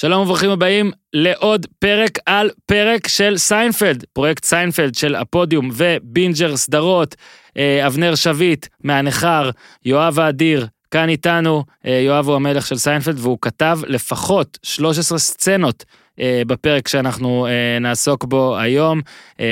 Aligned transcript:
שלום 0.00 0.22
וברוכים 0.22 0.50
הבאים 0.50 0.90
לעוד 1.12 1.66
פרק 1.78 2.18
על 2.26 2.50
פרק 2.66 3.08
של 3.08 3.38
סיינפלד, 3.38 4.04
פרויקט 4.12 4.44
סיינפלד 4.44 4.94
של 4.94 5.14
הפודיום 5.14 5.70
ובינג'ר 5.72 6.56
סדרות, 6.56 7.14
אה, 7.56 7.86
אבנר 7.86 8.14
שביט 8.14 8.66
מהנכר, 8.84 9.50
יואב 9.84 10.18
האדיר, 10.18 10.66
כאן 10.90 11.08
איתנו, 11.08 11.64
אה, 11.86 11.92
יואב 11.92 12.28
הוא 12.28 12.36
המלך 12.36 12.66
של 12.66 12.76
סיינפלד 12.76 13.18
והוא 13.18 13.38
כתב 13.40 13.80
לפחות 13.86 14.58
13 14.62 15.18
סצנות 15.18 15.84
אה, 16.20 16.42
בפרק 16.46 16.88
שאנחנו 16.88 17.46
נעסוק 17.80 18.24
בו 18.24 18.58
היום, 18.58 19.00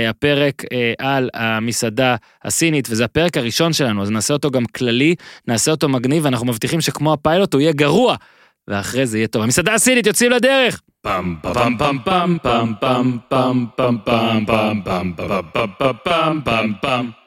הפרק 0.08 0.62
על 0.98 1.30
המסעדה 1.34 2.16
הסינית, 2.44 2.88
וזה 2.90 3.04
הפרק 3.04 3.36
הראשון 3.36 3.72
שלנו, 3.72 4.02
אז 4.02 4.10
נעשה 4.10 4.34
אותו 4.34 4.50
גם 4.50 4.64
כללי, 4.66 5.14
נעשה 5.48 5.70
אותו 5.70 5.88
מגניב, 5.88 6.24
ואנחנו 6.24 6.46
מבטיחים 6.46 6.80
שכמו 6.80 7.12
הפיילוט 7.12 7.54
הוא 7.54 7.60
יהיה 7.60 7.72
גרוע. 7.72 8.16
ואחרי 8.68 9.06
זה 9.06 9.18
יהיה 9.18 9.28
טוב. 9.28 9.42
המסעדה 9.42 9.74
הסינית 9.74 10.06
יוצאים 10.06 10.30
לדרך! 10.30 10.80
פעם 11.00 11.36
פעם 11.42 11.78
פעם 11.78 11.98
פעם 12.04 12.36
פעם 12.42 12.74
פעם 12.80 13.14
פעם 13.20 13.66
פעם 13.66 13.66
פעם 13.74 14.44
פעם 14.46 14.82
פעם 14.82 14.82
פעם 14.84 15.12
פעם 15.14 16.40
פעם 16.42 16.42
פעם 16.44 16.80
פעם 16.80 17.20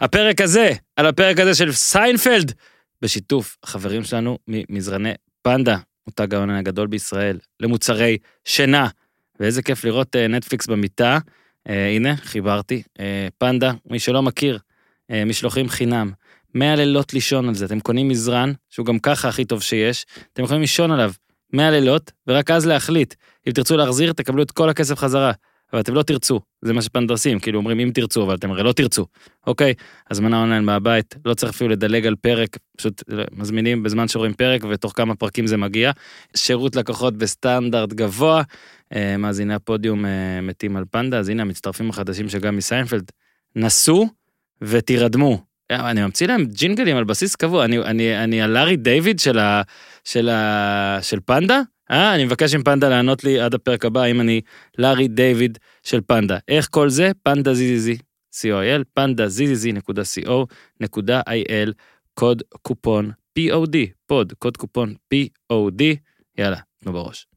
הפרק 0.00 0.40
הזה, 0.40 0.72
על 0.96 1.06
הפרק 1.06 1.40
הזה 1.40 1.54
של 1.54 1.72
סיינפלד, 1.72 2.52
בשיתוף 3.02 3.56
החברים 3.62 4.04
שלנו 4.04 4.38
ממזרני 4.48 5.12
פנדה, 5.42 5.76
מותג 6.06 6.34
העונן 6.34 6.54
הגדול 6.54 6.86
בישראל, 6.86 7.38
למוצרי 7.60 8.18
שינה. 8.44 8.88
ואיזה 9.40 9.62
כיף 9.62 9.84
לראות 9.84 10.16
נטפליקס 10.16 10.66
במיטה. 10.66 11.18
אה, 11.68 11.88
הנה, 11.88 12.16
חיברתי. 12.16 12.82
אה, 13.00 13.28
פנדה, 13.38 13.72
מי 13.90 13.98
שלא 13.98 14.22
מכיר, 14.22 14.58
אה, 15.10 15.24
משלוחים 15.24 15.68
חינם. 15.68 16.10
100 16.54 16.76
לילות 16.76 17.14
לישון 17.14 17.48
על 17.48 17.54
זה, 17.54 17.64
אתם 17.64 17.80
קונים 17.80 18.08
מזרן, 18.08 18.52
שהוא 18.70 18.86
גם 18.86 18.98
ככה 18.98 19.28
הכי 19.28 19.44
טוב 19.44 19.62
שיש, 19.62 20.06
אתם 20.32 20.42
יכולים 20.42 20.60
לישון 20.60 20.90
עליו 20.90 21.12
100 21.52 21.70
לילות, 21.70 22.12
ורק 22.26 22.50
אז 22.50 22.66
להחליט. 22.66 23.14
אם 23.46 23.52
תרצו 23.52 23.76
להחזיר, 23.76 24.12
תקבלו 24.12 24.42
את 24.42 24.50
כל 24.50 24.68
הכסף 24.68 24.98
חזרה. 24.98 25.32
אבל 25.72 25.80
אתם 25.80 25.94
לא 25.94 26.02
תרצו, 26.02 26.40
זה 26.62 26.72
מה 26.72 26.82
שפנדה 26.82 27.14
עושים, 27.14 27.40
כאילו 27.40 27.58
אומרים 27.58 27.80
אם 27.80 27.90
תרצו, 27.94 28.22
אבל 28.22 28.34
אתם 28.34 28.50
הרי 28.50 28.62
לא 28.62 28.72
תרצו, 28.72 29.06
אוקיי? 29.46 29.74
הזמנה 30.10 30.40
אונליין 30.40 30.64
מהבית, 30.64 31.14
לא 31.24 31.34
צריך 31.34 31.52
אפילו 31.52 31.70
לדלג 31.70 32.06
על 32.06 32.16
פרק, 32.16 32.58
פשוט 32.76 33.02
מזמינים 33.32 33.82
בזמן 33.82 34.08
שרואים 34.08 34.34
פרק 34.34 34.60
ותוך 34.70 34.92
כמה 34.96 35.14
פרקים 35.14 35.46
זה 35.46 35.56
מגיע. 35.56 35.90
שירות 36.36 36.76
לקוחות 36.76 37.16
בסטנדרט 37.16 37.92
גבוה, 37.92 38.42
מאזיני 39.18 39.54
הפודיום 39.54 40.06
אה, 40.06 40.40
מתים 40.42 40.76
על 40.76 40.84
פנדה, 40.90 41.18
אז 41.18 41.28
הנה 41.28 41.42
המצטרפים 41.42 41.90
החדשים 41.90 42.28
שגם 42.28 42.56
מסיינפלד, 42.56 43.10
נסו 43.56 44.08
ותירדמו. 44.60 45.44
אה, 45.70 45.90
אני 45.90 46.02
ממציא 46.02 46.26
להם 46.26 46.44
ג'ינגלים 46.44 46.96
על 46.96 47.04
בסיס 47.04 47.36
קבוע, 47.36 47.64
אני, 47.64 47.78
אני, 47.78 48.24
אני 48.24 48.42
הלארי 48.42 48.76
דיוויד 48.76 49.18
של, 49.18 49.38
ה, 49.38 49.62
של, 50.04 50.28
ה, 50.28 50.98
של 51.02 51.18
פנדה, 51.24 51.60
אה, 51.90 52.14
אני 52.14 52.24
מבקש 52.24 52.54
עם 52.54 52.62
פנדה 52.62 52.88
לענות 52.88 53.24
לי 53.24 53.40
עד 53.40 53.54
הפרק 53.54 53.84
הבא 53.84 54.04
אם 54.04 54.20
אני 54.20 54.40
לארי 54.78 55.08
דיוויד 55.08 55.58
של 55.82 56.00
פנדה. 56.06 56.38
איך 56.48 56.68
כל 56.70 56.88
זה? 56.88 57.10
פנדה 57.22 57.54
זיזיזי, 57.54 57.96
co.il, 58.34 58.84
פנדה 58.94 59.28
zzz 59.28 59.72
נקודה 59.72 60.02
co 60.02 60.46
נקודה 60.80 61.20
il, 61.20 61.72
קוד 62.14 62.42
קופון 62.62 63.10
POD, 63.38 63.76
pod, 64.06 64.32
קוד 64.38 64.56
קופון 64.56 64.94
POD, 65.14 65.82
יאללה, 66.38 66.56
תנו 66.78 66.92
בראש. 66.92 67.29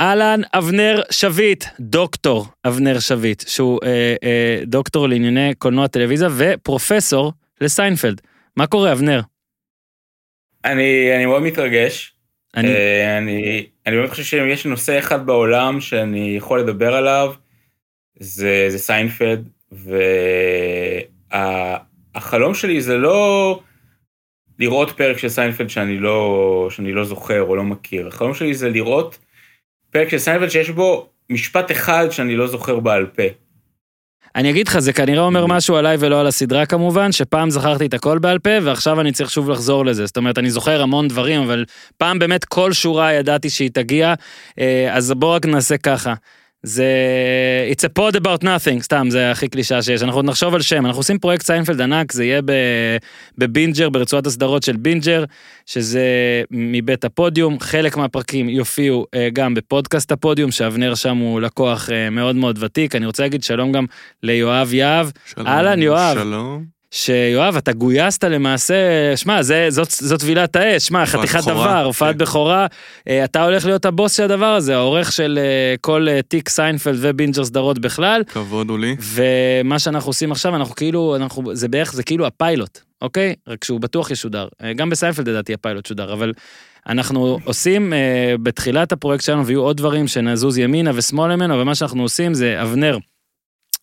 אהלן 0.00 0.40
אבנר 0.54 1.02
שביט, 1.10 1.64
דוקטור 1.80 2.46
אבנר 2.66 3.00
שביט, 3.00 3.44
שהוא 3.48 3.80
אה, 3.84 4.14
אה, 4.24 4.60
דוקטור 4.66 5.08
לענייני 5.08 5.54
קולנוע 5.58 5.86
טלוויזיה 5.86 6.28
ופרופסור 6.36 7.32
לסיינפלד. 7.60 8.20
מה 8.56 8.66
קורה 8.66 8.92
אבנר? 8.92 9.20
אני, 10.64 11.16
אני 11.16 11.26
מאוד 11.26 11.42
מתרגש. 11.42 12.12
אני... 12.56 12.68
אה, 12.68 13.18
אני, 13.18 13.66
אני 13.86 13.96
באמת 13.96 14.10
חושב 14.10 14.22
שאם 14.22 14.48
יש 14.48 14.66
נושא 14.66 14.98
אחד 14.98 15.26
בעולם 15.26 15.80
שאני 15.80 16.34
יכול 16.36 16.60
לדבר 16.60 16.94
עליו, 16.94 17.34
זה, 18.20 18.66
זה 18.68 18.78
סיינפלד, 18.78 19.48
והחלום 21.32 22.50
וה, 22.50 22.54
שלי 22.54 22.80
זה 22.80 22.96
לא 22.96 23.60
לראות 24.58 24.90
פרק 24.90 25.18
של 25.18 25.28
סיינפלד 25.28 25.70
שאני 25.70 25.98
לא, 25.98 26.68
שאני 26.70 26.92
לא 26.92 27.04
זוכר 27.04 27.42
או 27.42 27.56
לא 27.56 27.62
מכיר, 27.62 28.08
החלום 28.08 28.34
שלי 28.34 28.54
זה 28.54 28.68
לראות 28.68 29.18
פרק 29.94 30.08
של 30.08 30.18
סיינפלד 30.18 30.48
שיש 30.48 30.70
בו 30.70 31.08
משפט 31.30 31.70
אחד 31.70 32.06
שאני 32.10 32.36
לא 32.36 32.46
זוכר 32.46 32.80
בעל 32.80 33.06
פה. 33.06 33.22
אני 34.36 34.50
אגיד 34.50 34.68
לך, 34.68 34.78
זה 34.78 34.92
כנראה 34.92 35.22
אומר 35.22 35.46
משהו 35.46 35.76
עליי 35.76 35.96
ולא 36.00 36.20
על 36.20 36.26
הסדרה 36.26 36.66
כמובן, 36.66 37.12
שפעם 37.12 37.50
זכרתי 37.50 37.86
את 37.86 37.94
הכל 37.94 38.18
בעל 38.18 38.38
פה, 38.38 38.50
ועכשיו 38.62 39.00
אני 39.00 39.12
צריך 39.12 39.30
שוב 39.30 39.50
לחזור 39.50 39.84
לזה. 39.84 40.06
זאת 40.06 40.16
אומרת, 40.16 40.38
אני 40.38 40.50
זוכר 40.50 40.82
המון 40.82 41.08
דברים, 41.08 41.42
אבל 41.42 41.64
פעם 41.98 42.18
באמת 42.18 42.44
כל 42.44 42.72
שורה 42.72 43.12
ידעתי 43.12 43.50
שהיא 43.50 43.70
תגיע, 43.74 44.14
אה, 44.58 44.88
אז 44.96 45.12
בוא 45.12 45.34
רק 45.34 45.46
נעשה 45.46 45.76
ככה. 45.76 46.14
זה 46.64 46.86
It's 47.72 47.84
a 47.84 48.00
pod 48.00 48.16
about 48.20 48.42
nothing, 48.42 48.82
סתם, 48.82 49.06
זה 49.10 49.30
הכי 49.30 49.48
קלישה 49.48 49.82
שיש. 49.82 50.02
אנחנו 50.02 50.18
עוד 50.18 50.24
נחשוב 50.24 50.54
על 50.54 50.62
שם, 50.62 50.86
אנחנו 50.86 51.00
עושים 51.00 51.18
פרויקט 51.18 51.46
סיינפלד 51.46 51.80
ענק, 51.80 52.12
זה 52.12 52.24
יהיה 52.24 52.40
בבינג'ר, 53.38 53.88
ברצועת 53.88 54.26
הסדרות 54.26 54.62
של 54.62 54.76
בינג'ר, 54.76 55.24
שזה 55.66 56.02
מבית 56.50 57.04
הפודיום, 57.04 57.60
חלק 57.60 57.96
מהפרקים 57.96 58.48
יופיעו 58.48 59.06
uh, 59.14 59.18
גם 59.32 59.54
בפודקאסט 59.54 60.12
הפודיום, 60.12 60.50
שאבנר 60.50 60.94
שם 60.94 61.16
הוא 61.16 61.40
לקוח 61.40 61.88
אה, 61.88 62.10
מאוד 62.10 62.36
מאוד 62.36 62.62
ותיק. 62.62 62.96
אני 62.96 63.06
רוצה 63.06 63.22
להגיד 63.22 63.42
שלום 63.42 63.72
גם 63.72 63.84
ליואב 64.22 64.74
יהב. 64.74 65.06
אהלן, 65.46 65.82
יואב. 65.82 66.18
שלום. 66.18 66.73
שיואב, 66.94 67.56
אתה 67.56 67.72
גויסת 67.72 68.24
למעשה, 68.24 68.74
שמע, 69.16 69.40
זאת, 69.68 69.90
זאת 69.90 70.20
טבילת 70.20 70.56
האש, 70.56 70.86
שמע, 70.86 71.06
חתיכת 71.06 71.40
דבר, 71.46 71.84
הופעת 71.84 72.14
כן. 72.14 72.18
בכורה, 72.18 72.66
אה, 73.08 73.24
אתה 73.24 73.44
הולך 73.44 73.66
להיות 73.66 73.84
הבוס 73.84 74.16
של 74.16 74.22
הדבר 74.22 74.46
הזה, 74.46 74.74
העורך 74.74 75.12
של 75.12 75.38
אה, 75.42 75.74
כל 75.80 76.06
אה, 76.08 76.22
תיק 76.22 76.48
סיינפלד 76.48 76.96
ובינג'ר 77.00 77.44
סדרות 77.44 77.78
בכלל. 77.78 78.22
כבוד 78.28 78.70
הוא 78.70 78.78
לי. 78.78 78.96
ומה 79.00 79.78
שאנחנו 79.78 80.10
עושים 80.10 80.32
עכשיו, 80.32 80.56
אנחנו 80.56 80.74
כאילו, 80.74 81.16
אנחנו, 81.16 81.56
זה 81.56 81.68
בערך, 81.68 81.92
זה 81.92 82.02
כאילו 82.02 82.26
הפיילוט, 82.26 82.78
אוקיי? 83.02 83.34
רק 83.48 83.64
שהוא 83.64 83.80
בטוח 83.80 84.10
ישודר. 84.10 84.48
גם 84.76 84.90
בסיינפלד 84.90 85.28
לדעתי 85.28 85.54
הפיילוט 85.54 85.86
שודר, 85.86 86.12
אבל 86.12 86.32
אנחנו 86.88 87.38
עושים 87.44 87.92
בתחילת 88.42 88.92
הפרויקט 88.92 89.24
שלנו, 89.24 89.46
ויהיו 89.46 89.60
עוד 89.60 89.76
דברים 89.76 90.06
שנזוז 90.08 90.58
ימינה 90.58 90.90
ושמאל 90.94 91.36
ממנו, 91.36 91.60
ומה 91.60 91.74
שאנחנו 91.74 92.02
עושים 92.02 92.34
זה 92.34 92.62
אבנר. 92.62 92.98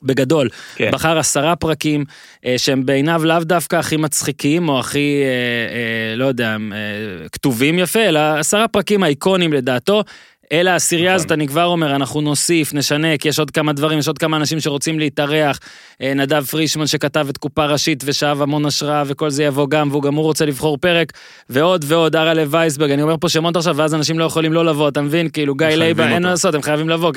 בגדול, 0.04 0.50
כן. 0.76 0.92
בחר 0.92 1.20
עשרה 1.20 1.56
פרקים 1.56 2.06
אה, 2.46 2.56
שהם 2.58 2.86
בעיניו 2.86 3.26
לאו 3.26 3.40
דווקא 3.40 3.76
הכי 3.76 3.98
מצחיקים 3.98 4.70
או 4.70 4.80
הכי, 4.80 5.22
אה, 5.24 5.76
אה, 5.76 6.16
לא 6.16 6.26
יודע, 6.26 6.58
אה, 6.74 7.30
כתובים 7.32 7.80
יפה, 7.80 8.00
אלא 8.00 8.20
עשרה 8.20 8.68
פרקים 8.68 9.04
האיקונים 9.04 9.54
לדעתו, 9.54 10.04
אלא 10.52 10.70
העשירייה 10.70 11.14
הזאת, 11.14 11.26
נכון. 11.26 11.40
אני 11.40 11.48
כבר 11.48 11.66
אומר, 11.66 11.96
אנחנו 11.96 12.22
נוסיף, 12.22 12.74
נשנה, 12.74 13.18
כי 13.18 13.30
יש 13.30 13.40
עוד 13.40 13.52
כמה 13.52 13.74
דברים, 13.74 14.00
יש 14.00 14.08
עוד 14.08 14.18
כמה 14.18 14.38
אנשים 14.38 14.60
שרוצים 14.60 15.00
להתארח. 15.00 15.60
אה, 16.02 16.14
נדב 16.14 16.44
פרישמן 16.44 16.88
שכתב 16.88 17.28
את 17.30 17.38
קופה 17.38 17.66
ראשית 17.66 18.04
ושאב 18.06 18.42
המון 18.42 18.66
השראה, 18.66 19.04
וכל 19.06 19.30
זה 19.30 19.44
יבוא 19.44 19.70
גם, 19.70 19.92
והוא 19.92 20.04
גם 20.04 20.16
הוא 20.16 20.24
רוצה 20.24 20.46
לבחור 20.46 20.78
פרק, 20.78 21.12
ועוד 21.50 21.86
ועוד, 21.88 22.16
אראלה 22.16 22.44
וייסברג, 22.50 22.92
אני 22.92 23.02
אומר 23.02 23.16
פה 23.20 23.30
שמות 23.30 23.56
עכשיו, 23.56 23.76
ואז 23.78 23.96
אנשים 23.96 24.20
לא 24.20 24.24
יכולים 24.26 24.54
לא 24.54 24.66
לבוא, 24.66 24.90
אתה 24.90 25.02
מבין? 25.02 25.30
כאילו, 25.30 25.56
גיא 25.56 25.68
לייבה, 25.68 26.10
אין 26.10 26.24
מה 26.24 26.30
לעשות, 26.30 26.56
הם 26.56 26.62
חייבים 26.62 26.90
לבוא, 26.90 27.12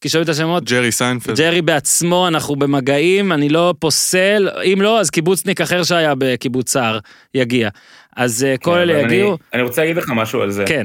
כי 0.00 0.08
שומעים 0.08 0.24
את 0.24 0.28
השמות. 0.28 0.64
ג'רי 0.64 0.92
סיינפלד. 0.92 1.36
ג'רי 1.36 1.62
בעצמו, 1.62 2.28
אנחנו 2.28 2.56
במגעים, 2.56 3.32
אני 3.32 3.48
לא 3.48 3.74
פוסל, 3.78 4.48
אם 4.64 4.78
לא, 4.82 5.00
אז 5.00 5.10
קיבוצניק 5.10 5.60
אחר 5.60 5.82
שהיה 5.82 6.14
בקיבוץ 6.18 6.72
סער 6.72 6.98
יגיע. 7.34 7.68
אז 8.16 8.44
אה, 8.44 8.56
כל 8.56 8.70
כן, 8.70 8.78
אלה 8.78 9.00
יגיעו. 9.00 9.38
אני 9.54 9.62
רוצה 9.62 9.82
להגיד 9.82 9.96
לך 9.96 10.10
משהו 10.14 10.42
על 10.42 10.50
זה. 10.50 10.64
כן. 10.66 10.84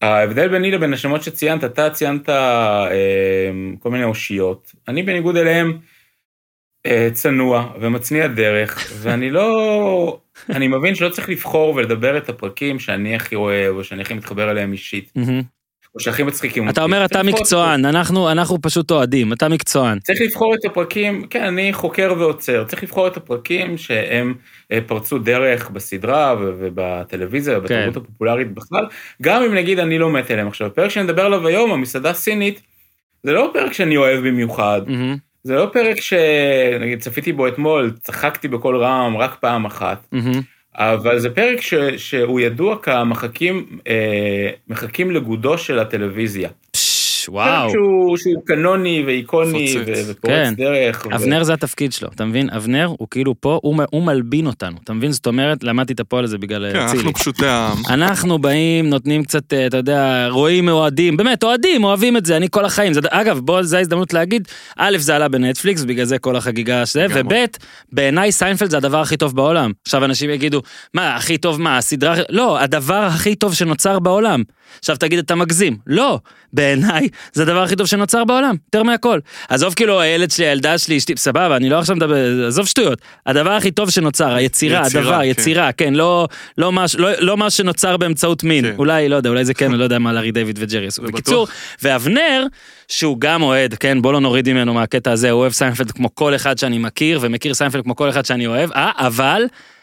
ההבדל 0.00 0.48
ביני 0.48 0.70
לבין 0.70 0.92
השמות 0.92 1.22
שציינת, 1.22 1.64
אתה 1.64 1.90
ציינת 1.90 2.28
אה, 2.28 2.88
כל 3.78 3.90
מיני 3.90 4.04
אושיות. 4.04 4.72
אני 4.88 5.02
בניגוד 5.02 5.36
אליהם 5.36 5.78
אה, 6.86 7.08
צנוע 7.12 7.72
ומצניע 7.80 8.26
דרך, 8.26 8.90
ואני 9.02 9.30
לא... 9.30 10.20
אני 10.50 10.68
מבין 10.68 10.94
שלא 10.94 11.08
צריך 11.08 11.28
לבחור 11.28 11.74
ולדבר 11.74 12.18
את 12.18 12.28
הפרקים 12.28 12.78
שאני 12.78 13.16
הכי 13.16 13.34
אוהב, 13.34 13.76
או 13.76 13.84
שאני 13.84 14.02
הכי 14.02 14.14
מתחבר 14.14 14.50
אליהם 14.50 14.72
אישית. 14.72 15.12
או 15.94 16.00
שהכי 16.00 16.22
מצחיקים. 16.22 16.68
אתה 16.68 16.82
אומר 16.82 17.04
אתה 17.04 17.22
מקצוען, 17.22 17.84
אנחנו, 17.84 18.30
אנחנו 18.30 18.62
פשוט 18.62 18.90
אוהדים, 18.90 19.32
אתה 19.32 19.48
מקצוען. 19.48 19.98
צריך 19.98 20.20
לבחור 20.20 20.54
את 20.54 20.64
הפרקים, 20.64 21.26
כן, 21.30 21.44
אני 21.44 21.72
חוקר 21.72 22.14
ועוצר, 22.18 22.64
צריך 22.64 22.82
לבחור 22.82 23.06
את 23.06 23.16
הפרקים 23.16 23.78
שהם 23.78 24.34
אה, 24.72 24.78
פרצו 24.86 25.18
דרך 25.18 25.70
בסדרה 25.70 26.36
ובטלוויזיה 26.38 27.58
ובתרבות 27.58 27.94
כן. 27.94 28.00
הפופולרית 28.00 28.54
בכלל, 28.54 28.86
גם 29.22 29.42
אם 29.42 29.54
נגיד 29.54 29.78
אני 29.78 29.98
לא 29.98 30.10
מת 30.10 30.30
אליהם 30.30 30.48
עכשיו. 30.48 30.66
הפרק 30.66 30.90
שאני 30.90 31.04
מדבר 31.04 31.26
עליו 31.26 31.46
היום, 31.46 31.72
המסעדה 31.72 32.12
סינית, 32.12 32.62
זה 33.22 33.32
לא 33.32 33.50
פרק 33.52 33.72
שאני 33.72 33.96
אוהב 33.96 34.28
במיוחד. 34.28 34.80
Mm-hmm. 34.86 35.18
זה 35.44 35.54
לא 35.54 35.70
פרק 35.72 36.00
שנגיד 36.00 37.00
צפיתי 37.00 37.32
בו 37.32 37.48
אתמול, 37.48 37.92
צחקתי 38.00 38.48
בקול 38.48 38.76
רם 38.76 39.16
רק 39.16 39.36
פעם 39.40 39.64
אחת. 39.64 40.06
Mm-hmm. 40.14 40.38
אבל 40.74 41.18
זה 41.18 41.30
פרק 41.30 41.60
ש, 41.60 41.74
שהוא 41.96 42.40
ידוע 42.40 42.76
כמחכים 42.82 43.78
אה, 43.88 44.50
מחכים 44.68 45.10
לגודו 45.10 45.58
של 45.58 45.78
הטלוויזיה. 45.78 46.48
וואו. 47.28 47.70
שהוא, 47.70 48.16
שהוא 48.16 48.42
קנוני 48.46 49.02
ואיקוני 49.06 49.74
ופורץ 50.06 50.34
כן. 50.34 50.54
דרך. 50.56 51.06
אבנר 51.06 51.38
ו... 51.40 51.44
זה 51.44 51.52
התפקיד 51.52 51.92
שלו, 51.92 52.08
אתה 52.14 52.24
מבין? 52.24 52.50
אבנר 52.50 52.86
הוא 52.98 53.08
כאילו 53.10 53.34
פה, 53.40 53.60
הוא, 53.62 53.82
הוא 53.90 54.02
מלבין 54.02 54.46
אותנו, 54.46 54.76
אתה 54.84 54.92
מבין? 54.92 55.12
זאת 55.12 55.26
אומרת, 55.26 55.64
למדתי 55.64 55.92
את 55.92 56.00
הפועל 56.00 56.24
הזה 56.24 56.38
בגלל 56.38 56.72
כן, 56.72 56.86
צילי. 56.86 56.98
אנחנו 56.98 57.12
פשוט... 57.12 57.42
אנחנו 57.88 58.38
באים, 58.38 58.90
נותנים 58.90 59.24
קצת, 59.24 59.52
אתה 59.66 59.76
יודע, 59.76 60.28
רואים 60.28 60.68
אוהדים, 60.68 61.16
באמת, 61.16 61.42
אוהדים, 61.42 61.84
אוהבים 61.84 62.16
את 62.16 62.26
זה, 62.26 62.36
אני 62.36 62.46
כל 62.50 62.64
החיים. 62.64 62.92
זה, 62.92 63.00
אגב, 63.10 63.38
בוא, 63.38 63.62
זו 63.62 63.76
ההזדמנות 63.76 64.12
להגיד, 64.12 64.48
א', 64.76 64.96
זה 64.98 65.16
עלה 65.16 65.28
בנטפליקס, 65.28 65.84
בגלל 65.84 66.04
זה 66.04 66.18
כל 66.18 66.36
החגיגה 66.36 66.86
שזה, 66.86 67.06
וב', 67.14 67.32
בעיניי 67.92 68.32
סיינפלד 68.32 68.70
זה 68.70 68.76
הדבר 68.76 69.00
הכי 69.00 69.16
טוב 69.16 69.36
בעולם. 69.36 69.72
עכשיו 69.86 70.04
אנשים 70.04 70.30
יגידו, 70.30 70.62
מה, 70.94 71.16
הכי 71.16 71.38
טוב 71.38 71.60
מה, 71.60 71.78
הסדרה... 71.78 72.14
לא, 72.28 72.60
הדבר 72.60 73.02
הכי 73.02 73.34
טוב 73.34 73.54
שנוצר 73.54 73.98
בעולם. 73.98 74.42
עכשיו 74.78 74.96
תגיד, 74.96 75.18
אתה 75.18 75.34
מגזים. 75.34 75.76
לא, 75.86 76.18
בעיניי 76.52 77.08
זה 77.32 77.42
הדבר 77.42 77.62
הכי 77.62 77.76
טוב 77.76 77.86
שנוצר 77.86 78.24
בעולם, 78.24 78.56
יותר 78.66 78.82
מהכל. 78.82 79.18
עזוב 79.48 79.74
כאילו 79.74 80.00
הילד 80.00 80.30
שלי, 80.30 80.46
הילדה 80.46 80.78
שלי, 80.78 80.96
אשתי, 80.96 81.12
סבבה, 81.16 81.56
אני 81.56 81.68
לא 81.68 81.78
עכשיו 81.78 81.96
מדבר, 81.96 82.46
עזוב 82.46 82.66
שטויות. 82.66 82.98
הדבר 83.26 83.50
הכי 83.50 83.70
טוב 83.70 83.90
שנוצר, 83.90 84.34
היצירה, 84.34 84.82
יצירה, 84.86 85.00
הדבר, 85.02 85.18
כן. 85.18 85.24
יצירה, 85.24 85.72
כן, 85.72 85.94
לא, 85.94 86.28
לא, 86.58 86.72
מה, 86.72 86.84
לא, 86.98 87.08
לא 87.18 87.36
מה 87.36 87.50
שנוצר 87.50 87.96
באמצעות 87.96 88.44
מין. 88.44 88.64
כן. 88.64 88.74
אולי, 88.78 89.08
לא 89.08 89.16
יודע, 89.16 89.30
אולי 89.30 89.44
זה 89.44 89.54
כן, 89.54 89.70
אני 89.70 89.78
לא 89.78 89.84
יודע 89.84 89.98
מה 89.98 90.12
לארי 90.12 90.32
דיוויד 90.32 90.58
וג'רי 90.60 90.86
עשו. 90.86 91.02
בקיצור, 91.02 91.46
ואבנר, 91.82 92.46
שהוא 92.88 93.16
גם 93.18 93.42
אוהד, 93.42 93.74
כן, 93.74 94.02
בוא 94.02 94.12
לא 94.12 94.20
נוריד 94.20 94.52
ממנו 94.52 94.74
מהקטע 94.74 95.12
הזה, 95.12 95.30
הוא 95.30 95.40
אוהב 95.40 95.52
סיינפלד 95.52 95.90
כמו 95.90 96.14
כל 96.14 96.34
אחד 96.34 96.58
שאני 96.58 96.78
מכיר, 96.78 97.18
ומכיר 97.22 97.54
סיינפלד 97.54 97.84
כמו 97.84 97.96
כל 97.96 98.10
אחד 98.10 98.24
שאני 98.24 98.46
אוהב, 98.46 98.72
אה, 98.72 98.90
אבל... 98.96 99.42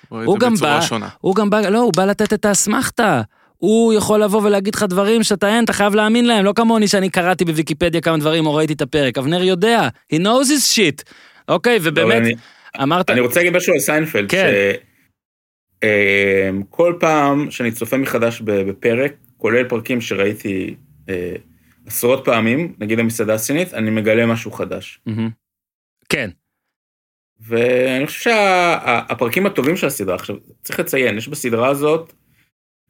הוא 0.09 0.39
גם 0.39 0.55
בא, 0.55 0.79
הוא 1.21 1.35
גם 1.35 1.49
בא, 1.49 1.59
לא, 1.61 1.79
הוא 1.79 1.93
בא 1.95 2.05
לתת 2.05 2.33
את 2.33 2.45
האסמכתה. 2.45 3.21
הוא 3.57 3.93
יכול 3.93 4.23
לבוא 4.23 4.41
ולהגיד 4.41 4.75
לך 4.75 4.83
דברים 4.83 5.23
שאתה 5.23 5.47
אין, 5.49 5.63
אתה 5.63 5.73
חייב 5.73 5.95
להאמין 5.95 6.25
להם, 6.25 6.45
לא 6.45 6.53
כמוני 6.55 6.87
שאני 6.87 7.09
קראתי 7.09 7.45
בוויקיפדיה 7.45 8.01
כמה 8.01 8.17
דברים 8.17 8.45
או 8.45 8.55
ראיתי 8.55 8.73
את 8.73 8.81
הפרק. 8.81 9.17
אבנר 9.17 9.43
יודע, 9.43 9.87
he 10.13 10.17
knows 10.17 10.47
his 10.47 10.75
shit. 10.75 11.13
אוקיי, 11.47 11.79
ובאמת, 11.83 12.21
אני, 12.21 12.33
אמרת... 12.83 13.09
אני 13.09 13.19
רוצה 13.19 13.39
להגיד 13.39 13.57
משהו 13.57 13.73
על 13.73 13.79
סיינפלד, 13.79 14.31
כן. 14.31 14.51
שכל 15.83 16.93
אמ, 16.93 16.99
פעם 16.99 17.51
שאני 17.51 17.71
צופה 17.71 17.97
מחדש 17.97 18.41
בפרק, 18.41 19.13
כולל 19.37 19.63
פרקים 19.63 20.01
שראיתי 20.01 20.75
אה, 21.09 21.35
עשרות 21.85 22.25
פעמים, 22.25 22.73
נגיד 22.79 22.99
המסעדה 22.99 23.33
הסינית, 23.33 23.73
אני 23.73 23.91
מגלה 23.91 24.25
משהו 24.25 24.51
חדש. 24.51 24.99
כן. 26.09 26.29
ואני 27.39 28.05
חושב 28.07 28.19
שהפרקים 28.19 29.45
הטובים 29.45 29.77
של 29.77 29.87
הסדרה, 29.87 30.15
עכשיו 30.15 30.35
צריך 30.61 30.79
לציין, 30.79 31.17
יש 31.17 31.27
בסדרה 31.27 31.69
הזאת 31.69 32.13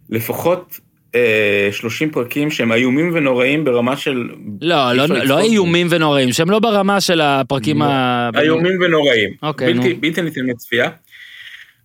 לפחות 0.10 0.80
אה, 1.16 1.70
30 1.72 2.12
פרקים 2.12 2.52
שהם 2.52 2.72
איומים 2.72 3.12
ונוראים 3.14 3.66
ברמה 3.66 3.98
של... 3.98 4.30
לא, 4.62 4.94
לא, 4.94 5.06
לא 5.08 5.40
איומים 5.40 5.88
ונוראים, 5.90 6.32
שהם 6.32 6.50
לא 6.50 6.60
ברמה 6.60 7.02
של 7.02 7.22
הפרקים 7.22 7.82
ה... 7.82 8.30
איומים 8.36 8.82
ונוראים, 8.82 9.30
אוקיי, 9.44 9.74
בלתי, 9.74 9.94
נו. 9.94 10.02
בלתי 10.02 10.22
ניתן 10.22 10.46
לצפייה. 10.46 10.90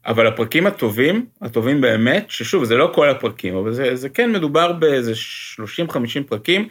אבל 0.07 0.27
הפרקים 0.27 0.67
הטובים, 0.67 1.27
הטובים 1.43 1.81
באמת, 1.81 2.25
ששוב, 2.29 2.65
זה 2.65 2.77
לא 2.77 2.91
כל 2.95 3.09
הפרקים, 3.11 3.57
אבל 3.57 3.73
זה, 3.73 3.97
זה 3.97 4.09
כן 4.09 4.33
מדובר 4.33 4.73
באיזה 4.73 5.13
30-50 5.89 5.95
פרקים. 6.29 6.69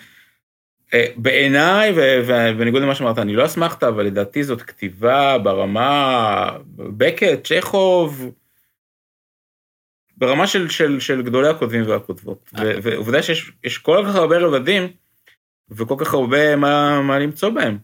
אה, 0.93 1.05
בעיניי, 1.15 1.93
ובניגוד 1.95 2.81
למה 2.81 2.95
שאמרת, 2.95 3.19
אני 3.19 3.35
לא 3.35 3.45
אסמכתה, 3.45 3.83
אבל 3.83 4.05
לדעתי 4.05 4.43
זאת 4.43 4.61
כתיבה 4.61 5.37
ברמה, 5.37 6.49
בקט, 6.75 7.47
צ'כוב, 7.47 8.31
ברמה 10.21 10.47
של, 10.47 10.69
של, 10.69 10.99
של 10.99 11.21
גדולי 11.21 11.49
הכותבים 11.49 11.83
והכותבות. 11.87 12.51
אה. 12.59 12.63
ועובדה 12.83 13.23
שיש 13.23 13.77
כל 13.81 14.03
כך 14.07 14.15
הרבה 14.15 14.37
רבדים, 14.37 14.87
וכל 15.71 15.95
כך 15.97 16.13
הרבה 16.13 16.55
מה, 16.55 17.01
מה 17.01 17.19
למצוא 17.19 17.49
בהם. 17.49 17.77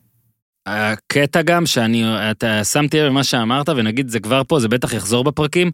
הקטע 0.66 1.42
גם 1.42 1.66
שאני, 1.66 2.04
אתה 2.31 2.63
שמתי 2.63 3.00
לב 3.00 3.06
למה 3.06 3.24
שאמרת, 3.24 3.69
ונגיד 3.69 4.10
זה 4.10 4.19
כבר 4.19 4.42
פה, 4.48 4.60
זה 4.60 4.68
בטח 4.68 4.94
יחזור 4.94 5.24
בפרקים. 5.24 5.72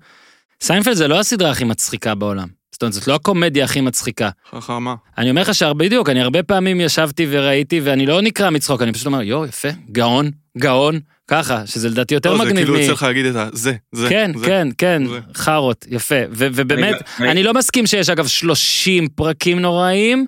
סיינפלד 0.62 0.94
זה 0.94 1.08
לא 1.08 1.20
הסדרה 1.20 1.52
הכי 1.52 1.64
מצחיקה 1.64 2.16
בעולם. 2.16 2.48
זאת 2.72 2.82
אומרת, 2.82 2.94
זאת 2.94 3.08
לא 3.08 3.16
הקומדיה 3.16 3.66
הכי 3.66 3.82
מצחיקה. 3.82 4.30
חכמה. 4.50 4.96
אני 5.18 5.30
אומר 5.30 5.42
לך 5.42 5.56
שהרבה, 5.56 5.86
בדיוק, 5.86 6.10
אני 6.10 6.22
הרבה 6.22 6.44
פעמים 6.44 6.82
ישבתי 6.82 7.28
וראיתי, 7.30 7.80
ואני 7.84 8.06
לא 8.06 8.22
נקרע 8.22 8.50
מצחוק, 8.50 8.82
אני 8.82 8.94
פשוט 8.94 9.06
אומר, 9.06 9.22
יואו, 9.22 9.46
יפה, 9.46 9.68
גאון, 9.92 10.32
גאון, 10.58 11.00
ככה, 11.28 11.68
שזה 11.68 11.90
לדעתי 11.90 12.14
יותר 12.14 12.34
מגניב. 12.34 12.48
לא, 12.48 12.54
זה 12.54 12.66
כאילו 12.66 12.88
צריך 12.88 13.04
להגיד 13.04 13.26
את. 13.26 13.36
זה, 13.54 13.74
זה. 13.92 14.10
כן, 14.10 14.32
כן, 14.46 14.68
כן, 14.78 15.04
חארות, 15.36 15.86
יפה. 15.90 16.16
ובאמת, 16.32 16.96
אני 17.20 17.44
לא 17.44 17.54
מסכים 17.54 17.88
שיש 17.88 18.10
אגב 18.10 18.28
30 18.28 19.08
פרקים 19.08 19.60
נוראיים, 19.60 20.26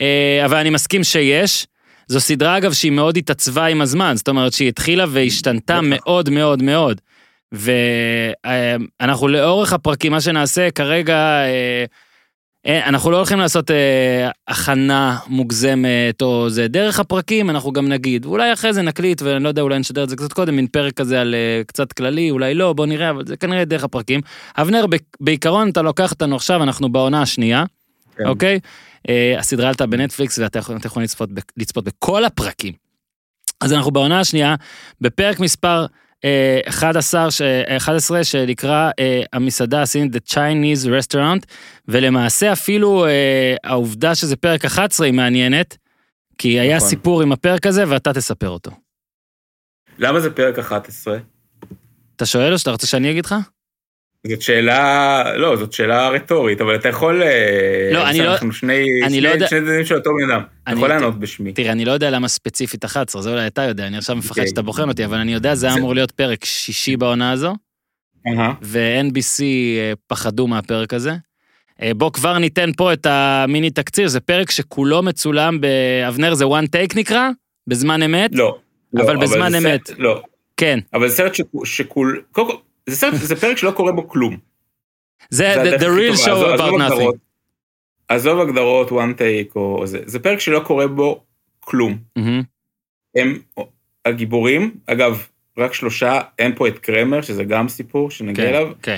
אה, 0.00 0.42
אבל 0.44 0.56
אני 0.56 0.70
מסכים 0.70 1.04
שיש. 1.04 1.66
זו 2.08 2.20
סדרה 2.20 2.56
אגב 2.56 2.72
שהיא 2.72 2.92
מאוד 2.92 3.16
התעצבה 3.16 3.66
עם 3.66 3.80
הזמן, 3.80 4.16
זאת 4.16 4.28
אומרת 4.28 4.52
שהיא 4.52 4.68
התחילה 4.68 5.04
והשתנתה 5.08 5.80
מאוד 5.82 6.30
מאוד 6.30 6.62
מאוד. 6.62 7.00
ואנחנו 7.52 9.28
לאורך 9.28 9.72
הפרקים, 9.72 10.12
מה 10.12 10.20
שנעשה 10.20 10.70
כרגע, 10.70 11.16
אה, 11.16 11.44
אה, 11.44 11.84
אנחנו 12.68 13.10
לא 13.10 13.16
הולכים 13.16 13.38
לעשות 13.38 13.70
אה, 13.70 14.30
הכנה 14.48 15.18
מוגזמת 15.26 16.22
או 16.22 16.50
זה, 16.50 16.68
דרך 16.68 17.00
הפרקים 17.00 17.50
אנחנו 17.50 17.72
גם 17.72 17.88
נגיד, 17.88 18.24
אולי 18.24 18.52
אחרי 18.52 18.72
זה 18.72 18.82
נקליט 18.82 19.22
ואני 19.22 19.44
לא 19.44 19.48
יודע, 19.48 19.62
אולי 19.62 19.78
נשדר 19.78 20.04
את 20.04 20.08
זה 20.08 20.16
קצת 20.16 20.32
קודם, 20.32 20.56
מין 20.56 20.66
פרק 20.66 20.92
כזה 20.92 21.20
על 21.20 21.34
קצת 21.66 21.92
כללי, 21.92 22.30
אולי 22.30 22.54
לא, 22.54 22.72
בוא 22.72 22.86
נראה, 22.86 23.10
אבל 23.10 23.26
זה 23.26 23.36
כנראה 23.36 23.64
דרך 23.64 23.84
הפרקים. 23.84 24.20
אבנר, 24.56 24.84
בעיקרון 25.20 25.70
אתה 25.70 25.82
לוקח 25.82 26.10
אותנו 26.10 26.36
עכשיו, 26.36 26.62
אנחנו 26.62 26.88
בעונה 26.88 27.22
השנייה, 27.22 27.64
כן. 28.16 28.26
אוקיי? 28.26 28.60
הסדרה 29.38 29.68
עלתה 29.68 29.86
בנטפליקס 29.86 30.38
ואתה 30.38 30.58
יכול 30.58 31.02
לצפות, 31.02 31.30
לצפות 31.56 31.84
בכל 31.84 32.24
הפרקים. 32.24 32.72
אז 33.60 33.72
אנחנו 33.72 33.90
בעונה 33.90 34.20
השנייה, 34.20 34.54
בפרק 35.00 35.40
מספר 35.40 35.86
11, 36.68 37.30
ש... 37.30 37.42
11 37.76 38.24
שנקרא 38.24 38.90
uh, 38.90 39.02
המסעדה 39.32 39.82
הסינית 39.82 40.14
The 40.14 40.32
Chinese 40.32 40.86
Restaurant, 40.86 41.46
ולמעשה 41.88 42.52
אפילו 42.52 43.06
uh, 43.06 43.08
העובדה 43.64 44.14
שזה 44.14 44.36
פרק 44.36 44.64
11 44.64 45.06
היא 45.06 45.14
מעניינת, 45.14 45.76
כי 46.38 46.60
היה 46.60 46.76
נכון. 46.76 46.88
סיפור 46.88 47.22
עם 47.22 47.32
הפרק 47.32 47.66
הזה 47.66 47.84
ואתה 47.88 48.12
תספר 48.14 48.48
אותו. 48.48 48.70
למה 49.98 50.20
זה 50.20 50.30
פרק 50.30 50.58
11? 50.58 51.18
אתה 52.16 52.26
שואל 52.26 52.52
או 52.52 52.58
שאתה 52.58 52.70
רוצה 52.70 52.86
שאני 52.86 53.10
אגיד 53.10 53.24
לך? 53.26 53.34
זאת 54.28 54.42
שאלה, 54.42 55.36
לא, 55.36 55.56
זאת 55.56 55.72
שאלה 55.72 56.08
רטורית, 56.08 56.60
אבל 56.60 56.74
אתה 56.74 56.88
יכול... 56.88 57.22
אה, 57.22 57.90
לא, 57.92 58.08
אני 58.08 58.18
לא... 58.18 58.32
אנחנו 58.32 58.52
שני, 58.52 58.84
אני 59.04 59.20
לא 59.20 59.28
יודע... 59.28 59.46
שני 59.46 59.60
צדדים 59.60 59.84
של 59.84 59.94
אותו 59.94 60.10
בן 60.14 60.30
אדם. 60.30 60.42
אתה 60.62 60.72
יכול 60.72 60.88
לענות 60.88 61.18
בשמי. 61.18 61.52
תראה, 61.52 61.72
אני 61.72 61.84
לא 61.84 61.92
יודע 61.92 62.10
למה 62.10 62.28
ספציפית 62.28 62.84
11, 62.84 63.22
זה 63.22 63.30
אולי 63.30 63.46
אתה 63.46 63.62
יודע, 63.62 63.86
אני 63.86 63.98
עכשיו 63.98 64.16
מפחד 64.16 64.30
אוקיי. 64.30 64.48
שאתה 64.48 64.62
בוחן 64.62 64.88
אותי, 64.88 65.04
אבל 65.04 65.18
אני 65.18 65.34
יודע, 65.34 65.54
זה 65.54 65.74
אמור 65.74 65.94
להיות 65.94 66.10
פרק 66.10 66.44
שישי 66.44 66.96
בעונה 66.96 67.32
הזו, 67.32 67.54
ו-NBC 68.62 69.42
אה, 69.42 69.92
פחדו 70.06 70.46
מהפרק 70.46 70.94
הזה. 70.94 71.12
אה, 71.82 71.94
בוא 71.94 72.12
כבר 72.12 72.38
ניתן 72.38 72.70
פה 72.76 72.92
את 72.92 73.06
המיני 73.06 73.70
תקציר, 73.70 74.08
זה 74.08 74.20
פרק 74.20 74.50
שכולו 74.50 75.02
מצולם 75.02 75.60
באבנר, 75.60 76.34
זה 76.34 76.44
one 76.44 76.66
take 76.76 76.96
נקרא? 76.96 77.28
בזמן 77.66 78.02
אמת? 78.02 78.30
לא. 78.34 78.58
לא 78.92 79.02
אבל 79.04 79.16
בזמן 79.16 79.54
אמת. 79.54 79.90
לא. 79.98 80.22
כן. 80.56 80.78
אבל 80.94 81.08
זה 81.08 81.14
סרט 81.14 81.32
שכול... 81.64 82.22
קודם 82.32 82.48
כל, 82.50 82.56
זה, 82.88 82.96
סרט, 82.96 83.14
זה 83.14 83.36
פרק 83.36 83.56
שלא 83.56 83.70
קורה 83.70 83.92
בו 83.92 84.08
כלום. 84.08 84.36
זה, 85.30 85.76
the, 85.76 85.80
the 85.80 85.84
real 85.84 86.26
show 86.26 86.58
about 86.58 86.92
nothing. 86.92 87.18
עזוב 88.08 88.40
הגדרות 88.40 88.88
one 88.88 89.18
take 89.18 89.52
או 89.56 89.86
זה, 89.86 89.98
זה 90.04 90.18
פרק 90.18 90.40
שלא 90.40 90.60
קורה 90.66 90.86
בו 90.86 91.24
כלום. 91.60 91.98
Mm-hmm. 92.18 92.44
הם 93.14 93.38
הגיבורים, 94.04 94.76
אגב, 94.86 95.26
רק 95.58 95.74
שלושה, 95.74 96.20
אין 96.38 96.54
פה 96.54 96.68
את 96.68 96.78
קרמר, 96.78 97.22
שזה 97.22 97.44
גם 97.44 97.68
סיפור 97.68 98.10
שנגיע 98.10 98.44
okay, 98.44 98.48
כן, 98.48 98.54
אליו. 98.54 98.72
כן. 98.82 98.96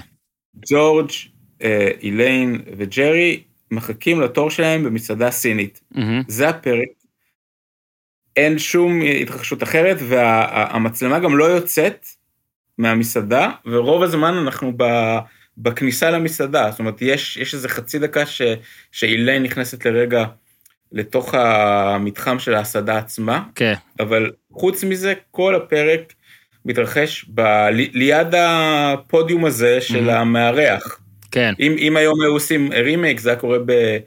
ג'ורג', 0.70 1.10
אה, 1.62 1.88
איליין 2.02 2.62
וג'רי 2.76 3.42
מחכים 3.70 4.20
לתור 4.20 4.50
שלהם 4.50 4.84
במסעדה 4.84 5.30
סינית. 5.30 5.80
Mm-hmm. 5.94 5.98
זה 6.28 6.48
הפרק. 6.48 6.88
אין 8.36 8.58
שום 8.58 9.00
התרחשות 9.22 9.62
אחרת, 9.62 9.96
והמצלמה 10.00 11.14
וה, 11.14 11.20
גם 11.20 11.38
לא 11.38 11.44
יוצאת 11.44 12.06
מהמסעדה, 12.80 13.50
ורוב 13.66 14.02
הזמן 14.02 14.34
אנחנו 14.34 14.72
ב, 14.76 14.84
בכניסה 15.58 16.10
למסעדה, 16.10 16.70
זאת 16.70 16.78
אומרת, 16.78 17.02
יש, 17.02 17.36
יש 17.36 17.54
איזה 17.54 17.68
חצי 17.68 17.98
דקה 17.98 18.26
ש, 18.26 18.42
שאיליין 18.92 19.42
נכנסת 19.42 19.86
לרגע 19.86 20.24
לתוך 20.92 21.34
המתחם 21.34 22.38
של 22.38 22.54
ההסעדה 22.54 22.98
עצמה, 22.98 23.42
כן. 23.54 23.74
אבל 24.00 24.30
חוץ 24.52 24.84
מזה, 24.84 25.14
כל 25.30 25.54
הפרק 25.54 26.12
מתרחש 26.64 27.24
ב, 27.34 27.40
ל, 27.72 27.80
ליד 27.92 28.34
הפודיום 28.34 29.44
הזה 29.44 29.80
של 29.80 30.10
mm-hmm. 30.10 30.12
המארח. 30.12 31.00
כן. 31.30 31.54
אם, 31.60 31.76
אם 31.78 31.96
היום 31.96 32.20
היו 32.20 32.32
עושים 32.32 32.72
רימייק, 32.72 33.20
זה 33.20 33.30
היה 33.30 33.38
קורה 33.38 33.58
ב... 33.66 33.98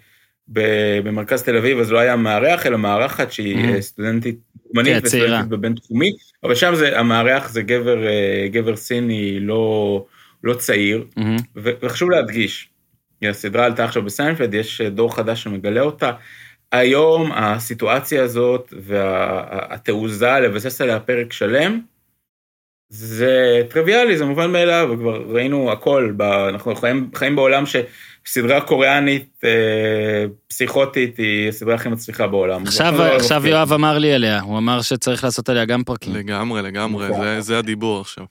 במרכז 1.03 1.43
תל 1.43 1.57
אביב, 1.57 1.79
אז 1.79 1.91
לא 1.91 1.99
היה 1.99 2.15
מארח, 2.15 2.65
אלא 2.65 2.77
מארחת 2.77 3.31
שהיא 3.31 3.55
mm-hmm. 3.55 3.81
סטודנטית 3.81 4.39
דוגמנית 4.73 5.01
כן, 5.01 5.05
וסטודנטית 5.05 5.49
בבין 5.49 5.73
תחומי, 5.75 6.11
אבל 6.43 6.55
שם 6.55 6.75
זה, 6.75 6.99
המארח 6.99 7.49
זה 7.49 7.61
גבר, 7.61 8.07
אה, 8.07 8.47
גבר 8.51 8.75
סיני 8.75 9.39
לא, 9.39 10.05
לא 10.43 10.53
צעיר, 10.53 11.05
mm-hmm. 11.19 11.41
וחשוב 11.55 12.09
להדגיש, 12.09 12.69
הסדרה 13.23 13.65
עלתה 13.65 13.85
עכשיו 13.85 14.03
בנטפליקס, 14.03 14.53
יש 14.53 14.81
דור 14.81 15.15
חדש 15.15 15.43
שמגלה 15.43 15.81
אותה, 15.81 16.11
היום 16.71 17.31
הסיטואציה 17.31 18.23
הזאת 18.23 18.73
והתעוזה 18.81 20.39
לבסס 20.39 20.81
עליה 20.81 20.99
פרק 20.99 21.33
שלם, 21.33 21.79
זה 22.89 23.61
טריוויאלי, 23.69 24.17
זה 24.17 24.25
מובן 24.25 24.51
מאליו, 24.51 24.89
וכבר 24.93 25.23
ראינו 25.27 25.71
הכל, 25.71 26.13
ב, 26.17 26.21
אנחנו 26.21 26.75
חיים, 26.75 27.09
חיים 27.15 27.35
בעולם 27.35 27.63
שסדרה 28.23 28.61
קוריאנית 28.61 29.39
אה, 29.43 30.25
פסיכוטית 30.47 31.17
היא 31.17 31.49
הסדרה 31.49 31.75
הכי 31.75 31.89
מצליחה 31.89 32.27
בעולם. 32.27 32.63
עכשיו, 32.63 32.93
לא 32.97 33.03
עכשיו. 33.15 33.47
יואב 33.47 33.73
אמר 33.73 33.97
לי 33.97 34.13
עליה, 34.13 34.41
הוא 34.41 34.57
אמר 34.57 34.81
שצריך 34.81 35.23
לעשות 35.23 35.49
עליה 35.49 35.65
גם 35.65 35.83
פרקים. 35.83 36.15
לגמרי, 36.15 36.61
לגמרי, 36.61 37.09
נכון. 37.09 37.23
זה- 37.23 37.41
זה 37.41 37.57
הדיבור 37.57 38.01
עכשיו. 38.01 38.25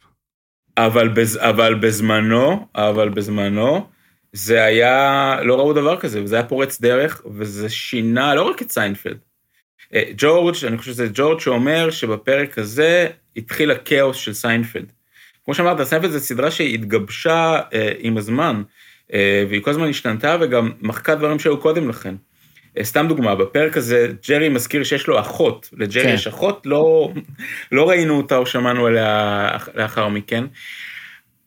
אבל, 0.76 1.08
בז, 1.08 1.38
אבל 1.42 1.74
בזמנו, 1.74 2.66
אבל 2.74 3.08
בזמנו, 3.08 3.86
זה 4.32 4.64
היה, 4.64 5.36
לא 5.42 5.56
ראו 5.58 5.72
דבר 5.72 6.00
כזה, 6.00 6.22
וזה 6.22 6.34
היה 6.36 6.44
פורץ 6.44 6.80
דרך, 6.80 7.22
וזה 7.38 7.68
שינה 7.68 8.34
לא 8.34 8.42
רק 8.42 8.62
את 8.62 8.70
סיינפלד. 8.70 9.18
אה, 9.94 10.02
ג'ורג', 10.16 10.54
אני 10.66 10.78
חושב 10.78 10.92
שזה 10.92 11.08
ג'ורג' 11.14 11.40
שאומר 11.40 11.90
שבפרק 11.90 12.58
הזה 12.58 13.06
התחיל 13.36 13.70
הכאוס 13.70 14.16
של 14.16 14.32
סיינפלד. 14.34 14.92
כמו 15.44 15.54
שאמרת, 15.54 15.82
סיינפלד 15.82 16.10
זו 16.10 16.20
סדרה 16.20 16.50
שהתגבשה 16.50 17.60
אה, 17.74 17.92
עם 17.98 18.16
הזמן, 18.16 18.56
אה, 18.56 18.62
והיא 19.48 19.62
כל 19.62 19.70
הזמן 19.70 19.88
השתנתה 19.88 20.36
וגם 20.40 20.70
מחקה 20.80 21.14
דברים 21.14 21.38
שהיו 21.38 21.60
קודם 21.60 21.88
לכן. 21.88 22.14
אה, 22.78 22.84
סתם 22.84 23.06
דוגמה, 23.08 23.34
בפרק 23.34 23.76
הזה 23.76 24.08
ג'רי 24.28 24.48
מזכיר 24.48 24.84
שיש 24.84 25.06
לו 25.06 25.20
אחות, 25.20 25.68
לג'רי 25.72 26.02
כן. 26.02 26.14
יש 26.14 26.26
אחות, 26.26 26.66
לא, 26.66 27.12
לא 27.72 27.88
ראינו 27.88 28.16
אותה 28.16 28.36
או 28.36 28.46
שמענו 28.46 28.86
עליה 28.86 29.48
לאחר 29.74 30.08
מכן. 30.08 30.44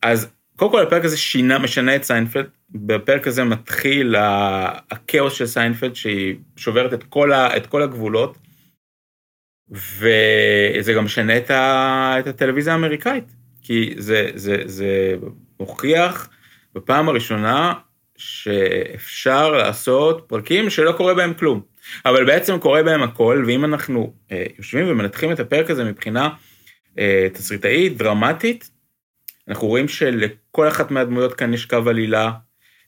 אז 0.02 0.28
קודם 0.56 0.70
כל 0.70 0.82
הפרק 0.82 1.04
הזה 1.04 1.16
שינה, 1.16 1.58
משנה 1.58 1.96
את 1.96 2.04
סיינפלד, 2.04 2.46
בפרק 2.70 3.26
הזה 3.26 3.44
מתחיל 3.44 4.14
הכאוס 4.90 5.32
של 5.34 5.46
סיינפלד 5.46 5.96
שהיא 5.96 6.36
שוברת 6.56 6.94
את 6.94 7.02
כל, 7.02 7.32
ה, 7.32 7.56
את 7.56 7.66
כל 7.66 7.82
הגבולות, 7.82 8.38
וזה 9.70 10.92
גם 10.96 11.04
משנה 11.04 11.36
את, 11.36 11.50
ה, 11.50 12.16
את 12.18 12.26
הטלוויזיה 12.26 12.72
האמריקאית, 12.72 13.24
כי 13.62 13.94
זה, 13.98 14.30
זה, 14.34 14.62
זה 14.64 15.14
מוכיח 15.60 16.28
בפעם 16.76 17.08
הראשונה 17.08 17.72
שאפשר 18.16 19.50
לעשות 19.52 20.24
פרקים 20.26 20.70
שלא 20.70 20.92
קורה 20.92 21.14
בהם 21.14 21.34
כלום, 21.34 21.60
אבל 22.06 22.26
בעצם 22.26 22.58
קורה 22.58 22.82
בהם 22.82 23.02
הכל, 23.02 23.44
ואם 23.46 23.64
אנחנו 23.64 24.12
אה, 24.32 24.44
יושבים 24.58 24.88
ומנתחים 24.88 25.32
את 25.32 25.40
הפרק 25.40 25.70
הזה 25.70 25.84
מבחינה 25.84 26.28
אה, 26.98 27.28
תסריטאית, 27.32 27.96
דרמטית, 27.96 28.70
אנחנו 29.48 29.68
רואים 29.68 29.88
שלכל 29.88 30.68
אחת 30.68 30.90
מהדמויות 30.90 31.34
כאן 31.34 31.54
יש 31.54 31.64
קו 31.64 31.88
עלילה, 31.88 32.30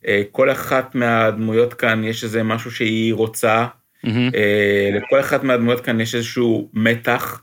אה, 0.07 0.23
כל 0.33 0.51
אחת 0.51 0.95
מהדמויות 0.95 1.75
כאן 1.75 2.05
יש 2.05 2.25
איזה 2.25 2.43
משהו 2.43 2.71
שהיא 2.71 3.15
רוצה, 3.15 3.67
מהמם. 4.05 4.31
אה, 4.35 4.91
לכל 4.93 5.21
אחת 5.21 5.43
מהדמויות 5.43 5.81
כאן 5.81 6.01
יש 6.01 6.15
איזשהו 6.15 6.71
מתח, 6.75 7.43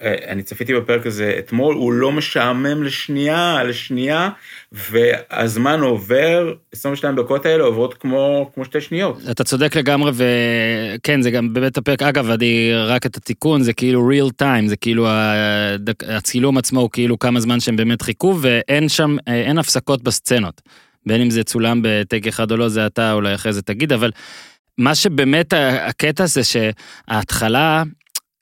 ואני 0.00 0.42
צפיתי 0.42 0.74
בפרק 0.74 1.06
הזה 1.06 1.34
אתמול, 1.38 1.74
הוא 1.74 1.92
לא 1.92 2.12
משעמם 2.12 2.82
לשנייה, 2.82 3.64
לשנייה, 3.64 4.28
והזמן 4.72 5.80
עובר, 5.80 6.52
22 6.72 7.16
דקות 7.16 7.46
האלה 7.46 7.64
עוברות 7.64 7.94
כמו, 7.94 8.50
כמו 8.54 8.64
שתי 8.64 8.80
שניות. 8.80 9.18
אתה 9.30 9.44
צודק 9.44 9.76
לגמרי 9.76 10.12
וכן 10.14 11.22
זה 11.22 11.30
גם 11.30 11.52
באמת 11.52 11.76
הפרק 11.78 12.02
אגב 12.02 12.30
אני 12.30 12.70
רק 12.74 13.06
את 13.06 13.16
התיקון 13.16 13.62
זה 13.62 13.72
כאילו 13.72 14.10
real 14.10 14.42
time 14.42 14.66
זה 14.68 14.76
כאילו 14.76 15.06
הדק- 15.08 16.04
הצילום 16.08 16.58
עצמו 16.58 16.80
הוא 16.80 16.90
כאילו 16.92 17.18
כמה 17.18 17.40
זמן 17.40 17.60
שהם 17.60 17.76
באמת 17.76 18.02
חיכו 18.02 18.38
ואין 18.40 18.88
שם 18.88 19.16
אה, 19.28 19.34
אין 19.34 19.58
הפסקות 19.58 20.02
בסצנות. 20.02 20.60
בין 21.06 21.20
אם 21.20 21.30
זה 21.30 21.44
צולם 21.44 21.80
בטייק 21.84 22.26
אחד 22.26 22.50
או 22.50 22.56
לא 22.56 22.68
זה 22.68 22.86
אתה 22.86 23.12
אולי 23.12 23.34
אחרי 23.34 23.52
זה 23.52 23.62
תגיד 23.62 23.92
אבל 23.92 24.10
מה 24.78 24.94
שבאמת 24.94 25.52
הקטע 25.56 26.26
זה 26.26 26.40
שההתחלה. 26.44 27.82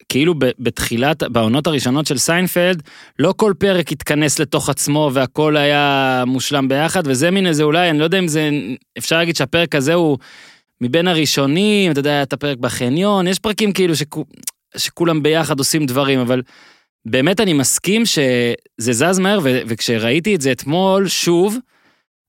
כאילו 0.09 0.35
בתחילת, 0.59 1.23
בעונות 1.23 1.67
הראשונות 1.67 2.07
של 2.07 2.19
סיינפלד, 2.19 2.83
לא 3.19 3.35
כל 3.37 3.53
פרק 3.59 3.93
התכנס 3.93 4.39
לתוך 4.39 4.69
עצמו 4.69 5.11
והכל 5.13 5.57
היה 5.57 6.25
מושלם 6.27 6.69
ביחד, 6.69 7.03
וזה 7.07 7.31
מין 7.31 7.47
איזה 7.47 7.63
אולי, 7.63 7.91
אני 7.91 7.99
לא 7.99 8.05
יודע 8.05 8.19
אם 8.19 8.29
זה, 8.29 8.51
אפשר 8.99 9.17
להגיד 9.17 9.37
שהפרק 9.37 9.75
הזה 9.75 9.95
הוא 9.95 10.19
מבין 10.81 11.09
הראשונים, 11.09 11.93
אתה 11.93 12.01
יודע, 12.01 12.23
את 12.23 12.33
הפרק 12.33 12.59
בחניון, 12.59 13.27
יש 13.27 13.39
פרקים 13.39 13.73
כאילו 13.73 13.97
שכו, 13.97 14.25
שכולם 14.77 15.23
ביחד 15.23 15.59
עושים 15.59 15.87
דברים, 15.87 16.19
אבל 16.19 16.43
באמת 17.05 17.41
אני 17.41 17.53
מסכים 17.53 18.07
שזה 18.07 18.93
זז 18.93 19.19
מהר, 19.19 19.39
ו- 19.43 19.61
וכשראיתי 19.67 20.35
את 20.35 20.41
זה 20.41 20.53
אתמול 20.53 21.09
שוב, 21.09 21.57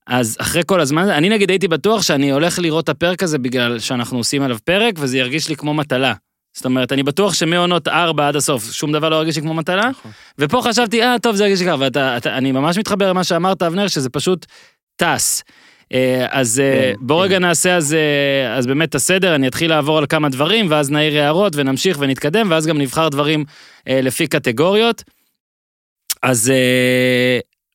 אז 0.06 0.36
אחרי 0.40 0.62
כל 0.66 0.80
הזמן, 0.80 1.08
אני 1.08 1.28
נגיד 1.28 1.50
הייתי 1.50 1.68
בטוח 1.68 2.02
שאני 2.02 2.30
הולך 2.30 2.58
לראות 2.58 2.84
את 2.84 2.88
הפרק 2.88 3.22
הזה 3.22 3.38
בגלל 3.38 3.78
שאנחנו 3.78 4.18
עושים 4.18 4.42
עליו 4.42 4.58
פרק, 4.64 4.94
וזה 4.98 5.18
ירגיש 5.18 5.48
לי 5.48 5.56
כמו 5.56 5.74
מטלה. 5.74 6.14
זאת 6.52 6.64
אומרת, 6.64 6.92
אני 6.92 7.02
בטוח 7.02 7.34
שמעונות 7.34 7.88
ארבע 7.88 8.28
עד 8.28 8.36
הסוף, 8.36 8.72
שום 8.72 8.92
דבר 8.92 9.08
לא 9.08 9.16
ירגיש 9.16 9.36
לי 9.36 9.42
כמו 9.42 9.54
מטלה, 9.54 9.88
נכון. 9.88 10.10
ופה 10.38 10.60
חשבתי, 10.64 11.02
אה, 11.02 11.16
טוב, 11.22 11.36
זה 11.36 11.44
ירגיש 11.44 11.60
לי 11.60 11.66
ככה, 11.66 11.76
ואתה, 11.78 12.16
אתה, 12.16 12.36
אני 12.36 12.52
ממש 12.52 12.78
מתחבר 12.78 13.08
למה 13.08 13.24
שאמרת, 13.24 13.62
אבנר, 13.62 13.88
שזה 13.88 14.10
פשוט 14.10 14.46
טס. 14.96 15.42
אה, 15.94 16.26
אז 16.30 16.60
אה, 16.60 16.92
כן, 16.92 17.06
בוא 17.06 17.16
כן. 17.16 17.24
רגע 17.24 17.38
נעשה 17.38 17.76
אז, 17.76 17.94
אה, 17.94 18.56
אז 18.56 18.66
באמת 18.66 18.88
את 18.88 18.94
הסדר, 18.94 19.34
אני 19.34 19.48
אתחיל 19.48 19.70
לעבור 19.70 19.98
על 19.98 20.06
כמה 20.06 20.28
דברים, 20.28 20.66
ואז 20.70 20.90
נעיר 20.90 21.22
הערות 21.22 21.52
ונמשיך 21.56 21.96
ונתקדם, 22.00 22.50
ואז 22.50 22.66
גם 22.66 22.78
נבחר 22.78 23.08
דברים 23.08 23.44
לפי 23.86 24.26
קטגוריות. 24.26 25.04
אז 26.22 26.52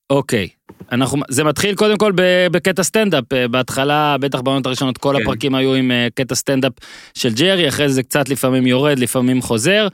אוקיי, 0.09 0.47
אנחנו, 0.91 1.21
זה 1.29 1.43
מתחיל 1.43 1.75
קודם 1.75 1.97
כל 1.97 2.11
בקטע 2.51 2.83
סטנדאפ, 2.83 3.33
אה, 3.33 3.47
בהתחלה, 3.47 4.17
בטח 4.19 4.41
בעונות 4.41 4.65
הראשונות, 4.65 4.97
כל 4.97 5.15
כן. 5.17 5.21
הפרקים 5.21 5.55
היו 5.55 5.73
עם 5.73 5.91
אה, 5.91 6.07
קטע 6.15 6.35
סטנדאפ 6.35 6.71
של 7.13 7.33
ג'רי, 7.33 7.67
אחרי 7.67 7.89
זה 7.89 8.03
קצת 8.03 8.29
לפעמים 8.29 8.67
יורד, 8.67 8.99
לפעמים 8.99 9.41
חוזר. 9.41 9.87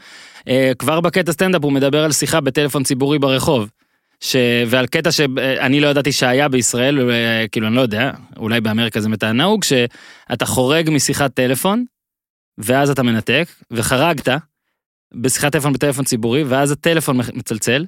אה, 0.47 0.71
כבר 0.79 1.01
בקטע 1.01 1.31
סטנדאפ 1.31 1.63
הוא 1.63 1.71
מדבר 1.71 2.03
על 2.03 2.11
שיחה 2.11 2.41
בטלפון 2.41 2.83
ציבורי 2.83 3.19
ברחוב. 3.19 3.69
ש... 4.19 4.35
ועל 4.67 4.87
קטע 4.87 5.11
שאני 5.11 5.79
לא 5.79 5.87
ידעתי 5.87 6.11
שהיה 6.11 6.47
בישראל, 6.47 7.09
כאילו 7.51 7.67
אני 7.67 7.75
לא 7.75 7.81
יודע, 7.81 8.11
אולי 8.37 8.61
באמריקה 8.61 9.01
זה 9.01 9.09
מתי 9.09 9.33
נהוג, 9.33 9.63
שאתה 9.63 10.45
חורג 10.45 10.89
משיחת 10.89 11.33
טלפון, 11.33 11.85
ואז 12.57 12.89
אתה 12.89 13.03
מנתק, 13.03 13.47
וחרגת 13.71 14.29
בשיחת 15.13 15.51
טלפון 15.51 15.73
בטלפון 15.73 16.05
ציבורי, 16.05 16.43
ואז 16.43 16.71
הטלפון 16.71 17.19
מצלצל, 17.33 17.85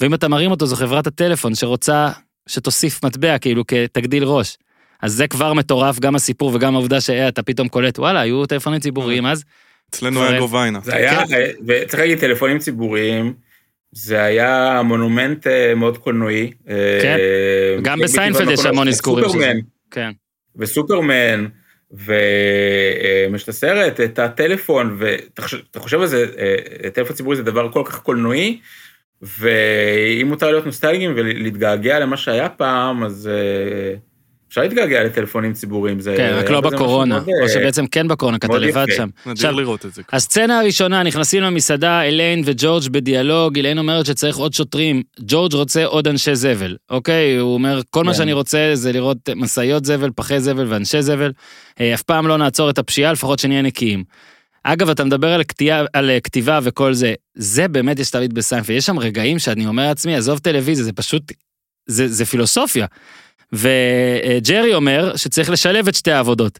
ואם 0.00 0.14
אתה 0.14 0.28
מרים 0.28 0.50
אותו 0.50 0.66
זו 0.66 0.76
חברת 0.76 1.06
הטלפון 1.06 1.54
שרוצה 1.54 2.08
שתוסיף 2.48 3.04
מטבע 3.04 3.38
כאילו 3.38 3.66
תגדיל 3.66 4.24
ראש. 4.24 4.56
אז 5.02 5.12
זה 5.12 5.26
כבר 5.26 5.52
מטורף, 5.52 6.00
גם 6.00 6.14
הסיפור 6.14 6.54
וגם 6.54 6.74
העובדה 6.74 7.00
שאתה 7.00 7.42
פתאום 7.42 7.68
קולט, 7.68 7.98
וואלה, 7.98 8.20
היו 8.20 8.46
טלפונים 8.46 8.80
ציבוריים 8.80 9.26
אז. 9.26 9.44
אצלנו 9.90 10.24
היה 10.24 10.38
גוביינה. 10.38 10.80
זה 10.82 10.96
היה, 10.96 11.26
כן. 11.26 11.34
אה, 11.34 11.50
וצריך 11.66 12.00
להגיד, 12.00 12.18
טלפונים 12.18 12.58
ציבוריים, 12.58 13.34
זה 13.92 14.22
היה 14.22 14.82
מונומנט 14.84 15.46
אה, 15.46 15.74
מאוד 15.74 15.98
קולנועי. 15.98 16.52
אה, 16.68 16.98
כן. 17.02 17.18
גם 17.82 18.00
בסיינפלד 18.00 18.50
יש 18.50 18.52
בקולנוע. 18.52 18.72
המון 18.72 18.88
אזכורים. 18.88 19.24
סופרמן, 19.24 19.56
כן. 19.90 20.10
וסופרמן, 20.56 21.46
ויש 21.90 23.42
את 23.42 23.48
הסרט, 23.48 24.00
את 24.00 24.18
הטלפון, 24.18 24.96
ואתה 24.98 25.80
חושב 25.80 26.00
על 26.00 26.06
זה, 26.06 26.26
אה, 26.84 26.90
טלפון 26.90 27.16
ציבורי 27.16 27.36
זה 27.36 27.42
דבר 27.42 27.72
כל 27.72 27.82
כך 27.86 27.98
קולנועי, 27.98 28.60
ואם 29.22 30.26
מותר 30.28 30.50
להיות 30.50 30.66
נוסטלגיים 30.66 31.12
ולהתגעגע 31.16 31.98
למה 31.98 32.16
שהיה 32.16 32.48
פעם, 32.48 33.04
אז 33.04 33.30
אה, 33.32 33.94
אפשר 34.48 34.60
להתגעגע 34.60 35.04
לטלפונים 35.04 35.52
ציבוריים. 35.52 36.00
זה- 36.00 36.14
כן, 36.16 36.34
רק 36.38 36.50
לא 36.50 36.60
בקורונה, 36.60 37.14
מאוד, 37.14 37.28
אה, 37.28 37.42
או 37.42 37.48
שבעצם 37.48 37.86
כן 37.86 38.08
בקורונה, 38.08 38.38
כי 38.38 38.46
אתה 38.46 38.58
לבד 38.58 38.84
יפה. 38.88 38.96
שם. 38.96 39.08
נדיר 39.20 39.32
עכשיו, 39.32 39.60
לראות 39.60 39.86
את 39.86 39.94
זה. 39.94 40.02
הסצנה 40.12 40.60
הראשונה, 40.60 41.02
נכנסים 41.02 41.42
למסעדה, 41.42 42.02
אליין 42.02 42.42
וג'ורג' 42.44 42.88
בדיאלוג, 42.90 43.58
אליין 43.58 43.78
אומרת 43.78 44.06
שצריך 44.06 44.36
עוד 44.36 44.52
שוטרים, 44.52 45.02
ג'ורג' 45.20 45.54
רוצה 45.54 45.84
עוד 45.84 46.08
אנשי 46.08 46.34
זבל, 46.34 46.76
אוקיי? 46.90 47.36
הוא 47.36 47.54
אומר, 47.54 47.80
כל 47.90 48.04
מה 48.04 48.12
כן. 48.12 48.18
שאני 48.18 48.32
רוצה 48.32 48.70
זה 48.74 48.92
לראות 48.92 49.28
משאיות 49.36 49.84
זבל, 49.84 50.10
פחי 50.16 50.40
זבל 50.40 50.66
ואנשי 50.68 51.02
זבל. 51.02 51.32
אה, 51.80 51.94
אף 51.94 52.02
פעם 52.02 52.26
לא 52.26 52.36
נעצור 52.38 52.70
את 52.70 52.78
הפשיעה, 52.78 53.12
לפחות 53.12 53.38
שנהיה 53.38 53.62
נקיים. 53.62 54.04
אגב, 54.64 54.90
אתה 54.90 55.04
מדבר 55.04 55.32
על, 55.32 55.44
כתייה, 55.44 55.84
על 55.92 56.10
אה, 56.10 56.20
כתיבה 56.20 56.58
וכל 56.62 56.94
זה, 56.94 57.14
זה 57.34 57.68
באמת 57.68 57.98
יש 57.98 58.10
תמיד 58.10 58.34
בסיינפלד, 58.34 58.76
יש 58.76 58.86
שם 58.86 58.98
רגעים 58.98 59.38
שאני 59.38 59.66
אומר 59.66 59.86
לעצמי, 59.86 60.16
עזוב 60.16 60.38
טלוויזיה, 60.38 60.84
זה 60.84 60.92
פשוט, 60.92 61.32
זה, 61.86 62.08
זה 62.08 62.24
פילוסופיה. 62.24 62.86
וג'רי 63.52 64.74
אומר 64.74 65.16
שצריך 65.16 65.50
לשלב 65.50 65.88
את 65.88 65.94
שתי 65.94 66.12
העבודות. 66.12 66.58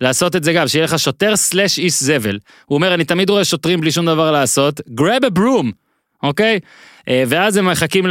לעשות 0.00 0.36
את 0.36 0.44
זה 0.44 0.52
גם, 0.52 0.68
שיהיה 0.68 0.84
לך 0.84 0.98
שוטר 0.98 1.36
סלאש 1.36 1.78
איש 1.78 2.02
זבל. 2.02 2.38
הוא 2.66 2.76
אומר, 2.76 2.94
אני 2.94 3.04
תמיד 3.04 3.30
רואה 3.30 3.44
שוטרים 3.44 3.80
בלי 3.80 3.92
שום 3.92 4.06
דבר 4.06 4.30
לעשות, 4.30 4.80
grab 4.80 5.24
a 5.26 5.38
broom, 5.38 5.66
אוקיי? 6.22 6.60
אה, 7.08 7.24
ואז 7.28 7.56
הם 7.56 7.70
מחכים 7.70 8.06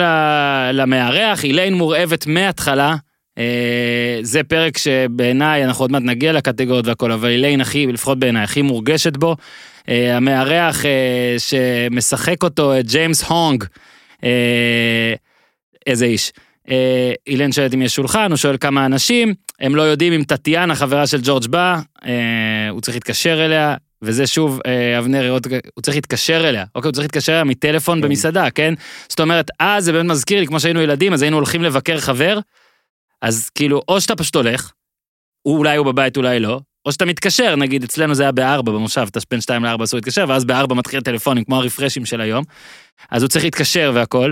למארח, 0.74 1.43
איליין 1.43 1.74
מורעבת 1.74 2.27
מההתחלה. 2.27 2.95
אה, 3.38 4.19
זה 4.21 4.43
פרק 4.43 4.77
שבעיניי, 4.77 5.65
אנחנו 5.65 5.83
עוד 5.83 5.91
מעט 5.91 6.03
נגיע 6.03 6.33
לקטגוריות 6.33 6.88
והכל, 6.88 7.11
אבל 7.11 7.29
איליין 7.29 7.61
הכי, 7.61 7.88
לפחות 7.88 8.19
בעיניי, 8.19 8.43
הכי 8.43 8.61
מורגשת 8.61 9.17
בו. 9.17 9.35
אה, 9.89 10.17
המארח 10.17 10.85
אה, 10.85 11.35
שמשחק 11.38 12.43
אותו, 12.43 12.73
ג'יימס 12.79 13.23
הונג, 13.23 13.63
איזה 15.88 16.05
איש. 16.05 16.31
אילן 17.27 17.51
שואלת 17.51 17.73
אם 17.73 17.81
יש 17.81 17.95
שולחן, 17.95 18.31
הוא 18.31 18.38
שואל 18.38 18.57
כמה 18.57 18.85
אנשים, 18.85 19.33
הם 19.59 19.75
לא 19.75 19.81
יודעים 19.81 20.13
אם 20.13 20.23
טטיאנה, 20.23 20.75
חברה 20.75 21.07
של 21.07 21.19
ג'ורג' 21.23 21.47
באה, 21.47 21.79
אה, 22.05 22.69
הוא 22.69 22.81
צריך 22.81 22.95
להתקשר 22.95 23.45
אליה, 23.45 23.75
וזה 24.01 24.27
שוב, 24.27 24.59
אבנר, 25.00 25.38
הוא 25.75 25.81
צריך 25.81 25.97
להתקשר 25.97 26.50
אליה, 26.50 26.65
אוקיי, 26.75 26.88
הוא 26.88 26.93
צריך 26.93 27.05
להתקשר 27.05 27.31
אליה 27.31 27.43
מטלפון 27.43 28.01
כן. 28.01 28.07
במסעדה, 28.07 28.50
כן? 28.50 28.73
זאת 29.09 29.19
אומרת, 29.19 29.51
אז 29.59 29.85
זה 29.85 29.91
באמת 29.91 30.11
מזכיר 30.11 30.39
לי, 30.39 30.47
כמו 30.47 30.59
שהיינו 30.59 30.81
ילדים, 30.81 31.13
אז 31.13 31.21
היינו 31.21 31.38
הולכים 31.38 31.63
לבקר 31.63 32.00
חבר, 32.00 32.39
אז 33.21 33.49
כאילו, 33.49 33.81
או 33.87 34.01
שאתה 34.01 34.15
פשוט 34.15 34.35
הולך, 34.35 34.71
הוא 35.41 35.57
אולי 35.57 35.77
הוא 35.77 35.85
בבית, 35.85 36.17
אולי 36.17 36.39
לא, 36.39 36.59
או 36.85 36.91
שאתה 36.91 37.05
מתקשר, 37.05 37.55
נגיד, 37.55 37.83
אצלנו 37.83 38.15
זה 38.15 38.23
היה 38.23 38.31
בארבע 38.31 38.71
במושב, 38.71 39.07
אתה 39.11 39.19
בין 39.31 39.41
שתיים 39.41 39.63
לארבע 39.63 39.83
אסור 39.83 39.97
להתקשר, 39.97 40.25
ואז 40.27 40.45
בארבע 40.45 40.75
מתחיל 40.75 40.99
הטלפונים, 40.99 41.43
כמו 41.43 41.55
הרפרשים 41.55 42.05
של 42.05 42.21
היום, 42.21 42.43
אז 43.11 43.23
הוא 43.23 43.29
צריך 43.29 43.45
להתקשר 43.45 43.91
והכל. 43.95 44.31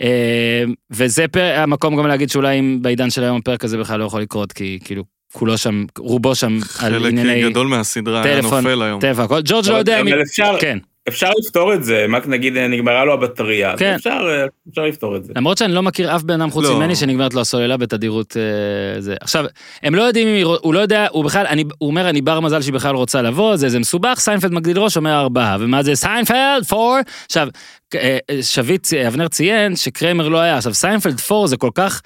אה, 0.00 0.64
וזה 0.90 1.28
פר, 1.28 1.54
המקום 1.58 1.96
גם 1.96 2.06
להגיד 2.06 2.30
שאולי 2.30 2.58
אם 2.58 2.78
בעידן 2.82 3.10
של 3.10 3.22
היום 3.22 3.36
הפרק 3.36 3.64
הזה 3.64 3.78
בכלל 3.78 4.00
לא 4.00 4.04
יכול 4.04 4.20
לקרות, 4.22 4.52
כי 4.52 4.78
כאילו, 4.84 5.04
כולו 5.32 5.58
שם, 5.58 5.84
רובו 5.98 6.34
שם 6.34 6.54
על 6.54 6.60
חלק 6.60 7.10
ענייני 7.10 7.50
גדול 7.50 7.66
מהסדרה 7.66 8.22
היה 8.22 8.42
טלפון, 8.42 8.64
נופל 8.64 8.82
היום. 8.82 9.00
טבע, 9.00 9.24
הכל. 9.24 9.40
ג'ורג' 9.44 9.68
לא 9.68 9.74
יודע 9.74 10.02
מי... 10.02 10.22
אפשר, 10.22 10.56
כן. 10.60 10.78
אפשר 11.08 11.30
לפתור 11.38 11.74
את 11.74 11.84
זה, 11.84 12.06
מה 12.08 12.18
נגיד 12.26 12.58
נגמרה 12.58 13.04
לו 13.04 13.12
הבטריה, 13.12 13.76
כן. 13.76 13.94
אפשר, 13.94 14.10
אה, 14.10 14.46
אפשר 14.70 14.82
לפתור 14.82 15.16
את 15.16 15.24
זה. 15.24 15.32
למרות 15.36 15.58
שאני 15.58 15.72
לא 15.72 15.82
מכיר 15.82 16.16
אף 16.16 16.22
בן 16.22 16.40
אדם 16.40 16.50
חוץ 16.50 16.64
לא. 16.64 16.76
ממני 16.76 16.96
שנגמרת 16.96 17.34
לו 17.34 17.40
הסוללה 17.40 17.76
בתדירות 17.76 18.36
אה, 18.36 19.00
זה. 19.00 19.14
עכשיו, 19.20 19.44
הם 19.82 19.94
לא 19.94 20.02
יודעים 20.02 20.28
אם 20.28 20.34
היא, 20.34 20.44
הוא 20.44 20.74
לא 20.74 20.80
יודע, 20.80 21.06
הוא 21.10 21.24
בכלל, 21.24 21.46
אני, 21.46 21.64
הוא 21.78 21.90
אומר, 21.90 22.08
אני 22.08 22.22
בר 22.22 22.40
מזל 22.40 22.62
שהיא 22.62 22.74
בכלל 22.74 22.94
רוצה 22.94 23.22
לבוא, 23.22 23.56
זה, 23.56 23.68
זה 23.68 23.78
מסובך, 23.78 24.20
סיינפלד 24.20 24.52
מגדיל 24.52 24.78
ראש, 24.78 24.96
אומר 24.96 25.20
ארבעה, 25.20 25.56
ומה 25.60 25.82
זה 25.82 25.94
סיינפלד 25.94 26.64
four? 26.68 26.96
עכשיו, 27.26 27.48
אה, 27.94 28.18
אה, 28.30 28.42
שביט, 28.42 28.94
אבנר 28.94 29.28
ציין 29.28 29.76
שקריימר 29.76 30.28
לא 30.28 30.38
היה, 30.38 30.56
עכשיו 30.56 30.74
סיינפלד 30.74 31.20
four 31.20 31.46
זה 31.46 31.56
כל 31.56 31.70
כך 31.74 32.00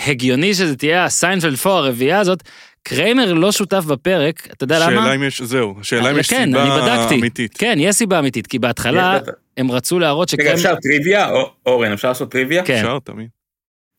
הגיוני 0.00 0.54
שזה 0.54 0.76
תהיה 0.76 1.04
הסיינפלד 1.04 1.56
פור 1.56 1.72
הרביעייה 1.72 2.20
הזאת, 2.20 2.42
קריימר 2.82 3.32
לא 3.32 3.52
שותף 3.52 3.84
בפרק, 3.84 4.48
אתה 4.52 4.64
יודע 4.64 4.78
למה? 4.78 5.02
שאלה 5.02 5.14
אם 5.14 5.22
יש, 5.22 5.42
זהו, 5.42 5.74
שאלה 5.82 6.10
אם 6.10 6.18
יש 6.18 6.30
כן, 6.30 6.54
אני 6.54 6.70
סיבה 6.70 6.82
בדקתי. 6.82 7.14
אמיתית. 7.14 7.56
כן, 7.58 7.76
יש 7.80 7.96
סיבה 7.96 8.18
אמיתית, 8.18 8.46
כי 8.46 8.58
בהתחלה. 8.58 9.18
הם 9.56 9.70
רצו 9.70 9.98
להראות 9.98 10.28
רגע, 10.28 10.42
שקריימר... 10.42 10.54
אפשר 10.56 10.74
טריוויה? 10.82 11.30
או- 11.30 11.50
אורן, 11.66 11.92
אפשר 11.92 12.08
לעשות 12.08 12.30
טריוויה? 12.30 12.64
כן. 12.64 12.74
אפשר 12.74 12.98
תמיד. 13.04 13.28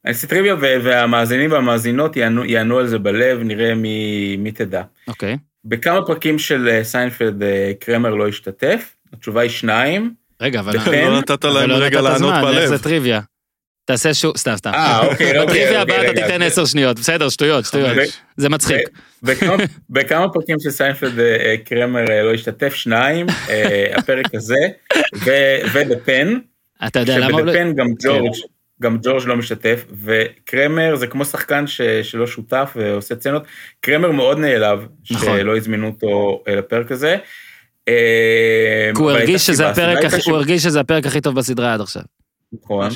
אני 0.06 0.14
אעשה 0.14 0.28
טריוויה 0.28 0.56
והמאזינים 0.60 1.52
והמאזינות 1.52 2.18
יענו, 2.18 2.46
יענו 2.46 2.78
על 2.78 2.88
זה 2.88 3.00
בלב, 3.00 3.40
נראה 3.44 3.76
מי, 3.76 4.36
מי 4.40 4.52
תדע. 4.52 4.82
אוקיי. 5.08 5.38
בכמה 5.66 6.06
פרקים 6.06 6.40
של 6.40 6.68
אה, 6.70 6.84
סיינפלד 6.84 7.44
אה, 7.44 7.72
קרמר 7.80 8.10
לא 8.16 8.28
השתתף? 8.28 8.96
התשובה 9.14 9.42
היא 9.42 9.50
שניים. 9.50 10.14
רגע, 10.42 10.60
אבל... 10.60 10.78
וכן, 10.78 11.08
לא 11.08 11.18
נתת 11.20 11.44
להם 11.46 11.70
לא 11.70 11.76
רגע 11.76 12.02
לענות 12.02 12.34
איך 12.34 12.44
בלב. 12.44 12.66
זה 12.66 12.84
טריוויה. 12.84 13.20
תעשה 13.86 14.14
שוב, 14.14 14.38
סתם, 14.38 14.56
סתם. 14.56 14.72
אה, 14.74 15.00
אוקיי, 15.00 15.40
אוקיי, 15.40 15.46
בטריוויה 15.46 15.82
אוקיי, 15.82 15.96
הבאה 15.98 16.12
אתה 16.12 16.22
תיתן 16.22 16.42
עשר 16.42 16.66
שניות, 16.66 17.00
בסדר, 17.00 17.30
שטויות, 17.30 17.66
שטויות. 17.66 17.98
זה 18.38 18.50
מצחיק. 18.50 18.90
בכמה, 19.90 20.30
פרקים 20.34 20.60
של 20.60 20.70
סיינפלד 20.70 21.20
אה, 21.20 21.26
אה, 21.26 21.56
קרמר 21.66 22.12
אה, 22.12 22.24
לא 22.24 22.34
השתתף? 22.34 22.74
שניים, 22.74 23.26
הפרק 23.98 24.36
הזה, 24.36 24.60
ו- 25.16 25.58
ובפן, 25.74 26.38
אתה 26.88 27.00
יודע 27.00 27.18
למה... 27.18 27.32
הוא 27.32 27.42
לא- 27.42 27.54
גם 27.76 27.88
ג'ורג', 28.04 28.34
גם 28.82 28.98
ג'ורג' 29.04 29.26
לא 29.26 29.36
משתף, 29.36 29.86
וקרמר 30.04 30.96
זה 30.96 31.08
כמו 31.08 31.26
שחקן 31.26 31.68
ש, 31.68 31.82
שלא 31.82 32.28
שותף 32.28 32.72
ועושה 32.76 33.16
סצנות, 33.16 33.44
קרמר 33.82 34.12
מאוד 34.12 34.40
נעלב 34.40 34.88
נכון. 35.12 35.38
שלא 35.40 35.58
הזמינו 35.58 35.88
אותו 35.88 36.44
לפרק 36.48 36.92
הזה. 36.92 37.18
הוא 38.96 39.12
הרגיש 40.36 40.64
שזה 40.64 40.80
הפרק 40.80 41.06
הכי 41.06 41.22
טוב 41.22 41.36
בסדרה 41.36 41.74
עד 41.74 41.82
עכשיו. 41.82 42.04
נכון. 42.54 42.90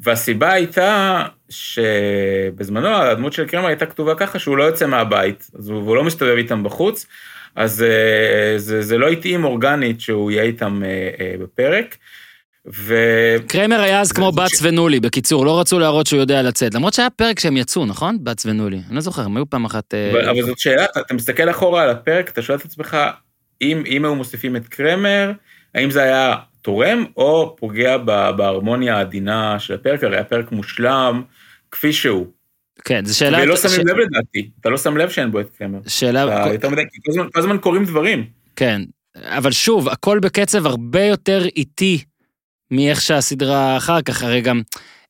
והסיבה 0.00 0.52
הייתה 0.52 1.22
שבזמנו 1.48 2.88
הדמות 2.88 3.32
של 3.32 3.46
קרמר 3.46 3.66
הייתה 3.66 3.86
כתובה 3.86 4.14
ככה 4.14 4.38
שהוא 4.38 4.56
לא 4.56 4.64
יוצא 4.64 4.86
מהבית, 4.86 5.50
אז 5.58 5.68
הוא, 5.68 5.82
והוא 5.82 5.96
לא 5.96 6.04
מסתובב 6.04 6.36
איתם 6.36 6.62
בחוץ, 6.62 7.06
אז 7.56 7.82
אה, 7.82 8.58
זה, 8.58 8.82
זה 8.82 8.98
לא 8.98 9.08
התאים 9.08 9.44
אורגנית 9.44 10.00
שהוא 10.00 10.30
יהיה 10.30 10.42
איתם 10.42 10.82
אה, 10.84 11.10
אה, 11.20 11.34
בפרק. 11.40 11.96
ו... 12.74 12.94
קריימר 13.48 13.80
היה 13.80 14.00
אז 14.00 14.12
כמו 14.12 14.32
בץ 14.32 14.58
ש- 14.58 14.62
ונולי, 14.62 15.00
בקיצור, 15.00 15.46
לא 15.46 15.60
רצו 15.60 15.78
להראות 15.78 16.06
שהוא 16.06 16.20
יודע 16.20 16.42
לצאת. 16.42 16.74
למרות 16.74 16.94
שהיה 16.94 17.10
פרק 17.10 17.38
שהם 17.40 17.56
יצאו, 17.56 17.86
נכון? 17.86 18.18
בץ 18.22 18.46
ונולי. 18.46 18.80
אני 18.86 18.94
לא 18.94 19.00
זוכר, 19.00 19.22
הם 19.22 19.36
היו 19.36 19.50
פעם 19.50 19.64
אחת... 19.64 19.94
אה, 19.94 20.10
אבל, 20.10 20.28
אבל 20.28 20.42
זאת 20.42 20.58
שאלה, 20.58 20.84
אתה 20.84 21.14
מסתכל 21.14 21.50
אחורה 21.50 21.82
על 21.82 21.90
הפרק, 21.90 22.28
אתה 22.28 22.42
שואל 22.42 22.58
את 22.58 22.64
עצמך, 22.64 22.96
אם, 23.62 23.82
אם 23.86 24.04
היו 24.04 24.14
מוסיפים 24.14 24.56
את 24.56 24.68
קרמר, 24.68 25.32
האם 25.74 25.90
זה 25.90 26.02
היה 26.02 26.34
תורם 26.66 27.04
או 27.16 27.56
פוגע 27.58 27.98
בהרמוניה 28.36 28.96
העדינה 28.96 29.58
של 29.58 29.74
הפרק, 29.74 30.04
הרי 30.04 30.16
הפרק 30.18 30.52
מושלם 30.52 31.22
כפי 31.70 31.92
שהוא. 31.92 32.26
כן, 32.84 33.04
זו 33.04 33.18
שאלה... 33.18 33.38
ולא 33.42 33.56
ש- 33.56 33.60
שמים 33.66 33.86
לב 33.86 33.96
לדעתי, 33.96 34.50
אתה 34.60 34.68
לא 34.68 34.78
שם 34.78 34.96
לב 34.96 35.08
שאין 35.10 35.30
בו 35.30 35.40
את 35.40 35.50
קרמר. 35.58 35.78
שאלה... 35.86 36.42
אתה 36.46 36.54
יותר 36.54 36.68
מדי, 36.70 36.82
כי 36.92 36.98
כל 37.04 37.10
הזמן- 37.10 37.28
כל 37.32 37.40
הזמן 37.40 37.58
קורים 37.58 37.84
דברים. 37.84 38.24
כן, 38.56 38.82
אבל 39.16 39.52
שוב, 39.52 39.88
הכל 39.88 40.18
בקצב 40.18 40.66
הרבה 40.66 41.04
יותר 41.04 41.44
איטי 41.56 42.04
מאיך 42.70 43.00
שהסדרה 43.00 43.76
אחר 43.76 44.02
כך, 44.02 44.22
הרי 44.22 44.40
גם 44.40 44.62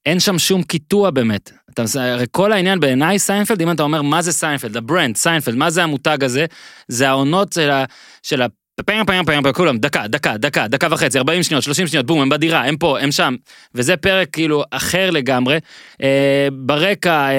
אין 0.06 0.20
שם 0.20 0.38
שום 0.38 0.62
קיטוע 0.62 1.10
באמת. 1.10 1.52
אתה, 1.70 1.82
הרי 2.00 2.26
כל 2.30 2.52
העניין 2.52 2.80
בעיניי 2.80 3.18
סיינפלד, 3.18 3.62
אם 3.62 3.70
אתה 3.70 3.82
אומר 3.82 4.02
מה 4.02 4.22
זה 4.22 4.32
סיינפלד, 4.32 4.76
ה 4.76 4.82
brand, 4.82 5.16
סיינפלד, 5.16 5.54
מה 5.54 5.70
זה 5.70 5.82
המותג 5.82 6.24
הזה, 6.24 6.46
זה 6.88 7.08
העונות 7.08 7.52
של 7.52 7.70
ה... 7.70 7.84
של 8.22 8.42
ה 8.42 8.46
פעם 8.84 9.06
פעם 9.06 9.24
פעם 9.26 9.42
פעם 9.42 9.52
כולם 9.52 9.78
דקה 9.78 10.06
דקה 10.06 10.36
דקה 10.36 10.68
דקה 10.68 10.86
וחצי 10.90 11.18
40 11.18 11.42
שניות 11.42 11.62
30 11.62 11.86
שניות 11.86 12.06
בום 12.06 12.20
הם 12.20 12.28
בדירה 12.28 12.64
הם 12.64 12.76
פה 12.76 13.00
הם 13.00 13.12
שם. 13.12 13.36
וזה 13.74 13.96
פרק 13.96 14.28
כאילו 14.32 14.62
אחר 14.70 15.10
לגמרי. 15.10 15.58
אה, 16.02 16.08
ברקע 16.52 17.28
אה, 17.28 17.34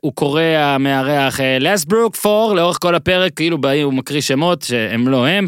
הוא 0.00 0.12
קורא 0.14 0.42
המארח 0.42 1.40
לסברוק 1.60 2.16
פור 2.16 2.54
לאורך 2.56 2.78
כל 2.80 2.94
הפרק 2.94 3.32
כאילו 3.36 3.58
בא- 3.58 3.82
הוא 3.82 3.92
מקריא 3.94 4.20
שמות 4.20 4.62
שהם 4.62 5.08
לא 5.08 5.26
הם 5.26 5.46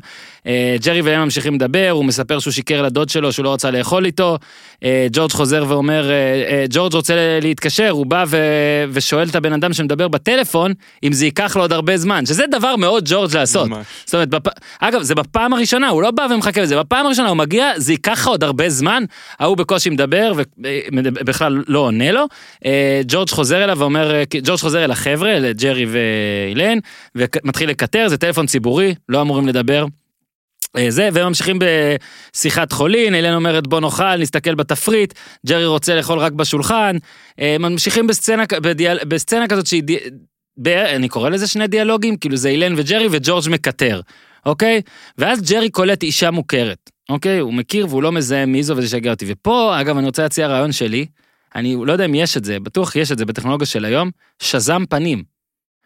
ג'רי 0.84 1.02
והם 1.02 1.20
ממשיכים 1.20 1.54
לדבר 1.54 1.90
הוא 1.90 2.04
מספר 2.04 2.38
שהוא 2.38 2.52
שיקר 2.52 2.82
לדוד 2.82 3.08
שלו 3.08 3.32
שהוא 3.32 3.44
לא 3.44 3.52
רצה 3.52 3.70
לאכול 3.70 4.06
איתו 4.06 4.38
אה, 4.84 5.06
ג'ורג' 5.12 5.32
חוזר 5.32 5.64
ואומר 5.68 6.10
אה, 6.10 6.14
אה, 6.50 6.64
ג'ורג' 6.70 6.94
רוצה 6.94 7.38
להתקשר 7.42 7.90
הוא 7.90 8.06
בא 8.06 8.24
ו... 8.28 8.38
ושואל 8.92 9.28
את 9.28 9.34
הבן 9.34 9.52
אדם 9.52 9.72
שמדבר 9.72 10.08
בטלפון 10.08 10.72
אם 11.04 11.12
זה 11.12 11.24
ייקח 11.24 11.56
לו 11.56 11.62
עוד 11.62 11.72
הרבה 11.72 11.96
זמן 11.96 12.26
שזה 12.26 12.44
דבר 12.50 12.76
מאוד 12.76 13.04
ג'ורג' 13.06 13.36
לעשות. 13.36 13.68
ממש. 13.68 13.86
זאת 14.04 14.14
אומרת, 14.14 14.28
בפ... 14.28 14.52
אגב, 14.80 15.02
זה 15.02 15.14
בפעם 15.14 15.52
הראשונה, 15.52 15.88
הוא 15.88 16.02
לא 16.02 16.10
בא 16.10 16.26
ומחכה 16.30 16.62
לזה, 16.62 16.78
בפעם 16.78 17.06
הראשונה 17.06 17.28
הוא 17.28 17.36
מגיע, 17.36 17.70
זה 17.76 17.92
ייקח 17.92 18.12
לך 18.12 18.28
עוד 18.28 18.44
הרבה 18.44 18.68
זמן, 18.68 19.04
ההוא 19.38 19.56
בקושי 19.56 19.90
מדבר 19.90 20.32
ובכלל 20.36 21.62
לא 21.68 21.78
עונה 21.78 22.12
לו. 22.12 22.26
אה, 22.66 23.00
ג'ורג' 23.08 23.30
חוזר 23.30 23.64
אליו 23.64 23.78
ואומר, 23.78 24.14
אה, 24.14 24.22
ג'ורג' 24.42 24.60
חוזר 24.60 24.84
אל 24.84 24.90
החבר'ה, 24.90 25.38
לג'רי 25.38 25.86
ואילן, 25.88 26.78
ומתחיל 27.14 27.68
לקטר, 27.68 28.08
זה 28.08 28.16
טלפון 28.16 28.46
ציבורי, 28.46 28.94
לא 29.08 29.20
אמורים 29.20 29.48
לדבר. 29.48 29.84
אה, 30.76 30.90
זה, 30.90 31.08
והם 31.12 31.28
ממשיכים 31.28 31.58
בשיחת 31.58 32.72
חולין, 32.72 33.14
אילן 33.14 33.34
אומרת 33.34 33.66
בוא 33.66 33.80
נאכל, 33.80 34.16
נסתכל 34.16 34.54
בתפריט, 34.54 35.14
ג'רי 35.46 35.66
רוצה 35.66 35.96
לאכול 35.96 36.18
רק 36.18 36.32
בשולחן, 36.32 36.96
אה, 37.40 37.56
ממשיכים 37.60 38.06
בסצנה, 38.06 38.44
בדיאל, 38.62 38.98
בסצנה 39.04 39.48
כזאת 39.48 39.66
שהיא, 39.66 39.82
ב- 40.58 40.68
אני 40.68 41.08
קורא 41.08 41.30
לזה 41.30 41.46
שני 41.46 41.66
דיאלוגים, 41.66 42.16
כאילו 42.16 42.36
זה 42.36 42.48
אילן 42.48 42.74
וג'רי 42.76 43.08
וג'ורג' 43.10 43.44
מקטר, 43.50 44.00
אוקיי? 44.46 44.82
ואז 45.18 45.50
ג'רי 45.50 45.70
קולט 45.70 46.02
אישה 46.02 46.30
מוכרת, 46.30 46.90
אוקיי? 47.10 47.38
הוא 47.38 47.54
מכיר 47.54 47.86
והוא 47.88 48.02
לא 48.02 48.12
מזהה 48.12 48.46
מי 48.46 48.62
זו 48.62 48.76
וזה 48.76 48.88
שיגע 48.88 49.10
אותי. 49.10 49.24
ופה, 49.28 49.80
אגב, 49.80 49.96
אני 49.96 50.06
רוצה 50.06 50.22
להציע 50.22 50.46
רעיון 50.46 50.72
שלי, 50.72 51.06
אני 51.54 51.76
לא 51.86 51.92
יודע 51.92 52.04
אם 52.04 52.14
יש 52.14 52.36
את 52.36 52.44
זה, 52.44 52.60
בטוח 52.60 52.96
יש 52.96 53.12
את 53.12 53.18
זה 53.18 53.24
בטכנולוגיה 53.24 53.66
של 53.66 53.84
היום, 53.84 54.10
שזם 54.42 54.84
פנים. 54.88 55.22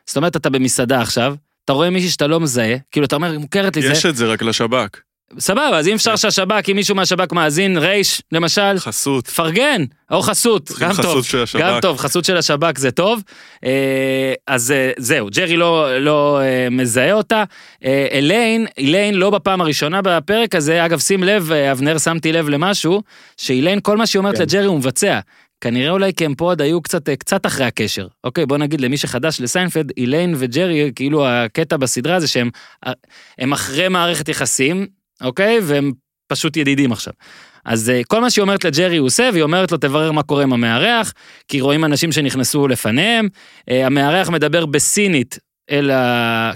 זאת 0.07 0.16
אומרת, 0.16 0.37
אתה 0.37 0.51
במסעדה 0.51 1.01
עכשיו, 1.01 1.35
אתה 1.67 1.73
רואה 1.73 1.91
מישהי 1.91 2.11
שאתה 2.11 2.27
לא 2.27 2.41
מזהה, 2.41 2.77
כאילו 2.91 3.07
אתה 3.07 3.17
אומר, 3.17 3.31
היא 3.31 3.39
מוכרת 3.39 3.77
לי 3.77 3.83
זה, 3.83 3.93
יש 3.93 4.07
את 4.07 4.17
זה 4.17 4.27
רק 4.27 4.43
לשב"כ. 4.43 5.01
סבבה, 5.39 5.79
אז 5.79 5.89
אם 5.89 5.95
אפשר 5.95 6.17
שהשב"כ, 6.17 6.69
אם 6.71 6.77
מישהו 6.77 6.95
מהשב"כ 6.95 7.33
מאזין, 7.33 7.79
רייש, 7.79 8.23
למשל, 8.33 8.79
חסות. 8.79 9.27
פרגן, 9.27 9.85
או 10.11 10.23
חסות, 10.23 10.71
גם 10.81 10.93
חסות 10.93 11.05
טוב, 11.05 11.25
של 11.25 11.43
השב"כ. 11.43 11.63
גם 11.63 11.79
טוב, 11.81 11.99
חסות 11.99 12.25
של 12.25 12.37
השב"כ 12.37 12.79
זה 12.79 12.91
טוב. 12.91 13.23
אה, 13.65 14.35
אז 14.47 14.73
אה, 14.73 14.91
זהו, 14.99 15.29
ג'רי 15.31 15.57
לא, 15.57 15.99
לא 15.99 16.41
אה, 16.41 16.71
מזהה 16.71 17.13
אותה. 17.13 17.45
אליין, 18.13 18.67
אליין 18.79 19.15
לא 19.15 19.31
בפעם 19.31 19.61
הראשונה 19.61 20.03
בפרק 20.03 20.55
הזה, 20.55 20.85
אגב 20.85 20.99
שים 20.99 21.23
לב, 21.25 21.53
אבנר 21.53 21.99
שמתי 21.99 22.33
לב 22.33 22.49
למשהו, 22.49 23.03
שאיליין 23.37 23.81
כל 23.83 23.97
מה 23.97 24.07
שהיא 24.07 24.19
אומרת 24.19 24.37
כן. 24.37 24.43
לג'רי 24.43 24.67
הוא 24.67 24.79
מבצע. 24.79 25.21
כנראה 25.61 25.90
אולי 25.90 26.12
כי 26.14 26.25
הם 26.25 26.35
פה 26.35 26.45
עוד 26.45 26.61
היו 26.61 26.83
קצת, 26.83 27.09
אה, 27.09 27.16
קצת 27.16 27.47
אחרי 27.47 27.66
הקשר. 27.66 28.07
אוקיי, 28.25 28.47
בוא 28.47 28.59
נגיד 28.59 28.81
למי 28.81 28.97
שחדש 28.97 29.40
לסיינפלד, 29.40 29.92
איליין 29.97 30.35
וג'רי, 30.38 30.92
כאילו 30.95 31.27
הקטע 31.27 31.77
בסדרה 31.77 32.21
זה 32.21 32.29
שהם 32.29 32.51
אה, 32.87 32.92
הם 33.38 33.53
אחרי 33.53 33.88
מערכת 33.88 34.29
יחסים, 34.29 34.87
אוקיי? 35.21 35.59
והם 35.62 35.92
פשוט 36.29 36.57
ידידים 36.57 36.92
עכשיו. 36.92 37.12
אז 37.64 37.90
אה, 37.90 38.01
כל 38.09 38.21
מה 38.21 38.31
שהיא 38.31 38.42
אומרת 38.42 38.64
לג'רי 38.64 38.97
הוא 38.97 39.07
עושה, 39.07 39.29
והיא 39.33 39.42
אומרת 39.42 39.73
לו 39.73 39.79
תברר 39.79 40.12
מה 40.12 40.23
קורה 40.23 40.42
עם 40.42 40.53
המארח, 40.53 41.12
כי 41.49 41.61
רואים 41.61 41.85
אנשים 41.85 42.12
שנכנסו 42.12 42.69
לפניהם. 42.69 43.29
המארח 43.71 44.31
מדבר 44.31 44.66
בסינית 44.66 45.38
אלא, 45.71 45.95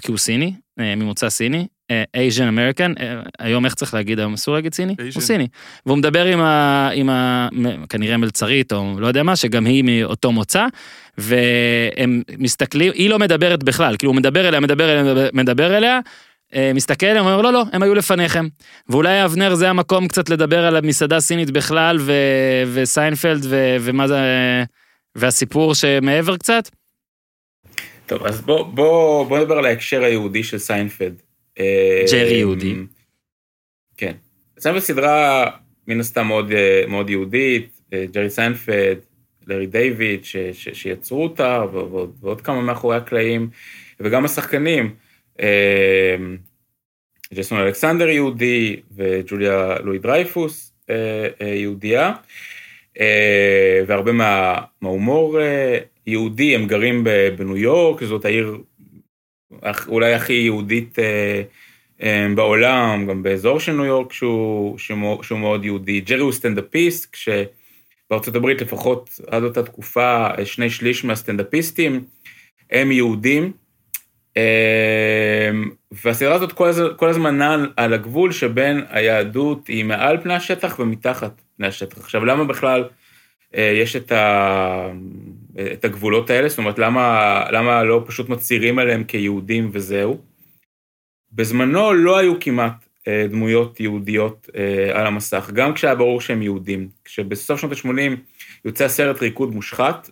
כי 0.01 0.11
הוא 0.11 0.19
סיני, 0.19 0.53
ממוצא 0.77 1.29
סיני, 1.31 1.67
Asian 2.15 2.47
American, 2.47 2.93
היום 3.39 3.65
איך 3.65 3.75
צריך 3.75 3.95
להגיד, 3.95 4.19
היום 4.19 4.35
אסור 4.35 4.55
להגיד 4.55 4.75
סיני? 4.75 4.93
Asian. 4.93 5.15
הוא 5.15 5.23
סיני. 5.23 5.47
והוא 5.87 5.99
מדבר 5.99 6.25
עם 6.25 6.41
ה... 6.41 6.91
עם 6.95 7.11
ה... 7.11 7.49
כנראה 7.89 8.17
מלצרית 8.17 8.73
או 8.73 8.95
לא 8.99 9.07
יודע 9.07 9.23
מה, 9.23 9.37
שגם 9.37 9.67
היא 9.67 9.85
מאותו 9.85 10.33
מוצא, 10.33 10.67
והם 11.19 12.23
מסתכלים, 12.39 12.93
היא 12.95 13.11
לא 13.11 13.19
מדברת 13.19 13.63
בכלל, 13.63 13.97
כאילו 13.97 14.13
הוא 14.13 14.17
מדבר 14.17 14.49
אליה, 14.49 14.61
מדבר 14.61 14.91
אליה, 14.93 15.03
מדבר- 15.03 15.29
מדבר 15.33 15.77
אליה, 15.77 16.01
אה, 16.55 16.73
מסתכל 16.75 17.07
עליהם, 17.07 17.27
אומר 17.27 17.41
לא, 17.41 17.53
לא, 17.53 17.65
הם 17.73 17.83
היו 17.83 17.95
לפניכם. 17.95 18.49
ואולי 18.89 19.25
אבנר 19.25 19.55
זה 19.55 19.71
המקום 19.71 20.09
קצת 20.09 20.29
לדבר 20.29 20.67
על 20.67 20.77
המסעדה 20.77 21.17
הסינית 21.17 21.51
בכלל, 21.51 21.97
ו... 22.01 22.13
וסיינפלד, 22.73 23.47
ו... 23.49 23.77
ומה 23.81 24.09
זה... 24.09 24.19
והסיפור 25.15 25.75
שמעבר 25.75 26.37
קצת? 26.37 26.71
טוב, 28.07 28.27
אז 28.27 28.41
בוא, 28.41 28.63
בוא, 28.63 29.27
בוא 29.27 29.39
נדבר 29.39 29.59
על 29.59 29.67
ההקשר 29.67 30.03
היהודי 30.03 30.43
של 30.43 30.59
סיינפלד. 30.59 31.23
אה, 31.61 32.05
ג'רי 32.13 32.37
יהודי. 32.37 32.75
כן. 33.97 34.13
סיינפלד 34.59 34.83
סדרה 34.83 35.51
מן 35.87 36.01
הסתם 36.01 36.27
מאוד, 36.27 36.53
אה, 36.53 36.85
מאוד 36.89 37.11
יהודית, 37.11 37.81
אה, 37.93 38.05
ג'רי 38.13 38.31
סיינפלד, 38.31 38.99
לארי 39.47 39.67
דיוויד, 39.67 40.25
ש, 40.25 40.37
ש, 40.37 40.69
שיצרו 40.73 41.23
אותה, 41.23 41.65
ועוד, 41.73 42.17
ועוד 42.21 42.41
כמה 42.41 42.61
מאחורי 42.61 42.97
הקלעים, 42.97 43.51
וגם 44.01 44.25
השחקנים. 44.25 44.95
ג'ייסון 47.35 47.59
אלכסנדר 47.59 48.09
יהודי, 48.09 48.81
וג'וליה 48.97 49.77
לואי 49.85 49.99
דרייפוס 49.99 50.73
יהודייה, 51.41 52.13
והרבה 53.87 54.13
מה, 54.13 54.59
מההומור 54.81 55.39
יהודי, 56.07 56.55
הם 56.55 56.67
גרים 56.67 57.05
בניו 57.37 57.57
יורק, 57.57 58.05
זאת 58.05 58.25
העיר 58.25 58.59
אולי 59.89 60.15
הכי 60.15 60.33
יהודית 60.33 60.99
אה, 60.99 61.43
אה, 62.03 62.27
בעולם, 62.35 63.07
גם 63.09 63.23
באזור 63.23 63.61
של 63.61 63.73
ניו 63.73 63.85
יורק 63.85 64.13
שהוא, 64.13 64.79
שהוא, 64.79 65.23
שהוא 65.23 65.39
מאוד 65.39 65.65
יהודי. 65.65 66.01
ג'רי 66.01 66.21
הוא 66.21 66.33
סטנדאפיסט, 66.33 67.13
כשבארצות 67.13 68.37
הברית 68.37 68.61
לפחות 68.61 69.21
עד 69.27 69.43
אותה 69.43 69.63
תקופה 69.63 70.27
אה, 70.39 70.47
שני 70.47 70.71
שליש 70.71 71.05
מהסטנדאפיסטים 71.05 72.05
הם 72.71 72.93
יהודים. 72.93 73.53
והסדרה 75.93 76.35
הזאת 76.35 76.53
כל 76.53 76.69
הז- 76.69 76.97
כל 76.97 77.09
הזמן 77.09 77.39
נעה 77.39 77.57
על 77.77 77.93
הגבול 77.93 78.33
שבין 78.33 78.85
היהדות 78.89 79.69
היא 79.69 79.85
מעל 79.85 80.21
פני 80.23 80.35
השטח 80.35 80.77
ומתחת 80.79 81.41
פני 81.57 81.67
השטח. 81.67 81.99
עכשיו, 81.99 82.25
למה 82.25 82.45
בכלל 82.45 82.85
יש 83.55 83.97
את, 83.97 84.13
ה... 84.13 84.91
את 85.73 85.85
הגבולות 85.85 86.31
האלה? 86.31 86.49
זאת 86.49 86.59
אומרת, 86.59 86.79
למה, 86.79 87.45
למה 87.51 87.85
לא 87.85 88.03
פשוט 88.07 88.29
מצהירים 88.29 88.79
עליהם 88.79 89.05
כיהודים 89.05 89.71
וזהו? 89.73 90.19
בזמנו 91.33 91.93
לא 91.93 92.19
היו 92.19 92.41
כמעט 92.41 92.89
אה, 93.09 93.27
דמויות 93.31 93.81
יהודיות 93.81 94.51
אה, 94.57 95.01
על 95.01 95.07
המסך, 95.07 95.51
גם 95.55 95.75
כשהיה 95.75 95.95
ברור 95.95 96.21
שהם 96.21 96.43
יהודים. 96.43 96.89
כשבסוף 97.05 97.61
שנות 97.61 97.73
ה-80 97.73 98.17
יוצא 98.65 98.85
הסרט 98.85 99.23
ריקוד 99.23 99.55
מושחת, 99.55 100.11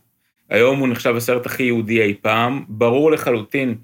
היום 0.50 0.78
הוא 0.78 0.88
נחשב 0.88 1.14
הסרט 1.16 1.46
הכי 1.46 1.62
יהודי 1.62 2.02
אי 2.02 2.14
פעם, 2.22 2.64
ברור 2.68 3.10
לחלוטין 3.10 3.74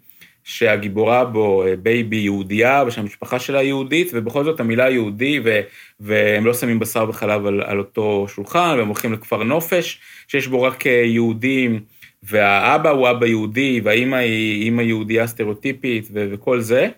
שהגיבורה 0.44 1.24
בו 1.24 1.66
אה, 1.66 1.76
בייבי 1.76 2.16
יהודייה 2.16 2.84
ושהמשפחה 2.86 3.38
שלה 3.38 3.62
יהודית, 3.62 4.10
ובכל 4.14 4.44
זאת 4.44 4.60
המילה 4.60 4.90
יהודי, 4.90 5.40
ו, 5.44 5.60
והם 6.00 6.46
לא 6.46 6.54
שמים 6.54 6.78
בשר 6.78 7.06
וחלב 7.08 7.46
על, 7.46 7.62
על 7.62 7.78
אותו 7.78 8.26
שולחן, 8.28 8.74
והם 8.78 8.86
הולכים 8.86 9.12
לכפר 9.12 9.42
נופש, 9.42 10.00
שיש 10.28 10.46
בו 10.46 10.62
רק 10.62 10.86
אה, 10.86 10.92
יהודים, 10.92 11.80
והאבא 12.22 12.90
הוא 12.90 13.10
אבא 13.10 13.26
יהודי, 13.26 13.80
והאימא 13.84 14.16
היא 14.16 14.62
אימא 14.62 14.82
יהודייה 14.82 15.26
סטריאוטיפית, 15.26 16.08
ו, 16.12 16.28
וכל 16.30 16.60
זה. 16.60 16.88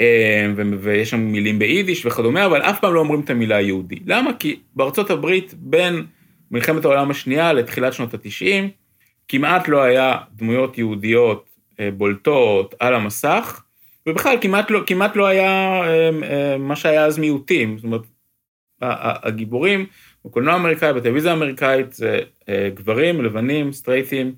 אה, 0.00 0.46
ו- 0.56 0.62
ויש 0.80 1.10
שם 1.10 1.20
מילים 1.20 1.58
ביידיש 1.58 2.06
וכדומה, 2.06 2.46
אבל 2.46 2.62
אף 2.62 2.80
פעם 2.80 2.94
לא 2.94 3.00
אומרים 3.00 3.20
את 3.20 3.30
המילה 3.30 3.60
יהודי. 3.60 3.98
למה? 4.06 4.30
כי 4.38 4.60
בארצות 4.76 5.10
הברית, 5.10 5.54
בין 5.58 6.06
מלחמת 6.50 6.84
העולם 6.84 7.10
השנייה 7.10 7.52
לתחילת 7.52 7.92
שנות 7.92 8.14
ה-90, 8.14 8.68
כמעט 9.28 9.68
לא 9.68 9.82
היה 9.82 10.16
דמויות 10.36 10.78
יהודיות 10.78 11.51
בולטות 11.96 12.74
על 12.78 12.94
המסך, 12.94 13.62
ובכלל 14.06 14.36
כמעט 14.40 14.70
לא, 14.70 14.80
כמעט 14.86 15.16
לא 15.16 15.26
היה 15.26 15.82
אה, 15.84 16.10
אה, 16.22 16.58
מה 16.58 16.76
שהיה 16.76 17.04
אז 17.04 17.18
מיעוטים. 17.18 17.78
זאת 17.78 17.84
אומרת, 17.84 18.02
הגיבורים 19.22 19.86
בקולנוע 20.24 20.54
האמריקאי, 20.54 20.92
בטלוויזיה 20.92 21.30
האמריקאית, 21.30 21.92
זה 21.92 22.20
אה, 22.48 22.70
גברים, 22.74 23.24
לבנים, 23.24 23.72
סטרייטים, 23.72 24.34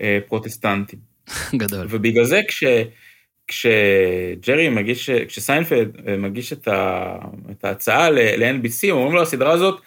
אה, 0.00 0.18
פרוטסטנטים. 0.26 0.98
גדול. 1.62 1.86
ובגלל 1.90 2.24
זה 2.24 2.40
כש... 2.48 2.64
כשג'רי 3.48 4.68
מגיש, 4.68 5.10
כשסיינפלד 5.10 5.96
אה, 6.08 6.16
מגיש 6.16 6.52
את, 6.52 6.68
ה, 6.68 7.16
את 7.50 7.64
ההצעה 7.64 8.10
ל-NBC, 8.10 8.90
אומרים 8.90 9.12
לו, 9.12 9.22
הסדרה 9.22 9.52
הזאת 9.52 9.80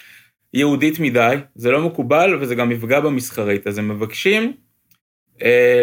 יהודית 0.54 1.00
מדי, 1.00 1.36
זה 1.56 1.72
לא 1.72 1.88
מקובל 1.88 2.38
וזה 2.42 2.56
גם 2.56 2.72
יפגע 2.72 3.00
במסחרית, 3.00 3.68
אז 3.68 3.78
הם 3.78 3.88
מבקשים 3.88 4.44
אה, 4.44 4.50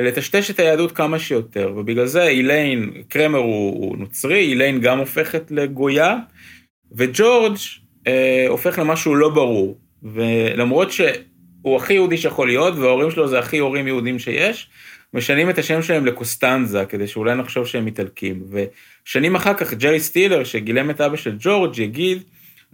לטשטש 0.02 0.50
את 0.50 0.58
היהדות 0.58 0.92
כמה 0.92 1.18
שיותר, 1.18 1.72
ובגלל 1.76 2.06
זה 2.06 2.22
איליין, 2.22 2.92
קרמר 3.08 3.38
הוא, 3.38 3.86
הוא 3.86 3.98
נוצרי, 3.98 4.38
איליין 4.38 4.80
גם 4.80 4.98
הופכת 4.98 5.50
לגויה, 5.50 6.16
וג'ורג' 6.92 7.56
אה, 8.06 8.46
הופך 8.48 8.78
למשהו 8.78 9.14
לא 9.14 9.28
ברור, 9.28 9.78
ולמרות 10.02 10.92
שהוא 10.92 11.76
הכי 11.76 11.94
יהודי 11.94 12.16
שיכול 12.16 12.46
להיות, 12.46 12.78
וההורים 12.78 13.10
שלו 13.10 13.28
זה 13.28 13.38
הכי 13.38 13.58
הורים 13.58 13.86
יהודים 13.86 14.18
שיש, 14.18 14.68
משנים 15.14 15.50
את 15.50 15.58
השם 15.58 15.82
שלהם 15.82 16.06
לקוסטנזה, 16.06 16.84
כדי 16.88 17.06
שאולי 17.06 17.34
נחשוב 17.34 17.66
שהם 17.66 17.86
איטלקים. 17.86 18.42
ושנים 18.50 19.34
אחר 19.34 19.54
כך 19.54 19.74
ג'רי 19.74 20.00
סטילר, 20.00 20.44
שגילם 20.44 20.90
את 20.90 21.00
אבא 21.00 21.16
של 21.16 21.36
ג'ורג', 21.38 21.78
יגיד, 21.78 22.22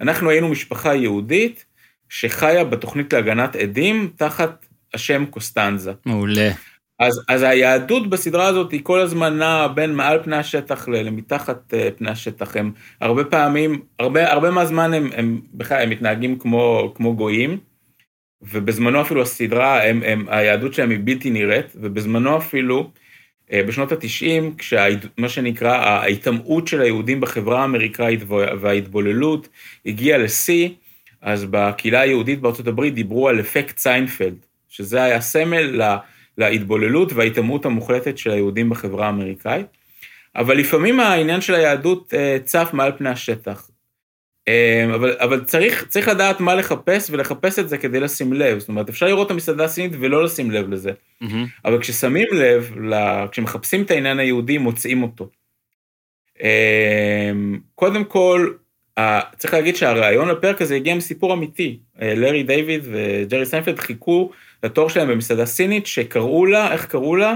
אנחנו 0.01 0.31
היינו 0.31 0.49
משפחה 0.49 0.95
יהודית 0.95 1.64
שחיה 2.09 2.64
בתוכנית 2.64 3.12
להגנת 3.12 3.57
עדים 3.57 4.11
תחת 4.16 4.66
השם 4.95 5.27
קוסטנזה. 5.27 5.93
מעולה. 6.07 6.51
אז, 7.01 7.21
אז 7.29 7.43
היהדות 7.43 8.11
בסדרה 8.11 8.47
הזאת 8.47 8.73
היא 8.73 8.81
כל 8.83 9.01
הזמן 9.01 9.39
נעה 9.39 9.69
בין 9.69 9.95
מעל 9.95 10.23
פני 10.23 10.37
השטח 10.37 10.89
ל- 10.89 10.97
למתחת 11.03 11.75
אה, 11.75 11.89
פני 11.97 12.11
השטח. 12.11 12.57
הם 12.57 12.73
הרבה 13.01 13.25
פעמים, 13.25 13.81
הרבה, 13.99 14.33
הרבה 14.33 14.51
מהזמן 14.51 14.95
הם, 14.95 15.11
הם 15.17 15.41
בכלל, 15.55 15.83
הם 15.83 15.91
מתנהגים 15.91 16.39
כמו, 16.39 16.93
כמו 16.97 17.17
גויים, 17.17 17.59
ובזמנו 18.43 19.01
אפילו 19.01 19.23
הסדרה, 19.23 19.83
הם, 19.85 20.03
הם, 20.07 20.27
היהדות 20.29 20.75
שלהם 20.75 20.91
היא 20.91 20.99
בלתי 21.05 21.31
נראית, 21.31 21.67
ובזמנו 21.75 22.37
אפילו, 22.37 22.91
אה, 23.53 23.63
בשנות 23.63 23.93
ה-90, 23.93 24.59
כשמה 24.59 25.29
שנקרא 25.29 25.77
ההיטמעות 25.77 26.67
של 26.69 26.81
היהודים 26.81 27.21
בחברה 27.21 27.61
האמריקאית 27.63 28.21
וה- 28.27 28.47
וההתבוללות 28.61 29.49
הגיעה 29.87 30.19
לשיא, 30.19 30.69
אז 31.23 31.45
בקהילה 31.51 32.01
היהודית 32.01 32.41
בארצות 32.41 32.67
הברית 32.67 32.95
דיברו 32.95 33.29
על 33.29 33.41
אפקט 33.41 33.79
סיינפלד, 33.79 34.35
שזה 34.69 35.03
היה 35.03 35.21
סמל 35.21 35.61
לה- 35.63 35.99
להתבוללות 36.38 37.12
וההיטמעות 37.12 37.66
המוחלטת 37.66 38.19
של 38.19 38.31
היהודים 38.31 38.71
בחברה 38.71 39.07
האמריקאית. 39.07 39.66
אבל 40.37 40.57
לפעמים 40.57 41.01
העניין 41.01 41.40
של 41.40 41.55
היהדות 41.55 42.14
אה, 42.14 42.38
צף 42.45 42.71
מעל 42.73 42.93
פני 42.99 43.09
השטח. 43.09 43.71
אה, 44.49 44.85
אבל, 44.95 45.16
אבל 45.19 45.45
צריך, 45.45 45.85
צריך 45.88 46.09
לדעת 46.09 46.40
מה 46.40 46.55
לחפש 46.55 47.11
ולחפש 47.11 47.59
את 47.59 47.69
זה 47.69 47.79
כדי 47.79 48.01
לשים 48.01 48.33
לב. 48.33 48.59
זאת 48.59 48.69
אומרת, 48.69 48.88
אפשר 48.88 49.07
לראות 49.07 49.27
את 49.27 49.31
המסעדה 49.31 49.64
הסינית 49.64 49.93
ולא 50.01 50.25
לשים 50.25 50.51
לב 50.51 50.71
לזה. 50.71 50.93
מהמם. 51.21 51.47
אבל 51.64 51.81
כששמים 51.81 52.27
לב, 52.33 52.75
כשמחפשים 53.31 53.83
את 53.83 53.90
העניין 53.90 54.19
היהודי, 54.19 54.59
מוצאים 54.59 55.03
אותו. 55.03 55.29
אמ, 56.43 57.59
קודם 57.75 58.05
כל, 58.05 58.51
צריך 59.37 59.55
להגיד 59.55 59.77
שהרעיון 59.77 60.29
לפרק 60.29 60.62
הזה 60.62 60.75
הגיע 60.75 60.95
מסיפור 60.95 61.33
אמיתי. 61.33 61.79
אה, 62.03 62.14
לארי 62.14 62.43
דיוויד 62.43 62.85
וג'רי 62.85 63.47
סיינפלד 63.47 63.79
חיכו 63.79 64.31
לתור 64.62 64.90
שלהם 64.90 65.09
במסעדה 65.09 65.46
סינית, 65.46 65.87
שקראו 65.87 66.46
לה, 66.46 66.73
איך 66.73 66.87
קראו 66.87 67.16
לה? 67.16 67.35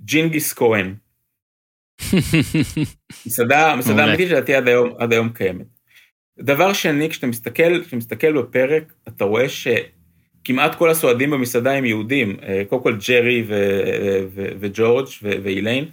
ג'ינגיס 0.00 0.52
כהן. 0.52 0.94
מסעדה, 3.26 3.76
מסעדה. 3.76 4.04
אמיתית 4.04 4.28
שלדעתי 4.28 4.54
עד 4.54 4.68
היום, 4.68 4.90
עד 4.98 5.12
היום 5.12 5.28
קיימת. 5.28 5.66
דבר 6.38 6.72
שני, 6.72 7.10
כשאתה 7.10 7.26
מסתכל, 7.26 7.82
כשאתה 7.82 7.96
מסתכל 7.96 8.42
בפרק, 8.42 8.92
אתה 9.08 9.24
רואה 9.24 9.46
שכמעט 9.48 10.74
כל 10.74 10.90
הסועדים 10.90 11.30
במסעדה 11.30 11.72
הם 11.72 11.84
יהודים. 11.84 12.36
אה, 12.42 12.62
קודם 12.68 12.82
כל 12.82 12.96
ג'רי 13.08 13.44
וג'ורג' 14.60 15.06
ואיליין, 15.22 15.84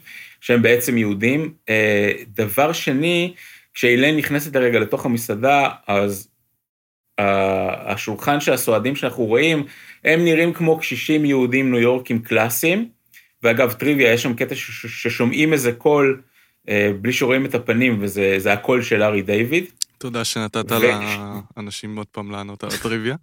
שהם 0.42 0.62
בעצם 0.62 0.98
יהודים. 0.98 1.54
אה, 1.70 2.12
דבר 2.28 2.74
שני, 2.74 3.34
כשאיליין 3.74 4.18
נכנסת 4.18 4.56
לרגע 4.56 4.80
לתוך 4.80 5.06
המסעדה, 5.06 5.70
אז 5.88 6.28
ה- 7.20 7.92
השולחן 7.92 8.40
של 8.40 8.54
הסועדים 8.54 8.96
שאנחנו 8.96 9.26
רואים, 9.26 9.66
הם 10.06 10.24
נראים 10.26 10.54
כמו 10.54 10.80
קשישים 10.80 11.26
יהודים 11.26 11.72
ניו 11.72 11.80
יורקים 11.80 12.20
קלאסיים. 12.22 12.90
ואגב, 13.44 13.72
טריוויה, 13.72 14.14
יש 14.14 14.24
שם 14.24 14.34
קטע 14.34 14.56
ששומעים 14.56 15.54
איזה 15.54 15.72
קול 15.72 16.22
אה, 16.70 16.92
בלי 17.02 17.14
שרואים 17.14 17.46
את 17.46 17.56
הפנים, 17.56 17.98
וזה 18.02 18.36
זה 18.38 18.54
הקול 18.54 18.82
של 18.82 19.04
ארי 19.04 19.22
דיוויד. 19.22 19.66
תודה 19.98 20.24
שנתת 20.24 20.72
ו- 20.72 20.80
לאנשים 21.58 21.96
עוד 21.98 22.08
פעם 22.12 22.32
לענות 22.32 22.64
על 22.64 22.70
הטריוויה. 22.80 23.16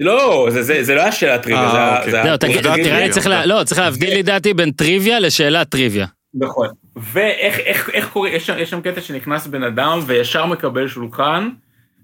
לא, 0.00 0.46
זה, 0.50 0.62
זה, 0.62 0.82
זה 0.84 0.94
לא 0.94 1.00
היה 1.00 1.12
שאלת 1.12 1.42
טריוויה, 1.42 1.66
אה, 1.96 2.10
זה 2.10 2.22
היה- 2.22 2.32
אוקיי. 2.34 2.48
עובדת 2.48 2.62
תראה 2.62 2.76
לי 2.76 2.82
טריוויה. 2.84 3.10
צריך 3.12 3.26
לה- 3.26 3.46
לא, 3.46 3.64
צריך 3.64 3.80
להבדיל 3.80 4.18
לדעתי 4.18 4.54
בין 4.54 4.70
טריוויה 4.70 5.20
לשאלת 5.20 5.68
טריוויה. 5.68 6.06
נכון. 6.34 6.68
ואיך 6.96 7.58
איך, 7.58 7.90
איך 7.90 8.08
קורה, 8.08 8.30
יש 8.30 8.46
שם, 8.46 8.54
יש 8.58 8.70
שם 8.70 8.80
קטע 8.80 9.00
שנכנס 9.00 9.46
בן 9.46 9.62
אדם 9.62 9.98
וישר 10.06 10.46
מקבל 10.46 10.88
שולחן, 10.88 11.48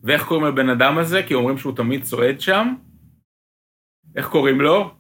ואיך 0.05 0.23
קוראים 0.25 0.47
לבן 0.47 0.69
אדם 0.69 0.99
הזה? 0.99 1.23
כי 1.23 1.35
אומרים 1.35 1.59
שהוא 1.59 1.77
תמיד 1.77 2.03
צועד 2.03 2.41
שם. 2.41 2.75
איך 4.19 4.27
קוראים 4.27 4.61
לו? 4.61 4.91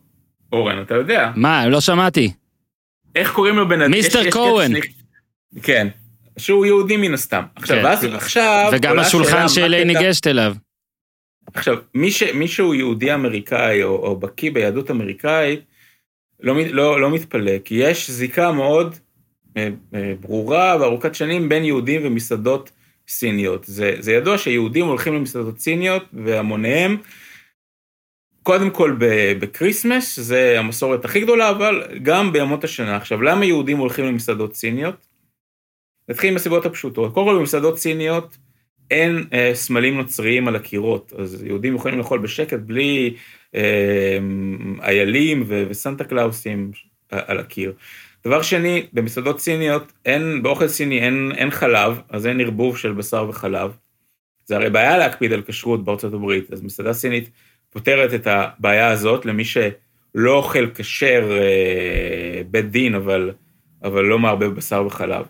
אורן, 0.53 0.83
אתה 0.83 0.95
יודע. 0.95 1.33
מה, 1.37 1.69
לא 1.69 1.81
שמעתי. 1.81 2.33
איך 3.15 3.33
קוראים 3.33 3.59
לבן 3.59 3.81
אדם? 3.83 3.91
מיסטר. 3.91 4.23
שנכ- 4.23 5.63
כן. 5.63 5.89
שהוא 6.39 6.67
יהודי 6.67 6.97
מן 6.97 7.15
הסתם. 7.15 7.43
עכשיו, 7.57 7.77
כן. 7.77 7.85
ואז 7.85 8.05
עכשיו... 8.05 8.71
וגם 8.73 8.99
השולחן 8.99 9.37
הקטע- 9.47 9.85
ניגשת 9.85 10.27
אליו. 10.27 10.55
עכשיו, 11.55 11.77
מי, 11.95 12.11
ש, 12.11 12.23
מי 12.23 12.49
שהוא 12.49 12.75
יהודי 12.75 13.15
אמריקאי 13.15 13.83
או, 13.83 13.97
או 13.97 14.17
בקיא 14.17 14.51
ביהדות 14.51 14.91
אמריקאית, 14.91 15.61
לא, 16.41 16.55
לא, 16.71 17.01
לא 17.01 17.11
מתפלא, 17.11 17.53
כי 17.65 17.75
יש 17.75 18.11
זיקה 18.11 18.53
מאוד 18.53 18.95
אה, 19.57 19.69
אה, 19.95 20.13
ברורה 20.21 20.77
וארוכת 20.81 21.15
שנים 21.15 21.49
בין 21.49 21.65
יהודים 21.65 22.01
ומסעדות 22.05 22.71
סיניות. 23.09 23.65
זה, 23.65 23.95
זה 23.99 24.13
ידוע 24.13 24.39
שיהודים 24.39 24.87
הולכים 24.87 25.15
למסעדות 25.15 25.59
סיניות 25.59 26.03
והמוניהם, 26.13 26.97
קודם 28.49 28.71
כל 28.71 28.97
בקריסמס, 29.41 30.21
זה 30.21 30.59
המסורת 30.59 31.05
הכי 31.05 31.21
גדולה, 31.21 31.51
אבל 31.51 31.83
גם 32.03 32.33
בימות 32.33 32.65
השנה. 32.65 32.97
עכשיו, 32.97 33.23
למה 33.23 33.45
יהודים 33.45 33.79
הולכים 33.79 34.05
למסעדות 34.05 34.55
סיניות? 34.55 35.07
נתחיל 36.09 36.31
עם 36.31 36.37
הסיבות 36.37 36.67
הפשוטות. 36.67 37.15
קודם 37.15 37.27
כל, 37.27 37.39
במסעדות 37.39 37.79
סיניות 37.79 38.37
אין 38.91 39.25
אה, 39.33 39.51
סמלים 39.55 39.97
נוצריים 39.97 40.49
על 40.49 40.57
הקירות, 40.57 41.13
אז 41.19 41.43
יהודים 41.43 41.75
יכולים 41.75 41.99
לאכול 41.99 42.19
בשקט 42.19 42.59
בלי 42.59 43.15
אה, 43.55 44.19
איילים 44.83 45.45
ו- 45.47 45.65
וסנטה 45.69 46.05
קלאוסים 46.05 46.71
על 47.11 47.39
הקיר. 47.39 47.73
דבר 48.25 48.43
שני, 48.43 48.87
במסעדות 48.93 49.41
סיניות, 49.41 49.93
אין, 50.07 50.43
באוכל 50.43 50.69
סיני 50.69 51.01
אין, 51.01 51.33
אין 51.37 51.51
חלב, 51.51 52.01
אז 52.09 52.27
אין 52.27 52.41
ערבוב 52.41 52.79
של 52.79 52.93
בשר 52.93 53.27
וחלב. 53.29 53.77
זה 54.45 54.57
הרי 54.57 54.71
בעיה 54.71 54.99
להקפיד 54.99 55.33
על 55.33 55.43
כשרות 55.43 55.85
בארצות 55.85 56.15
הברית, 56.15 56.53
אז 56.53 56.63
מסעדה 56.63 56.93
סינית 56.93 57.31
פותרת 57.71 58.15
את 58.15 58.27
הבעיה 58.27 58.89
הזאת 58.89 59.27
למי 59.27 59.45
שלא 59.45 59.71
אוכל 60.35 60.67
כשר 60.75 61.31
אה, 61.31 62.43
בית 62.51 62.71
דין, 62.71 62.95
אבל, 62.95 63.31
אבל 63.85 64.05
לא 64.05 64.19
מערבב 64.19 64.55
בשר 64.55 64.85
וחלב. 64.87 65.27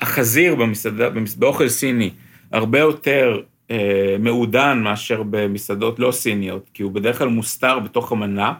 החזיר 0.00 0.54
במסעדה, 0.54 1.10
במס- 1.10 1.34
באוכל 1.36 1.68
סיני 1.68 2.10
הרבה 2.52 2.78
יותר 2.78 3.40
אה, 3.70 4.16
מעודן 4.18 4.80
מאשר 4.82 5.22
במסעדות 5.30 5.98
לא 5.98 6.12
סיניות, 6.12 6.70
כי 6.74 6.82
הוא 6.82 6.92
בדרך 6.92 7.18
כלל 7.18 7.28
מוסתר 7.28 7.78
בתוך 7.78 8.12
המנה, 8.12 8.52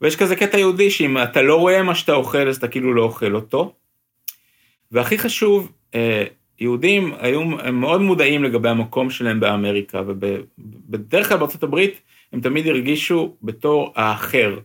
ויש 0.00 0.16
כזה 0.16 0.36
קטע 0.36 0.58
יהודי 0.58 0.90
שאם 0.90 1.18
אתה 1.22 1.42
לא 1.42 1.56
רואה 1.60 1.82
מה 1.82 1.94
שאתה 1.94 2.12
אוכל, 2.12 2.48
אז 2.48 2.56
אתה 2.56 2.68
כאילו 2.68 2.94
לא 2.94 3.02
אוכל 3.02 3.34
אותו. 3.34 3.74
והכי 4.92 5.18
חשוב, 5.18 5.72
אה, 5.94 6.24
יהודים 6.62 7.12
היו 7.18 7.44
מאוד 7.72 8.00
מודעים 8.00 8.44
לגבי 8.44 8.68
המקום 8.68 9.10
שלהם 9.10 9.40
באמריקה, 9.40 10.02
ובדרך 10.06 11.28
כלל 11.28 11.38
הברית 11.62 12.00
הם 12.32 12.40
תמיד 12.40 12.66
הרגישו 12.66 13.36
בתור 13.42 13.92
האחר. 13.96 14.58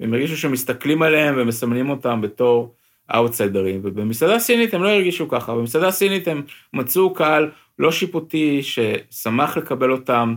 הם 0.00 0.14
הרגישו 0.14 0.36
שמסתכלים 0.36 1.02
עליהם 1.02 1.34
ומסמנים 1.38 1.90
אותם 1.90 2.20
בתור 2.20 2.74
אאוטסיידרים, 3.14 3.80
ובמסעדה 3.84 4.38
סינית 4.38 4.74
הם 4.74 4.82
לא 4.82 4.88
הרגישו 4.88 5.28
ככה, 5.28 5.54
במסעדה 5.54 5.90
סינית 5.90 6.28
הם 6.28 6.42
מצאו 6.72 7.14
קהל 7.14 7.50
לא 7.78 7.92
שיפוטי 7.92 8.60
ששמח 8.62 9.56
לקבל 9.56 9.92
אותם, 9.92 10.34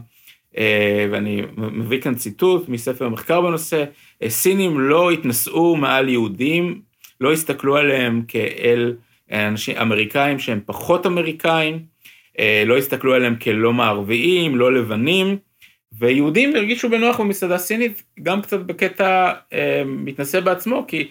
אה, 0.58 1.08
ואני 1.12 1.42
מביא 1.58 2.02
כאן 2.02 2.16
ציטוט 2.16 2.70
מספר 2.70 3.10
מחקר 3.10 3.42
בנושא, 3.42 3.84
אה, 4.24 4.30
סינים 4.30 4.80
לא 4.80 5.12
התנשאו 5.12 5.76
מעל 5.76 6.10
יהודים, 6.10 6.82
לא 7.22 7.34
הסתכלו 7.34 7.78
עליהם 7.78 8.24
כאל 8.28 8.96
אנשים 9.32 9.78
אמריקאים 9.78 10.40
שהם 10.40 10.60
פחות 10.66 11.06
אמריקאים, 11.06 11.80
אה, 12.40 12.64
לא 12.66 12.78
הסתכלו 12.78 13.14
עליהם 13.14 13.36
כלא 13.36 13.74
מערביים, 13.74 14.56
לא 14.56 14.74
לבנים, 14.74 15.38
ויהודים 16.00 16.56
הרגישו 16.56 16.90
בנוח 16.90 17.20
במסעדה 17.20 17.58
סינית, 17.58 18.04
גם 18.24 18.42
קצת 18.42 18.60
בקטע 18.60 19.32
אה, 19.54 19.84
מתנשא 19.86 20.40
בעצמו, 20.40 20.86
כי 20.88 21.10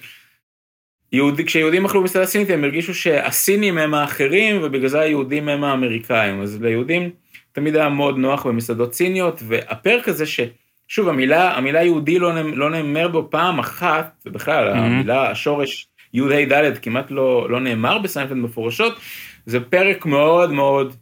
יהודי, 1.12 1.44
כשיהודים 1.44 1.84
אכלו 1.84 2.00
במסעדה 2.00 2.26
סינית 2.26 2.50
הם 2.50 2.64
הרגישו 2.64 2.94
שהסינים 2.94 3.78
הם 3.78 3.94
האחרים 3.94 4.60
ובגלל 4.62 4.88
זה 4.88 5.00
היהודים 5.00 5.48
הם 5.48 5.64
האמריקאים, 5.64 6.42
אז 6.42 6.62
ליהודים 6.62 7.10
תמיד 7.52 7.76
היה 7.76 7.88
מאוד 7.88 8.18
נוח 8.18 8.46
במסעדות 8.46 8.94
סיניות, 8.94 9.42
והפרק 9.46 10.08
הזה 10.08 10.26
ש... 10.26 10.40
שוב, 10.88 11.08
המילה, 11.08 11.56
המילה 11.56 11.82
יהודי 11.82 12.18
לא, 12.18 12.32
לא 12.54 12.70
נאמר 12.70 13.08
בו 13.08 13.28
פעם 13.30 13.58
אחת, 13.58 14.22
ובכלל, 14.26 14.72
אהם. 14.72 14.76
המילה, 14.76 15.30
השורש 15.30 15.88
י"ה 16.12 16.44
ד' 16.44 16.78
כמעט 16.82 17.10
לא, 17.10 17.50
לא 17.50 17.60
נאמר 17.60 17.98
בסיינפלד 17.98 18.36
מפורשות, 18.36 18.98
זה 19.46 19.60
פרק 19.60 20.06
מאוד 20.06 20.52
מאוד 20.52 20.96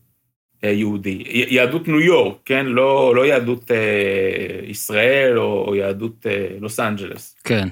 אה, 0.65 0.71
יהודי. 0.71 1.23
יהדות 1.27 1.89
ניו 1.89 2.01
יורק, 2.01 2.37
כן? 2.45 2.67
לא, 2.67 3.15
לא 3.17 3.27
יהדות 3.27 3.71
אה, 3.71 3.77
ישראל 4.67 5.39
או, 5.39 5.65
או 5.69 5.75
יהדות 5.75 6.27
אה, 6.27 6.47
לוס 6.61 6.81
אנג'לס. 6.81 7.37
כן. 7.45 7.69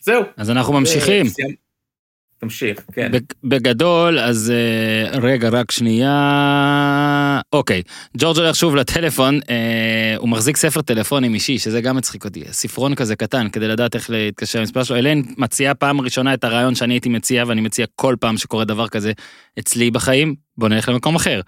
זהו. 0.00 0.22
אז 0.36 0.50
אנחנו 0.50 0.72
ממשיכים. 0.72 1.26
זה- 1.26 1.34
סיימ- 1.34 1.61
תמשיך, 2.42 2.80
כן. 2.92 3.12
בג- 3.12 3.32
בגדול, 3.44 4.18
אז 4.18 4.52
אה, 4.54 5.18
רגע, 5.18 5.48
רק 5.48 5.70
שנייה. 5.70 7.40
אוקיי, 7.52 7.82
ג'ורג' 8.16 8.36
הולך 8.38 8.56
שוב 8.56 8.76
לטלפון, 8.76 9.40
אה, 9.50 10.14
הוא 10.16 10.28
מחזיק 10.28 10.56
ספר 10.56 10.82
טלפונים 10.82 11.34
אישי, 11.34 11.58
שזה 11.58 11.80
גם 11.80 11.96
מצחיק 11.96 12.24
אותי, 12.24 12.42
ספרון 12.50 12.94
כזה 12.94 13.16
קטן, 13.16 13.48
כדי 13.48 13.68
לדעת 13.68 13.94
איך 13.94 14.10
להתקשר 14.10 14.58
למספר 14.60 14.82
שלו. 14.82 14.96
אלן 14.96 15.22
מציעה 15.38 15.74
פעם 15.74 16.00
ראשונה 16.00 16.34
את 16.34 16.44
הרעיון 16.44 16.74
שאני 16.74 16.94
הייתי 16.94 17.08
מציע, 17.08 17.44
ואני 17.46 17.60
מציע 17.60 17.86
כל 17.96 18.16
פעם 18.20 18.36
שקורה 18.36 18.64
דבר 18.64 18.88
כזה 18.88 19.12
אצלי 19.58 19.90
בחיים, 19.90 20.34
בוא 20.58 20.68
נלך 20.68 20.88
למקום 20.88 21.14
אחר. 21.14 21.40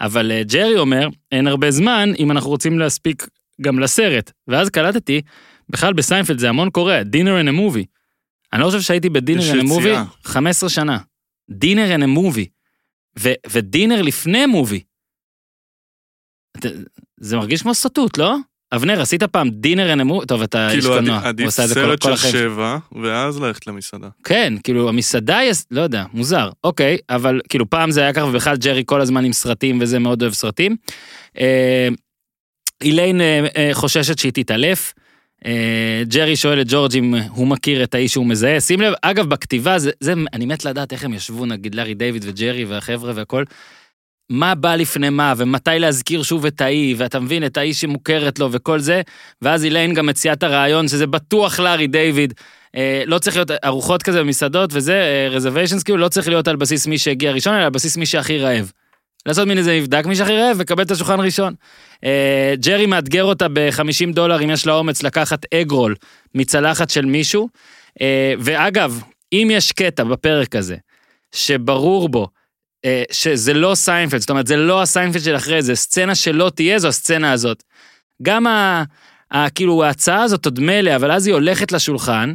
אבל 0.00 0.30
אה, 0.32 0.42
ג'רי 0.42 0.78
אומר, 0.78 1.08
אין 1.32 1.46
הרבה 1.46 1.70
זמן 1.70 2.12
אם 2.18 2.30
אנחנו 2.30 2.50
רוצים 2.50 2.78
להספיק 2.78 3.26
גם 3.60 3.78
לסרט. 3.78 4.30
ואז 4.48 4.68
קלטתי, 4.70 5.20
בכלל 5.68 5.92
בסיינפלד 5.92 6.38
זה 6.38 6.48
המון 6.48 6.70
קורה, 6.70 7.02
dinner 7.12 7.44
and 7.44 7.48
a 7.48 7.52
movie. 7.52 7.84
אני 8.54 8.62
לא 8.62 8.66
חושב 8.66 8.80
שהייתי 8.80 9.10
ב-dinner 9.10 9.40
movie 9.52 9.80
יציאה. 9.80 10.04
15 10.24 10.68
שנה. 10.68 10.98
dinner 11.50 11.96
movie. 12.16 12.46
ו- 13.18 13.32
ו-dinner 13.50 14.02
לפני 14.02 14.46
movie. 14.46 14.80
זה 17.20 17.36
מרגיש 17.36 17.62
כמו 17.62 17.74
סטוט, 17.74 18.18
לא? 18.18 18.36
אבנר, 18.74 19.00
עשית 19.00 19.22
פעם 19.22 19.50
dinner 19.50 19.94
a 19.94 20.04
movie? 20.04 20.26
טוב, 20.26 20.42
אתה 20.42 20.66
איש 20.70 20.80
כאילו 20.84 20.94
קולנוע, 20.94 21.16
עדיף- 21.28 21.58
הוא 21.58 21.64
עדיף 21.64 21.74
כל- 21.76 21.86
סרט 21.86 22.02
כל 22.02 22.16
של. 22.16 22.22
שלו. 22.22 22.30
שבע, 22.40 22.78
ואז 23.02 23.40
ללכת 23.40 23.66
למסעדה. 23.66 24.08
כן, 24.24 24.54
כאילו 24.64 24.88
המסעדה 24.88 25.38
לא 25.70 25.80
יודע, 25.80 26.04
מוזר, 26.12 26.50
אוקיי, 26.64 26.98
אבל 27.10 27.40
כאילו 27.48 27.70
פעם 27.70 27.90
זה 27.90 28.00
היה 28.00 28.12
ככה, 28.12 28.24
ובכלל 28.24 28.56
ג'רי 28.56 28.82
כל 28.86 29.00
הזמן 29.00 29.24
עם 29.24 29.32
סרטים 29.32 29.78
וזה 29.80 29.98
מאוד 29.98 30.22
אוהב 30.22 30.32
סרטים. 30.34 30.76
אה, 31.38 31.88
איליין 32.80 33.20
אה, 33.20 33.46
אה, 33.56 33.70
חוששת 33.72 34.18
שהיא 34.18 34.32
תתעלף. 34.32 34.94
אה, 35.46 36.02
ג'רי 36.08 36.36
שואל 36.36 36.60
את 36.60 36.66
ג'ורג' 36.68 36.96
אם 36.96 37.14
הוא 37.14 37.46
מכיר 37.46 37.84
את 37.84 37.94
האיש 37.94 38.12
שהוא 38.12 38.26
מזהה. 38.26 38.60
שים 38.60 38.80
לב, 38.80 38.92
אגב, 39.02 39.26
בכתיבה, 39.26 39.78
זה, 39.78 39.90
זה, 40.00 40.14
אני 40.32 40.46
מת 40.46 40.64
לדעת 40.64 40.92
איך 40.92 41.04
הם 41.04 41.14
ישבו, 41.14 41.46
נגיד 41.46 41.74
לארי 41.74 41.94
דיוויד 41.94 42.24
וג'רי 42.26 42.64
והחבר'ה 42.64 43.12
והכל. 43.14 43.44
מה 44.30 44.54
בא 44.54 44.76
לפני 44.76 45.10
מה, 45.10 45.34
ומתי 45.36 45.70
להזכיר 45.78 46.22
שוב 46.22 46.46
את 46.46 46.60
האי, 46.60 46.94
ואתה 46.98 47.20
מבין, 47.20 47.46
את 47.46 47.56
האיש 47.56 47.80
שמוכרת 47.80 48.38
לו 48.38 48.52
וכל 48.52 48.78
זה, 48.78 49.02
ואז 49.42 49.64
איליין 49.64 49.94
גם 49.94 50.06
מציעה 50.06 50.34
את 50.34 50.42
הרעיון 50.42 50.88
שזה 50.88 51.06
בטוח 51.06 51.60
לארי 51.60 51.86
דיוויד, 51.86 52.34
אה, 52.76 53.02
לא 53.06 53.18
צריך 53.18 53.36
להיות 53.36 53.50
ארוחות 53.64 54.02
כזה 54.02 54.20
במסעדות 54.20 54.70
וזה, 54.72 55.28
רזרוויישנס 55.30 55.82
כאילו 55.82 55.98
לא 55.98 56.08
צריך 56.08 56.28
להיות 56.28 56.48
על 56.48 56.56
בסיס 56.56 56.86
מי 56.86 56.98
שהגיע 56.98 57.32
ראשון, 57.32 57.54
אלא 57.54 57.64
על 57.64 57.70
בסיס 57.70 57.96
מי 57.96 58.06
שהכי 58.06 58.38
רעב. 58.38 58.72
לעשות 59.26 59.48
מין 59.48 59.58
איזה 59.58 59.78
מבדק 59.80 60.06
מי 60.06 60.16
שהכי 60.16 60.32
רעב 60.32 60.56
וקבל 60.58 60.82
את 60.82 60.90
השולחן 60.90 61.20
ראשון. 61.20 61.54
אה, 62.04 62.54
ג'רי 62.60 62.86
מאתגר 62.86 63.24
אותה 63.24 63.46
ב-50 63.52 64.14
דולר 64.14 64.44
אם 64.44 64.50
יש 64.50 64.66
לה 64.66 64.72
אומץ 64.72 65.02
לקחת 65.02 65.54
אגרול 65.54 65.94
מצלחת 66.34 66.90
של 66.90 67.04
מישהו. 67.04 67.48
אה, 68.00 68.34
ואגב, 68.38 69.02
אם 69.32 69.48
יש 69.52 69.72
קטע 69.72 70.04
בפרק 70.04 70.56
הזה, 70.56 70.76
שברור 71.34 72.08
בו 72.08 72.28
אה, 72.84 73.02
שזה 73.12 73.54
לא 73.54 73.74
סיינפלד, 73.74 74.20
זאת 74.20 74.30
אומרת 74.30 74.46
זה 74.46 74.56
לא 74.56 74.82
הסיינפלד 74.82 75.22
של 75.22 75.36
אחרי 75.36 75.62
זה, 75.62 75.74
סצנה 75.74 76.14
שלא 76.14 76.50
תהיה 76.54 76.78
זו 76.78 76.88
הסצנה 76.88 77.32
הזאת. 77.32 77.62
גם 78.22 78.46
ה... 78.46 78.84
ה 79.30 79.50
כאילו 79.50 79.84
ההצעה 79.84 80.22
הזאת 80.22 80.44
עוד 80.44 80.60
מילא, 80.60 80.96
אבל 80.96 81.12
אז 81.12 81.26
היא 81.26 81.34
הולכת 81.34 81.72
לשולחן, 81.72 82.34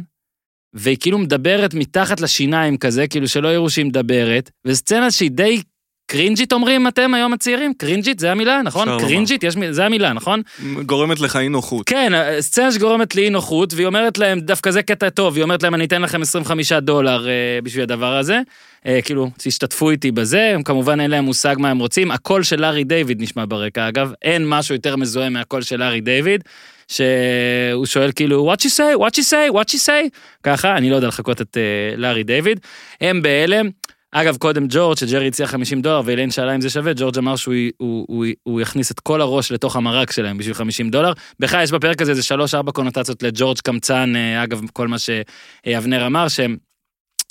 והיא 0.74 0.96
כאילו 1.00 1.18
מדברת 1.18 1.74
מתחת 1.74 2.20
לשיניים 2.20 2.76
כזה, 2.76 3.06
כאילו 3.06 3.28
שלא 3.28 3.48
יראו 3.48 3.70
שהיא 3.70 3.84
מדברת, 3.84 4.50
וזו 4.64 4.76
סצנה 4.76 5.10
שהיא 5.10 5.30
די 5.30 5.62
קרינג'ית 6.10 6.52
אומרים 6.52 6.88
אתם 6.88 7.14
היום 7.14 7.32
הצעירים? 7.32 7.74
קרינג'ית 7.74 8.18
זה 8.18 8.32
המילה, 8.32 8.62
נכון? 8.62 8.98
קרינג'ית, 8.98 9.44
יש, 9.44 9.54
זה 9.70 9.84
המילה, 9.84 10.12
נכון? 10.12 10.42
גורמת 10.86 11.20
לך 11.20 11.36
אי 11.36 11.48
נוחות. 11.48 11.88
כן, 11.88 12.12
סצנה 12.40 12.72
שגורמת 12.72 13.14
לאי 13.14 13.30
נוחות, 13.30 13.74
והיא 13.74 13.86
אומרת 13.86 14.18
להם, 14.18 14.40
דווקא 14.40 14.70
זה 14.70 14.82
קטע 14.82 15.08
טוב, 15.08 15.36
היא 15.36 15.42
אומרת 15.42 15.62
להם, 15.62 15.74
אני 15.74 15.84
אתן 15.84 16.02
לכם 16.02 16.22
25 16.22 16.72
דולר 16.72 17.28
אה, 17.28 17.32
בשביל 17.62 17.82
הדבר 17.82 18.16
הזה. 18.16 18.40
אה, 18.86 19.00
כאילו, 19.04 19.30
תשתתפו 19.38 19.90
איתי 19.90 20.10
בזה, 20.10 20.50
הם 20.54 20.62
כמובן 20.62 21.00
אין 21.00 21.10
להם 21.10 21.24
מושג 21.24 21.54
מה 21.58 21.70
הם 21.70 21.78
רוצים. 21.78 22.10
הקול 22.10 22.42
של 22.42 22.60
לארי 22.60 22.84
דיוויד 22.84 23.22
נשמע 23.22 23.44
ברקע, 23.48 23.88
אגב, 23.88 24.12
אין 24.22 24.48
משהו 24.48 24.74
יותר 24.74 24.96
מזוהה 24.96 25.28
מהקול 25.28 25.62
של 25.62 25.76
לארי 25.76 26.00
דיוויד, 26.00 26.44
שהוא 26.88 27.86
שואל 27.86 28.12
כאילו, 28.12 28.52
what 28.52 28.58
you 28.58 28.70
say, 28.70 28.98
what 28.98 29.12
you 29.18 29.24
say, 29.30 29.54
what 29.54 29.74
you 29.74 29.86
say, 29.86 30.18
ככה, 30.42 30.76
אני 30.76 30.90
לא 30.90 30.96
יודע 30.96 31.08
לחכות 31.08 31.40
את 31.40 31.56
אה, 31.56 31.96
לארי 31.96 32.22
דיוויד. 32.22 32.60
הם 33.00 33.22
בהלם. 33.22 33.70
אגב, 34.12 34.36
קודם 34.36 34.66
ג'ורג', 34.68 34.96
שג'רי 34.96 35.28
הציע 35.28 35.46
50 35.46 35.82
דולר, 35.82 36.02
ואילן 36.04 36.30
שאלה 36.30 36.54
אם 36.54 36.60
זה 36.60 36.70
שווה, 36.70 36.92
ג'ורג' 36.96 37.18
אמר 37.18 37.36
שהוא 37.36 37.54
הוא, 37.76 38.06
הוא, 38.08 38.26
הוא 38.42 38.60
יכניס 38.60 38.90
את 38.90 39.00
כל 39.00 39.20
הראש 39.20 39.52
לתוך 39.52 39.76
המרק 39.76 40.12
שלהם 40.12 40.38
בשביל 40.38 40.54
50 40.54 40.90
דולר. 40.90 41.12
בכלל, 41.40 41.62
יש 41.62 41.72
בפרק 41.72 42.02
הזה 42.02 42.10
איזה 42.10 42.34
3-4 42.68 42.72
קונוטציות 42.72 43.22
לג'ורג' 43.22 43.58
קמצן, 43.58 44.16
אה, 44.16 44.44
אגב, 44.44 44.60
כל 44.72 44.88
מה 44.88 44.96
שאבנר 44.98 46.06
אמר, 46.06 46.28
שהם 46.28 46.56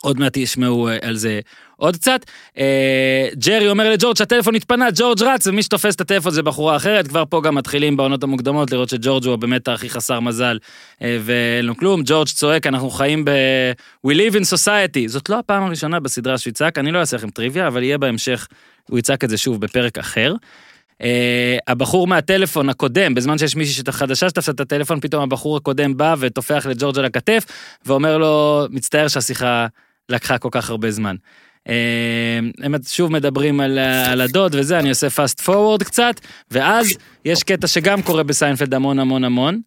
עוד 0.02 0.20
מעט 0.20 0.38
ישמעו 0.38 0.90
אה, 0.90 0.98
על 1.02 1.16
זה 1.16 1.40
עוד 1.78 1.96
קצת. 1.96 2.26
אה, 2.58 3.28
ג'רי 3.36 3.70
אומר 3.70 3.90
לג'ורג' 3.90 4.18
שהטלפון 4.18 4.56
התפנה, 4.56 4.88
ג'ורג' 4.96 5.24
רץ, 5.24 5.48
ומי 5.48 5.64
שתופס 5.64 5.96
את 5.96 6.02
הטלפון 6.02 6.32
זה 6.32 6.44
בחורה 6.44 6.76
אחרת, 6.76 7.08
כבר 7.08 7.24
פה 7.30 7.42
גם 7.42 7.56
מתחילים 7.56 7.98
בעונות 7.98 8.24
המוקדמות 8.24 8.72
לראות 8.72 8.90
שג'ורג' 8.90 9.26
הוא 9.26 9.36
באמת 9.36 9.68
הכי 9.68 9.90
חסר 9.90 10.20
מזל 10.20 10.58
אה, 11.02 11.18
ואין 11.22 11.66
לו 11.66 11.78
כלום. 11.78 12.02
ג'ורג' 12.06 12.28
צועק, 12.28 12.68
אנחנו 12.68 12.90
חיים 12.90 13.26
ב... 13.26 13.32
We 14.08 14.10
live 14.10 14.34
in 14.34 14.44
society. 14.56 15.08
זאת 15.08 15.30
לא 15.30 15.40
הפעם 15.40 15.64
הראשונה 15.64 16.00
בסדרה 16.00 16.38
שהוא 16.38 16.52
יצעק, 16.52 16.78
אני 16.78 16.92
לא 16.92 17.00
אעשה 17.00 17.18
לכם 17.18 17.30
טריוויה, 17.30 17.68
אבל 17.68 17.84
יהיה 17.84 17.98
בהמשך, 17.98 18.48
הוא 18.90 19.00
יצעק 19.00 19.24
את 19.24 19.30
זה 19.30 19.38
שוב 19.38 19.62
בפרק 19.62 19.98
אחר. 19.98 20.34
Uh, 20.90 21.02
הבחור 21.68 22.08
מהטלפון 22.08 22.70
הקודם, 22.70 23.14
בזמן 23.14 23.38
שיש 23.38 23.56
מישהי 23.56 23.84
חדשה 23.92 24.30
שתפסה 24.30 24.52
את 24.52 24.60
הטלפון, 24.60 25.00
פתאום 25.00 25.24
הבחור 25.24 25.58
הקודם 25.58 25.98
בא 25.98 26.16
וטופח 26.20 26.66
לג'ורג' 26.66 27.00
על 27.00 27.06
הכתף, 27.06 27.46
ואומר 27.86 28.18
לו, 28.18 28.66
מצטער 28.70 29.08
שהשיחה 29.08 29.68
לקחה 30.10 30.38
כל 30.38 30.50
כך 30.52 30.70
הרבה 30.70 30.92
זמן. 30.92 31.16
Uh, 31.68 31.72
הם 32.64 32.76
שוב 32.88 33.12
מדברים 33.12 33.60
על, 33.60 33.80
על 34.12 34.22
הדוד 34.22 34.56
וזה, 34.56 34.80
אני 34.80 34.90
עושה 34.90 35.10
פאסט 35.10 35.42
פורוורד 35.42 35.84
קצת, 35.84 36.20
ואז 36.52 36.98
יש 37.26 37.44
קטע 37.44 37.68
שגם 37.68 38.02
קורה 38.02 38.24
בסיינפלד 38.24 38.74
המון 38.74 39.00
המון 39.00 39.24
המון, 39.24 39.62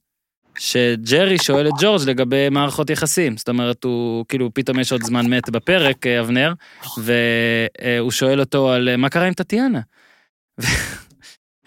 שג'רי 0.59 1.39
שואל 1.39 1.69
את 1.69 1.73
ג'ורג' 1.81 2.09
לגבי 2.09 2.49
מערכות 2.49 2.91
יחסים. 2.91 3.37
זאת 3.37 3.49
אומרת, 3.49 3.85
הוא, 3.85 4.25
כאילו, 4.29 4.55
פתאום 4.55 4.81
יש 4.81 4.93
עוד 4.93 5.03
זמן 5.03 5.27
מת 5.27 5.51
בפרק, 5.51 6.07
אה, 6.07 6.21
אבנר, 6.21 6.53
והוא 6.99 8.11
שואל 8.11 8.41
אותו 8.41 8.71
על 8.71 8.89
אה, 8.89 8.97
מה 8.97 9.09
קרה 9.09 9.27
עם 9.27 9.35
טטיאנה. 9.35 9.81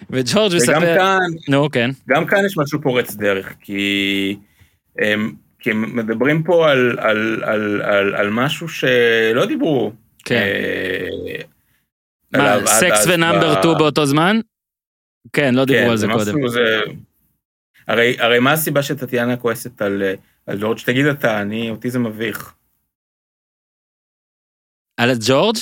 וג'ורג' 0.10 0.52
וגם 0.52 0.58
מספר... 0.58 0.98
כאן, 0.98 1.30
נו, 1.50 1.70
כן. 1.72 1.92
גם 2.10 2.26
כאן 2.26 2.46
יש 2.46 2.58
משהו 2.58 2.82
פורץ 2.82 3.16
דרך, 3.16 3.54
כי 3.62 4.38
הם, 5.00 5.32
כי 5.66 5.72
הם 5.72 5.96
מדברים 5.96 6.44
פה 6.44 6.72
על, 6.72 7.00
על, 7.00 7.44
על, 7.44 7.82
על, 7.82 8.16
על 8.16 8.30
משהו 8.30 8.70
שלא 8.70 9.46
דיברו. 9.46 9.94
כן. 10.26 10.42
אה, 12.36 12.60
מה, 12.60 12.68
סקס 12.68 13.06
ונאמבר 13.08 13.56
ב- 13.56 13.60
2 13.60 13.78
באותו 13.78 14.06
זמן? 14.06 14.40
כן, 15.34 15.56
לא 15.56 15.66
דיברו 15.66 15.84
כן, 15.84 15.90
על 15.90 15.98
זה 15.98 16.08
קודם. 16.08 16.48
זה... 16.48 16.80
הרי, 17.88 18.16
הרי 18.20 18.40
מה 18.40 18.52
הסיבה 18.52 18.84
שטטיאנה 18.84 19.38
כועסת 19.38 19.82
על, 19.82 20.04
אה, 20.04 20.14
על 20.48 20.60
ג'ורג'? 20.62 20.80
תגיד 20.86 21.06
אתה, 21.06 21.42
אני, 21.42 21.70
אותי 21.70 21.90
זה 21.90 22.00
מביך. 22.00 22.54
על 24.98 25.10
ג'ורג'? 25.28 25.58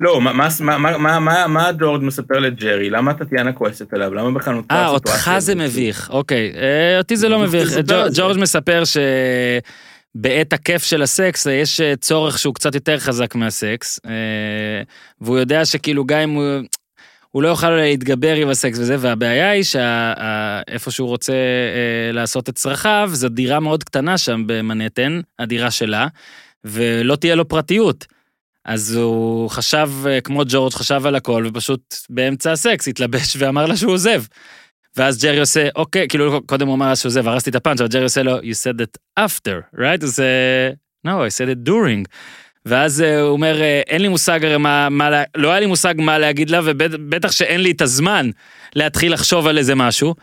לא, 0.00 0.20
מה, 0.20 0.32
מה, 0.32 0.48
מה, 0.78 0.98
מה, 0.98 1.18
מה, 1.18 1.46
מה 1.46 1.72
ג'ורג' 1.72 2.02
מספר 2.02 2.38
לג'רי? 2.38 2.90
למה 2.90 3.14
טטיאנה 3.14 3.52
כועסת 3.52 3.92
עליו? 3.92 4.14
למה 4.14 4.30
בכלל 4.30 4.54
נוצרה 4.54 4.78
אה, 4.78 4.84
הסיטואציה 4.94 5.12
אותך 5.12 5.38
זה? 5.38 5.54
מביך, 5.54 6.10
אוקיי. 6.10 6.52
אה, 6.56 6.98
אותי 6.98 7.16
זה 7.16 7.28
לא 7.28 7.38
מביך. 7.38 7.72
ג'ורג' 8.14 8.38
מספר 8.38 8.82
שבעת 8.84 10.52
הכיף 10.52 10.82
של 10.82 11.02
הסקס 11.02 11.46
אה, 11.46 11.52
יש 11.52 11.80
אה, 11.80 11.96
צורך 11.96 12.38
שהוא 12.38 12.54
קצת 12.54 12.74
יותר 12.74 12.98
חזק 12.98 13.34
מהסקס, 13.34 14.00
אה, 14.06 14.82
והוא 15.20 15.38
יודע 15.38 15.64
שכאילו 15.64 16.04
גם 16.04 16.18
אם 16.18 16.30
הוא... 16.30 16.60
הוא 17.30 17.42
לא 17.42 17.48
יוכל 17.48 17.70
להתגבר 17.70 18.34
עם 18.34 18.48
הסקס 18.48 18.78
וזה, 18.78 18.96
והבעיה 18.98 19.50
היא 19.50 19.62
שאיפה 19.62 20.90
שהוא 20.90 21.08
רוצה 21.08 21.32
אה, 21.32 22.12
לעשות 22.12 22.48
את 22.48 22.54
צרכיו, 22.54 23.10
זו 23.12 23.28
דירה 23.28 23.60
מאוד 23.60 23.84
קטנה 23.84 24.18
שם 24.18 24.42
במנהטן, 24.46 25.20
הדירה 25.38 25.70
שלה, 25.70 26.06
ולא 26.64 27.16
תהיה 27.16 27.34
לו 27.34 27.48
פרטיות. 27.48 28.06
אז 28.68 28.96
הוא 28.96 29.50
חשב, 29.50 29.90
אה, 30.06 30.20
כמו 30.20 30.42
ג'ורג', 30.48 30.72
חשב 30.72 31.06
על 31.06 31.14
הכל, 31.14 31.44
ופשוט 31.46 31.94
באמצע 32.10 32.52
הסקס 32.52 32.88
התלבש 32.88 33.36
ואמר 33.38 33.66
לה 33.66 33.76
שהוא 33.76 33.92
עוזב. 33.92 34.22
ואז 34.96 35.24
ג'רי 35.24 35.40
עושה, 35.40 35.68
אוקיי, 35.76 36.08
כאילו 36.08 36.40
קודם 36.46 36.66
הוא 36.66 36.74
אמר 36.74 36.94
שהוא 36.94 37.10
עוזב, 37.10 37.28
הרסתי 37.28 37.50
את 37.50 37.54
הפאנץ', 37.54 37.80
אבל 37.80 37.88
ג'רי 37.88 38.02
עושה 38.02 38.22
לו, 38.22 38.38
you 38.38 38.42
said 38.42 38.80
it 38.80 39.22
after, 39.24 39.76
right? 39.76 40.04
אז 40.04 40.20
אה, 40.20 40.70
no, 41.06 41.10
I 41.10 41.30
said 41.30 41.48
it 41.48 41.68
during. 41.68 42.04
ואז 42.66 43.02
אה, 43.02 43.20
הוא 43.20 43.30
אומר, 43.30 43.62
אין 43.86 44.02
לי 44.02 44.08
מושג 44.08 44.44
הרי 44.44 44.56
מה, 44.56 44.88
מה, 44.88 45.22
לא 45.36 45.50
היה 45.50 45.60
לי 45.60 45.66
מושג 45.66 45.94
מה 45.98 46.18
להגיד 46.18 46.50
לה, 46.50 46.60
ובטח 46.64 47.32
שאין 47.32 47.60
לי 47.60 47.70
את 47.70 47.82
הזמן 47.82 48.30
להתחיל 48.74 49.12
לחשוב 49.12 49.46
על 49.46 49.58
איזה 49.58 49.74
משהו. 49.74 50.14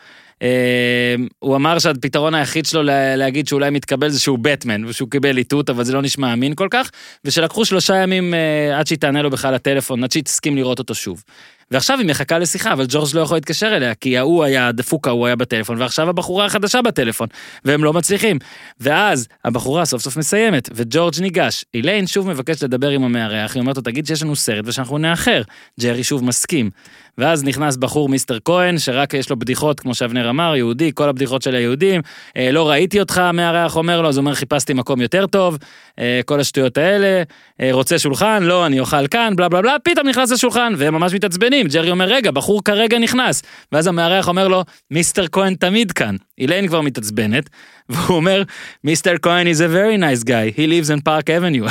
אה, 0.42 1.14
הוא 1.38 1.56
אמר 1.56 1.78
שהפתרון 1.78 2.34
היחיד 2.34 2.66
שלו 2.66 2.82
לה- 2.82 3.16
להגיד 3.16 3.48
שאולי 3.48 3.70
מתקבל 3.70 4.08
זה 4.08 4.20
שהוא 4.20 4.38
בטמן, 4.42 4.84
ושהוא 4.84 5.10
קיבל 5.10 5.38
איתות, 5.38 5.70
אבל 5.70 5.84
זה 5.84 5.92
לא 5.92 6.02
נשמע 6.02 6.32
אמין 6.32 6.54
כל 6.54 6.68
כך, 6.70 6.90
ושלקחו 7.24 7.64
שלושה 7.64 7.96
ימים 7.96 8.34
אה, 8.34 8.78
עד 8.78 8.86
שהיא 8.86 8.98
תענה 8.98 9.22
לו 9.22 9.30
בכלל 9.30 9.54
לטלפון, 9.54 10.04
עד 10.04 10.12
שהיא 10.12 10.22
תסכים 10.22 10.56
לראות 10.56 10.78
אותו 10.78 10.94
שוב. 10.94 11.22
ועכשיו 11.70 11.98
היא 11.98 12.06
מחכה 12.06 12.38
לשיחה, 12.38 12.72
אבל 12.72 12.84
ג'ורג' 12.88 13.08
לא 13.14 13.20
יכול 13.20 13.36
להתקשר 13.36 13.76
אליה, 13.76 13.94
כי 13.94 14.18
ההוא 14.18 14.44
היה, 14.44 14.68
הדפוק 14.68 15.08
ההוא 15.08 15.26
היה 15.26 15.36
בטלפון, 15.36 15.80
ועכשיו 15.80 16.08
הבחורה 16.08 16.44
החדשה 16.46 16.82
בטלפון, 16.82 17.28
והם 17.64 17.84
לא 17.84 17.92
מצליחים. 17.92 18.38
ואז 18.80 19.28
הבחורה 19.44 19.84
סוף 19.84 20.02
סוף 20.02 20.16
מסיימת, 20.16 20.68
וג'ורג' 20.74 21.14
ניגש. 21.20 21.64
איליין 21.74 22.06
שוב 22.06 22.28
מבקש 22.28 22.62
לדבר 22.62 22.88
עם 22.88 23.02
המארח, 23.04 23.54
היא 23.54 23.60
אומרת 23.60 23.76
לו, 23.76 23.82
תגיד 23.82 24.06
שיש 24.06 24.22
לנו 24.22 24.36
סרט 24.36 24.64
ושאנחנו 24.68 24.98
נאחר. 24.98 25.42
ג'רי 25.80 26.04
שוב 26.04 26.24
מסכים. 26.24 26.70
ואז 27.18 27.44
נכנס 27.44 27.76
בחור 27.76 28.08
מיסטר 28.08 28.38
כהן, 28.44 28.78
שרק 28.78 29.14
יש 29.14 29.30
לו 29.30 29.36
בדיחות, 29.36 29.80
כמו 29.80 29.94
שאבנר 29.94 30.30
אמר, 30.30 30.56
יהודי, 30.56 30.90
כל 30.94 31.08
הבדיחות 31.08 31.42
של 31.42 31.54
היהודים. 31.54 32.00
אה, 32.36 32.50
לא 32.52 32.70
ראיתי 32.70 33.00
אותך, 33.00 33.18
המארח 33.18 33.76
אומר 33.76 34.02
לו, 34.02 34.08
אז 34.08 34.16
הוא 34.16 34.22
אומר, 34.22 34.34
חיפשתי 34.34 34.72
מקום 34.72 35.00
יותר 35.00 35.26
טוב, 35.26 35.58
אה, 35.98 36.20
כל 36.24 36.40
השטויות 36.40 36.78
האלה, 36.78 37.22
אה, 37.60 37.68
רוצה 37.72 37.98
שולחן, 37.98 38.42
לא, 38.42 38.66
אני 38.66 38.80
אוכל 38.80 39.06
כאן, 39.06 39.36
בלה 39.36 39.48
בלה 39.48 39.62
בלה, 39.62 39.76
פתאום 39.84 40.08
נכנס 40.08 40.32
לשולחן, 40.32 40.72
והם 40.76 40.94
ממש 40.94 41.14
מתעצבנים. 41.14 41.66
ג'רי 41.66 41.90
אומר, 41.90 42.04
רגע, 42.04 42.30
בחור 42.30 42.64
כרגע 42.64 42.98
נכנס. 42.98 43.42
ואז 43.72 43.86
המארח 43.86 44.28
אומר 44.28 44.48
לו, 44.48 44.64
מיסטר 44.90 45.26
כהן 45.32 45.54
תמיד 45.54 45.92
כאן. 45.92 46.16
איליין 46.38 46.68
כבר 46.68 46.80
מתעצבנת, 46.80 47.50
והוא 47.88 48.16
אומר, 48.16 48.42
מיסטר 48.84 49.14
כהן 49.22 49.46
is 49.46 49.58
a 49.58 49.68
very 49.68 49.98
nice 50.00 50.24
guy, 50.24 50.58
he 50.58 50.66
lives 50.66 50.90
in 50.90 51.00
Park 51.00 51.26
Avenue. 51.28 51.68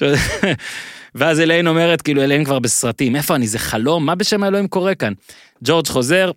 ואז 1.16 1.40
אליין 1.40 1.66
אומרת, 1.66 2.02
כאילו 2.02 2.22
אליין 2.22 2.44
כבר 2.44 2.58
בסרטים, 2.58 3.16
איפה 3.16 3.34
אני, 3.34 3.46
זה 3.46 3.58
חלום? 3.58 4.06
מה 4.06 4.14
בשם 4.14 4.42
האלוהים 4.42 4.68
קורה 4.68 4.94
כאן? 4.94 5.12
ג'ורג' 5.64 5.86
חוזר, 5.86 6.30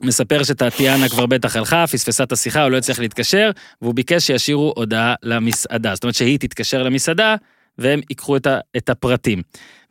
מספר 0.00 0.42
שטטיאנה 0.42 1.08
כבר 1.08 1.26
בטח 1.26 1.56
הלכה, 1.56 1.84
פספסה 1.86 2.24
את 2.24 2.32
השיחה, 2.32 2.62
הוא 2.62 2.70
לא 2.70 2.76
הצליח 2.76 2.98
להתקשר, 2.98 3.50
והוא 3.82 3.94
ביקש 3.94 4.26
שישאירו 4.26 4.72
הודעה 4.76 5.14
למסעדה. 5.22 5.94
זאת 5.94 6.04
אומרת 6.04 6.14
שהיא 6.14 6.38
תתקשר 6.38 6.82
למסעדה, 6.82 7.36
והם 7.78 8.00
ייקחו 8.10 8.36
את, 8.36 8.46
ה, 8.46 8.58
את 8.76 8.88
הפרטים. 8.88 9.42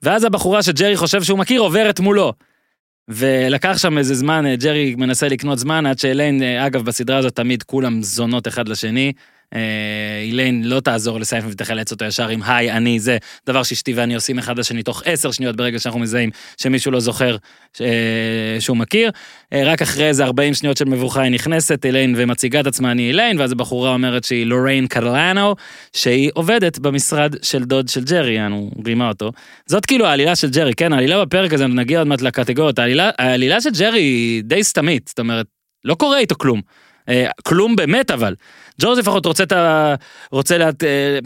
ואז 0.03 0.23
הבחורה 0.23 0.63
שג'רי 0.63 0.97
חושב 0.97 1.23
שהוא 1.23 1.39
מכיר 1.39 1.61
עוברת 1.61 1.99
מולו. 1.99 2.33
ולקח 3.07 3.77
שם 3.77 3.97
איזה 3.97 4.15
זמן, 4.15 4.55
ג'רי 4.55 4.95
מנסה 4.95 5.27
לקנות 5.27 5.59
זמן, 5.59 5.85
עד 5.85 5.99
שאליין, 5.99 6.43
אגב, 6.43 6.85
בסדרה 6.85 7.17
הזאת 7.17 7.35
תמיד 7.35 7.63
כולם 7.63 8.03
זונות 8.03 8.47
אחד 8.47 8.69
לשני. 8.69 9.13
אה, 9.55 10.21
איליין 10.21 10.63
לא 10.63 10.79
תעזור 10.79 11.19
לסיינפלד 11.19 11.51
ותחלץ 11.51 11.91
אותו 11.91 12.05
ישר 12.05 12.27
עם 12.27 12.43
היי, 12.45 12.71
אני 12.71 12.99
זה, 12.99 13.17
דבר 13.47 13.63
שאשתי 13.63 13.93
ואני 13.93 14.15
עושים 14.15 14.39
אחד 14.39 14.59
לשני 14.59 14.83
תוך 14.83 15.03
עשר 15.05 15.31
שניות 15.31 15.55
ברגע 15.55 15.79
שאנחנו 15.79 15.99
מזהים 15.99 16.29
שמישהו 16.57 16.91
לא 16.91 16.99
זוכר 16.99 17.37
ש- 17.77 17.81
אה, 17.81 17.87
שהוא 18.59 18.77
מכיר. 18.77 19.11
אה, 19.53 19.63
רק 19.65 19.81
אחרי 19.81 20.07
איזה 20.07 20.23
40 20.23 20.53
שניות 20.53 20.77
של 20.77 20.85
מבוכה 20.85 21.21
היא 21.21 21.31
נכנסת, 21.31 21.85
איליין 21.85 22.13
ומציגה 22.17 22.59
את 22.59 22.67
עצמה, 22.67 22.91
אני 22.91 23.07
איליין, 23.07 23.39
ואז 23.39 23.51
הבחורה 23.51 23.93
אומרת 23.93 24.23
שהיא 24.23 24.45
לוריין 24.45 24.87
קרלנו, 24.87 25.55
שהיא 25.93 26.31
עובדת 26.33 26.79
במשרד 26.79 27.35
של 27.43 27.63
דוד 27.63 27.87
של 27.87 28.03
ג'רי, 28.03 28.33
יענו, 28.33 28.71
רימה 28.85 29.07
אותו. 29.07 29.31
זאת 29.65 29.85
כאילו 29.85 30.05
העלילה 30.05 30.35
של 30.35 30.49
ג'רי, 30.49 30.73
כן, 30.73 30.93
העלילה 30.93 31.25
בפרק 31.25 31.53
הזה, 31.53 31.67
נגיע 31.67 31.99
עוד 31.99 32.07
מעט 32.07 32.21
לקטגוריות, 32.21 32.79
העלילה, 32.79 33.09
העלילה 33.17 33.61
של 33.61 33.69
ג'רי 33.79 33.99
היא 34.01 34.43
די 34.43 34.63
סתמית, 34.63 35.07
זאת 35.07 35.19
אומרת, 35.19 35.45
לא 35.85 35.95
קורה 35.95 36.17
איתו 36.19 36.35
כלום. 36.37 36.61
אה, 37.09 37.27
כלום 37.43 37.75
באמת 37.75 38.11
אבל. 38.11 38.35
ג'ורג' 38.81 38.99
לפחות 38.99 39.25
רוצה 39.25 39.43
את 39.43 39.51
ה... 39.51 39.95
רוצה 40.31 40.57
לה... 40.57 40.65
אה, 40.65 41.19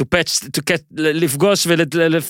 to 0.00 0.04
patch, 0.14 0.44
to 0.44 0.60
catch, 0.70 0.82
לפגוש 0.96 1.66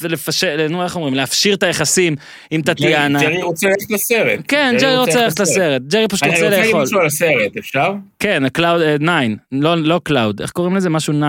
ולפשט, 0.02 0.48
נו 0.70 0.84
איך 0.84 0.96
אומרים, 0.96 1.14
להפשיר 1.14 1.54
את 1.54 1.62
היחסים 1.62 2.16
עם 2.50 2.62
טטיאנה. 2.62 3.20
ג'רי 3.22 3.42
רוצה 3.42 3.68
ללכת 3.68 3.90
לסרט. 3.90 4.40
כן, 4.48 4.76
ג'רי 4.80 4.96
רוצה 4.96 5.24
ללכת 5.24 5.40
לסרט, 5.40 5.82
ג'רי 5.82 6.08
פשוט 6.08 6.22
אני 6.22 6.32
רוצה 6.32 6.44
רוצה 6.44 6.56
להגיד 6.56 6.66
לאכול. 6.66 6.82
משהו 6.82 7.00
על 7.00 7.06
הסרט, 7.06 7.56
אפשר? 7.58 7.92
כן, 8.18 8.48
cloud 8.48 8.82
9, 8.96 9.12
לא 9.52 9.76
לא 9.76 10.00
cloud, 10.04 10.40
איך 10.40 10.50
קוראים 10.50 10.76
לזה? 10.76 10.90
משהו 10.90 11.12
9. 11.12 11.26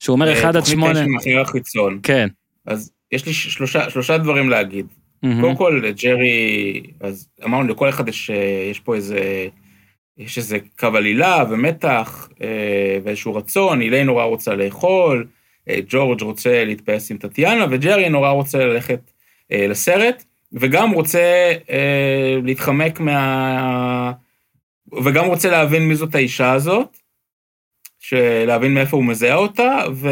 שהוא 0.00 0.14
אומר 0.14 0.32
1 0.32 0.56
עד 0.56 0.64
8. 0.64 0.86
תוכנית 0.88 1.04
תשע 1.04 1.12
מאחורי 1.12 1.40
החיצון. 1.40 1.98
כן. 2.02 2.28
אז 2.66 2.90
יש 3.12 3.26
לי 3.26 3.32
שלושה, 3.32 4.18
דברים 4.18 4.50
להגיד. 4.50 4.86
קודם 5.40 5.56
כל, 5.56 5.82
ג'רי, 6.02 6.82
אז 7.00 7.28
אמרנו, 7.44 7.68
לכל 7.68 7.88
אחד 7.88 8.04
יש 8.08 8.80
פה 8.84 8.94
איזה, 8.94 9.18
יש 10.18 10.38
איזה 10.38 10.58
קו 10.78 10.86
עלילה 10.86 11.44
ומתח 11.50 12.28
אה, 12.42 12.98
ואיזשהו 13.02 13.34
רצון, 13.34 13.80
איליין 13.80 14.04
נורא 14.04 14.24
רוצה 14.24 14.54
לאכול, 14.54 15.26
אה, 15.68 15.78
ג'ורג' 15.88 16.22
רוצה 16.22 16.64
להתפייס 16.64 17.10
עם 17.10 17.16
טטיאנה, 17.16 17.66
וג'רי 17.70 18.08
נורא 18.08 18.30
רוצה 18.30 18.58
ללכת 18.58 19.00
אה, 19.52 19.66
לסרט, 19.66 20.24
וגם 20.52 20.90
רוצה 20.90 21.52
להתחמק 22.42 23.00
מה... 23.00 24.12
וגם 25.04 25.24
רוצה 25.24 25.50
להבין 25.50 25.88
מי 25.88 25.94
זאת 25.94 26.14
האישה 26.14 26.52
הזאת, 26.52 26.98
להבין 28.46 28.74
מאיפה 28.74 28.96
הוא 28.96 29.04
מזהה 29.04 29.34
אותה, 29.34 29.78
ו... 29.94 30.08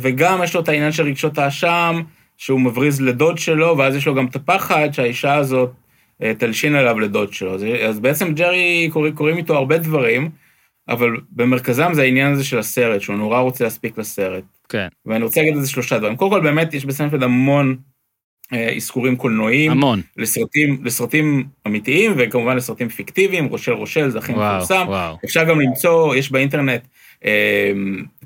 וגם 0.00 0.42
יש 0.42 0.54
לו 0.54 0.60
את 0.60 0.68
העניין 0.68 0.92
של 0.92 1.02
רגשות 1.02 1.38
האשם, 1.38 2.02
שהוא 2.36 2.60
מבריז 2.60 3.00
לדוד 3.00 3.38
שלו, 3.38 3.78
ואז 3.78 3.96
יש 3.96 4.06
לו 4.06 4.14
גם 4.14 4.26
את 4.26 4.36
הפחד 4.36 4.88
שהאישה 4.92 5.34
הזאת 5.34 5.70
תלשין 6.38 6.74
עליו 6.74 7.00
לדוד 7.00 7.32
שלו. 7.32 7.54
אז, 7.54 7.64
אז 7.88 8.00
בעצם 8.00 8.34
ג'רי, 8.34 8.88
קורא, 8.92 9.10
קוראים 9.10 9.36
איתו 9.36 9.56
הרבה 9.56 9.78
דברים, 9.78 10.30
אבל 10.88 11.10
במרכזם 11.30 11.90
זה 11.94 12.02
העניין 12.02 12.32
הזה 12.32 12.44
של 12.44 12.58
הסרט, 12.58 13.00
שהוא 13.00 13.16
נורא 13.16 13.40
רוצה 13.40 13.64
להספיק 13.64 13.98
לסרט. 13.98 14.44
כן, 14.68 14.88
ואני 15.06 15.24
רוצה 15.24 15.40
להגיד 15.40 15.56
על 15.56 15.62
זה 15.62 15.70
שלושה 15.70 15.98
דברים. 15.98 16.16
קודם 16.16 16.30
כל, 16.30 16.40
באמת 16.40 16.74
יש 16.74 16.84
בסנפלד 16.84 17.22
המון 17.22 17.76
אה, 18.52 18.72
אזכורים 18.76 19.16
קולנועיים, 19.16 19.70
המון. 19.70 20.00
לסרטים, 20.16 20.80
לסרטים 20.84 21.44
אמיתיים, 21.66 22.12
וכמובן 22.18 22.56
לסרטים 22.56 22.88
פיקטיביים, 22.88 23.44
רושל 23.46 23.72
רושל, 23.72 24.08
זה 24.10 24.18
הכי 24.18 24.32
מפורסם. 24.32 24.84
אפשר 25.24 25.44
גם 25.44 25.60
למצוא, 25.60 26.14
יש 26.14 26.32
באינטרנט 26.32 26.80
אה, 27.24 27.72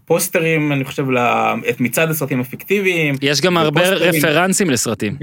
פוסטרים, 0.05 0.73
אני 0.73 0.85
חושב, 0.85 1.11
ל- 1.11 1.19
את 1.69 1.81
מצעד 1.81 2.11
הסרטים 2.11 2.41
הפיקטיביים. 2.41 3.15
יש 3.23 3.41
גם 3.41 3.57
הרבה. 3.57 3.89
רפרנסים 3.91 4.71
לסרטים. 4.71 5.17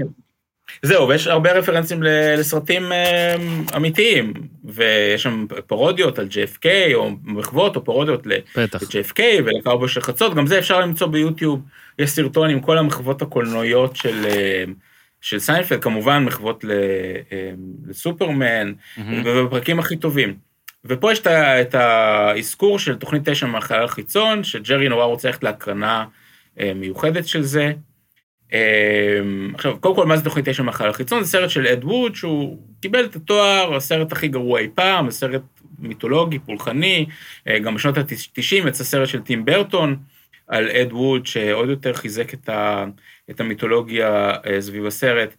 זהו, 0.82 1.08
ויש 1.08 1.26
הרבה 1.26 1.52
רפרנסים 1.52 2.02
לסרטים 2.02 2.92
אה, 2.92 3.34
אמיתיים, 3.76 4.32
ויש 4.64 5.22
שם 5.22 5.46
פרודיות 5.66 6.18
על 6.18 6.28
JFK, 6.30 6.66
או 6.94 7.10
מחוות, 7.24 7.76
או 7.76 7.84
פרודיות. 7.84 8.26
ל-JFK 8.26 9.20
ולקרבו 9.44 9.88
של 9.88 10.00
חצות, 10.00 10.34
גם 10.34 10.46
זה 10.46 10.58
אפשר 10.58 10.80
למצוא 10.80 11.06
ביוטיוב, 11.06 11.60
יש 11.98 12.10
סרטון 12.10 12.50
עם 12.50 12.60
כל 12.60 12.78
המחוות 12.78 13.22
הקולנועיות 13.22 13.96
של, 13.96 14.26
אה, 14.26 14.64
של 15.20 15.38
סיינפלד, 15.38 15.82
כמובן 15.82 16.24
מחוות 16.24 16.64
אה, 16.70 17.50
לסופרמן, 17.88 18.72
מהמם. 18.96 19.22
ובפרקים 19.24 19.78
הכי 19.78 19.96
טובים. 19.96 20.34
ופה 20.84 21.12
יש 21.12 21.20
את 21.26 21.74
האזכור 21.74 22.78
של 22.78 22.96
תוכנית 22.96 23.28
תשע 23.28 23.46
מהחלל 23.46 23.84
החיצון, 23.84 24.44
שג'רי 24.44 24.88
נורא 24.88 25.04
רוצה 25.04 25.28
ללכת 25.28 25.44
להקרנה 25.44 26.04
מיוחדת 26.74 27.26
של 27.26 27.42
זה. 27.42 27.72
אה, 28.52 29.20
עכשיו, 29.54 29.76
קודם 29.80 29.94
כל, 29.94 30.06
מה 30.06 30.16
זה 30.16 30.24
תוכנית 30.24 30.48
תשע 30.48 30.62
מהחלל 30.62 30.90
החיצון? 30.90 31.22
זה 31.22 31.30
סרט 31.30 31.50
של 31.50 31.66
אד 31.66 31.84
ווד, 31.84 32.14
שהוא 32.14 32.58
קיבל 32.80 33.04
את 33.04 33.16
התואר, 33.16 33.76
הסרט 33.76 34.12
הכי 34.12 34.28
גרוע 34.28 34.60
אי 34.60 34.68
פעם, 34.74 35.08
הסרט 35.08 35.42
מיתולוגי, 35.78 36.38
פולחני, 36.38 37.06
אה, 37.48 37.58
גם 37.58 37.74
בשנות 37.74 37.98
ה-90 37.98 38.68
יצא 38.68 38.84
סרט 38.84 39.08
של 39.08 39.20
טים 39.20 39.44
ברטון 39.44 39.96
על 40.48 40.70
אד 40.70 40.92
ווד, 40.92 41.26
שעוד 41.26 41.68
יותר 41.68 41.92
חיזק 41.92 42.34
את, 42.34 42.48
ה, 42.48 42.84
את 43.30 43.40
המיתולוגיה 43.40 44.30
אה, 44.46 44.60
סביב 44.60 44.86
הסרט. 44.86 45.36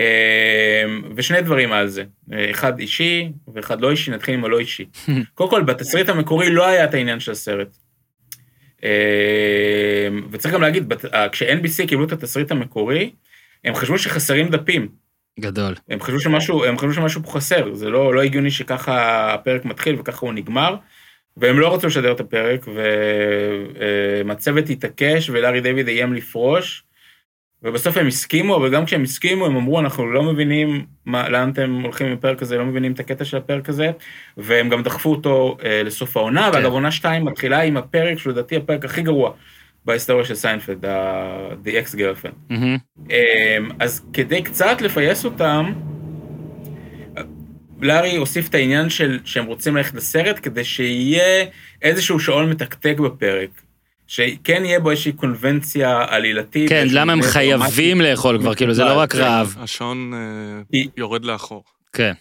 אה, 0.00 0.84
ושני 1.16 1.42
דברים 1.42 1.72
על 1.72 1.88
זה, 1.88 2.04
אה, 2.32 2.50
אחד 2.50 2.78
אישי 2.78 3.32
ואחד 3.54 3.80
לא 3.80 3.90
אישי, 3.90 4.10
נתחיל 4.10 4.34
עם 4.34 4.44
הלא 4.44 4.58
אישי. 4.58 4.86
קודם 5.34 5.50
כל, 5.50 5.62
בתסריט 5.62 6.08
המקורי 6.08 6.50
לא 6.50 6.66
היה 6.66 6.84
את 6.84 6.94
העניין 6.94 7.20
של 7.20 7.32
הסרט. 7.32 7.76
אה, 8.84 10.08
וצריך 10.30 10.54
גם 10.54 10.60
להגיד, 10.60 10.92
אה, 11.14 11.28
כש-NBC 11.28 11.86
קיבלו 11.88 12.04
את 12.04 12.12
התסריט 12.12 12.50
המקורי, 12.50 13.10
הם 13.64 13.74
חשבו 13.74 13.98
שחסרים 13.98 14.48
דפים. 14.48 14.88
גדול. 15.40 15.74
הם 15.88 16.00
חשבו 16.00 16.20
שמשהו, 16.20 16.64
הם 16.64 16.78
חשבו 16.78 16.92
שמשהו 16.92 17.22
פה 17.22 17.30
חסר, 17.30 17.74
זה 17.74 17.90
לא, 17.90 18.14
לא 18.14 18.22
הגיוני 18.22 18.50
שככה 18.50 19.34
הפרק 19.34 19.64
מתחיל 19.64 19.96
וככה 19.98 20.26
הוא 20.26 20.32
נגמר, 20.32 20.76
והם 21.36 21.60
לא 21.60 21.74
רצו 21.74 21.86
לשדר 21.86 22.12
את 22.12 22.20
הפרק, 22.20 22.66
והצוות 24.26 24.70
התעקש 24.70 25.30
ולארי 25.30 25.60
דיוויד 25.60 25.88
איים 25.88 26.12
לפרוש, 26.12 26.84
ובסוף 27.62 27.96
הם 27.96 28.06
הסכימו, 28.06 28.56
אבל 28.56 28.70
גם 28.70 28.84
כשהם 28.84 29.02
הסכימו, 29.02 29.46
הם 29.46 29.56
אמרו, 29.56 29.80
אנחנו 29.80 30.12
לא 30.12 30.22
מבינים 30.22 30.86
מה, 31.06 31.28
לאן 31.28 31.50
אתם 31.50 31.80
הולכים 31.82 32.06
עם 32.06 32.12
הפרק 32.12 32.42
הזה, 32.42 32.58
לא 32.58 32.64
מבינים 32.64 32.92
את 32.92 33.00
הקטע 33.00 33.24
של 33.24 33.36
הפרק 33.36 33.68
הזה, 33.68 33.90
והם 34.36 34.68
גם 34.68 34.82
דחפו 34.82 35.10
אותו 35.10 35.56
אה, 35.64 35.82
לסוף 35.82 36.16
העונה, 36.16 36.50
כן. 36.52 36.58
ואגב, 36.58 36.72
עונה 36.72 36.90
2 36.90 37.24
מתחילה 37.24 37.60
עם 37.60 37.76
הפרק, 37.76 38.18
שלדעתי 38.18 38.56
הפרק 38.56 38.84
הכי 38.84 39.02
גרוע 39.02 39.32
בהיסטוריה 39.84 40.24
של 40.24 40.34
סיינפלד, 40.34 40.84
The 41.64 41.68
Ex-Girlfriend. 41.68 42.34
מהמם. 42.50 42.76
אמ, 43.10 43.68
אז 43.78 44.02
כדי 44.12 44.42
קצת 44.42 44.80
לפייס 44.80 45.24
אותם, 45.24 45.72
לארי 47.80 48.16
הוסיף 48.16 48.48
את 48.48 48.54
העניין 48.54 48.90
של 48.90 49.18
שהם 49.24 49.46
רוצים 49.46 49.76
ללכת 49.76 49.94
לסרט 49.94 50.40
כדי 50.42 50.64
שיהיה 50.64 51.44
איזשהו 51.82 52.20
שעון 52.20 52.50
מתקתק 52.50 52.96
בפרק. 52.98 53.50
שכן 54.10 54.64
יהיה 54.64 54.80
בו 54.80 54.90
איזושהי 54.90 55.12
קונבנציה 55.12 56.04
עלילתית. 56.08 56.68
כן, 56.68 56.86
למה 56.90 57.12
הם 57.12 57.22
חייבים. 57.22 58.00
לאכול 58.00 58.38
כבר, 58.38 58.54
כאילו 58.54 58.74
זה 58.74 58.84
לא 58.84 58.98
רק 58.98 59.12
כן. 59.12 59.18
רעב. 59.18 59.56
השעון 59.60 60.12
אה, 60.74 60.80
יורד 60.96 61.24
לאחור. 61.24 61.64
כן. 61.92 62.12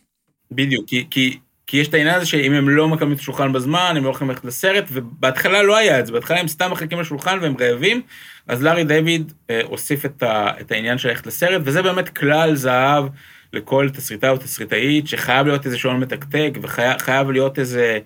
בדיוק, 0.51 0.89
כי, 0.89 1.05
כי, 1.09 1.39
כי 1.67 1.77
יש 1.77 1.87
את 1.87 1.93
העניין 1.93 2.15
הזה 2.15 2.25
שאם 2.25 2.53
הם 2.53 2.69
לא 2.69 2.87
מקבלים 2.87 3.13
את 3.13 3.19
השולחן 3.19 3.53
בזמן, 3.53 3.93
הם 3.97 4.03
לא 4.03 4.09
יכולים 4.09 4.29
ללכת 4.29 4.45
לסרט, 4.45 4.85
ובהתחלה 4.91 5.63
לא 5.63 5.77
היה 5.77 5.99
את 5.99 6.05
זה, 6.05 6.11
בהתחלה 6.11 6.39
הם 6.39 6.47
סתם 6.47 6.71
מחכים 6.71 6.99
לשולחן 6.99 7.39
והם 7.41 7.55
רעבים, 7.59 8.01
אז 8.47 8.63
לארי 8.63 8.83
דיוויד 8.83 9.33
אה, 9.49 9.61
הוסיף 9.63 10.05
את, 10.05 10.23
ה, 10.23 10.51
את 10.61 10.71
העניין 10.71 10.97
של 10.97 11.09
ללכת 11.09 11.27
לסרט, 11.27 11.61
וזה 11.65 11.81
באמת 11.81 12.09
כלל 12.09 12.55
זהב 12.55 13.05
לכל 13.53 13.89
תסריטאי 13.89 14.29
או 14.29 14.37
תסריטאית, 14.37 15.07
שחייב 15.07 15.47
להיות 15.47 15.65
איזה 15.65 15.77
שעון 15.77 15.99
מתקתק, 15.99 16.51
וחייב 16.61 17.31
להיות 17.31 17.59
איזה 17.59 17.99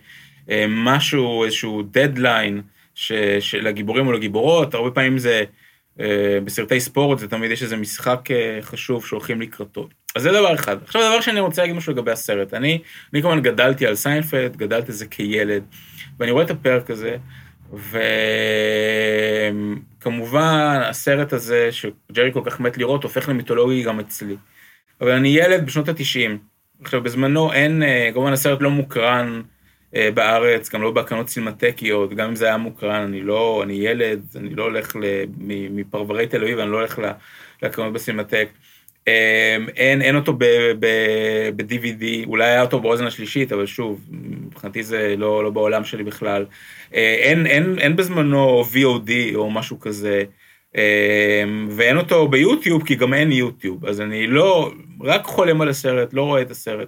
אה, 0.50 0.66
משהו, 0.68 1.44
איזשהו 1.44 1.82
דדליין 1.92 2.62
של 2.96 3.68
הגיבורים 3.68 4.08
או 4.08 4.12
לגיבורות, 4.12 4.74
הרבה 4.74 4.92
פעמים 4.92 5.18
זה, 5.18 5.44
אה, 6.00 6.40
בסרטי 6.46 6.80
ספורט 6.80 7.20
זה 7.20 7.28
תמיד 7.28 7.52
יש 7.52 7.64
איזה 7.64 7.78
משחק 7.78 8.32
אה, 8.32 8.60
חשוב 8.62 9.06
שהולכים 9.06 9.42
לקראתו. 9.42 9.90
אז 10.16 10.22
זה 10.22 10.32
דבר 10.32 10.56
אחד. 10.56 10.84
עכשיו, 10.84 11.02
דבר 11.02 11.22
שני, 11.22 11.34
אני 11.34 11.40
רוצה 11.40 11.62
להגיד 11.62 11.76
משהו 11.76 11.94
לגבי 11.94 12.12
הסרט. 12.12 12.54
אני, 12.54 12.82
אני 13.14 13.22
כמובן 13.22 13.42
גדלתי 13.42 13.88
על 13.88 13.96
סיינפלד, 13.96 14.58
גדלתי 14.58 14.88
על 14.88 14.94
זה 14.94 15.06
כילד, 15.06 15.64
ואני 16.20 16.32
רואה 16.32 16.44
את 16.44 16.52
הפרק 16.52 16.90
הזה, 16.90 17.18
וכמובן, 20.02 20.82
הסרט 20.90 21.34
הזה, 21.34 21.70
שג'רי 21.72 22.34
כל 22.34 22.42
כך 22.46 22.60
מת 22.60 22.78
לראות, 22.78 23.04
הופך 23.04 23.30
למיתולוגי 23.30 23.84
גם 23.84 24.00
אצלי. 24.00 24.36
אבל 25.02 25.12
אני 25.12 25.28
ילד 25.28 25.66
בשנות 25.66 25.90
ה-90. 25.90 26.32
עכשיו, 26.82 27.04
בזמנו 27.04 27.54
אין, 27.54 27.84
אה, 27.84 28.10
כמובן 28.14 28.34
הסרט 28.34 28.62
לא 28.62 28.70
מוקרן 28.70 29.42
בארץ, 30.14 30.70
גם 30.70 30.82
לא 30.82 30.92
בהקרנות 30.92 31.30
סינמטקיות, 31.30 32.14
גם 32.14 32.30
אם 32.30 32.36
זה 32.36 32.46
היה 32.46 32.58
מוקרן, 32.58 33.02
אני 33.02 33.22
לא, 33.22 33.62
אני 33.64 33.74
ילד, 33.74 34.22
אני 34.36 34.56
לא 34.56 34.64
הולך 34.64 34.96
מפרברי 35.50 36.28
תל 36.28 36.44
אביב, 36.44 36.60
אני 36.60 36.72
לא 36.72 36.78
הולך 36.78 37.00
להקרנות 37.62 37.94
בסינמטק. 37.94 38.48
אה, 39.08 39.58
אין, 39.76 40.02
אין 40.02 40.16
אותו 40.16 40.34
ב-DVD, 40.80 42.28
אולי 42.28 42.46
היה 42.46 42.62
אותו 42.62 42.80
באוזן 42.80 43.06
השלישית, 43.08 43.52
אבל 43.52 43.66
שוב, 43.66 44.02
מבחינתי 44.12 44.84
זה 44.84 45.16
לא, 45.18 45.44
לא 45.44 45.50
בעולם 45.50 45.84
שלי 45.84 46.04
בכלל. 46.04 46.46
אה, 46.94 47.16
אין, 47.20 47.46
אין, 47.48 47.80
אין 47.80 47.96
בזמנו 47.96 48.64
VOD 48.74 49.36
או 49.36 49.52
משהו 49.52 49.80
כזה, 49.80 50.24
אה, 50.76 51.44
ואין 51.70 51.98
אותו 51.98 52.28
ביוטיוב, 52.28 52.86
כי 52.86 52.96
גם 52.96 53.14
אין 53.14 53.32
יוטיוב, 53.32 53.86
אז 53.86 54.02
אני 54.02 54.28
לא, 54.28 54.72
רק 55.02 55.26
חולם 55.26 55.62
על 55.62 55.70
הסרט, 55.70 56.14
לא 56.14 56.24
רואה 56.24 56.42
את 56.42 56.52
הסרט. 56.52 56.88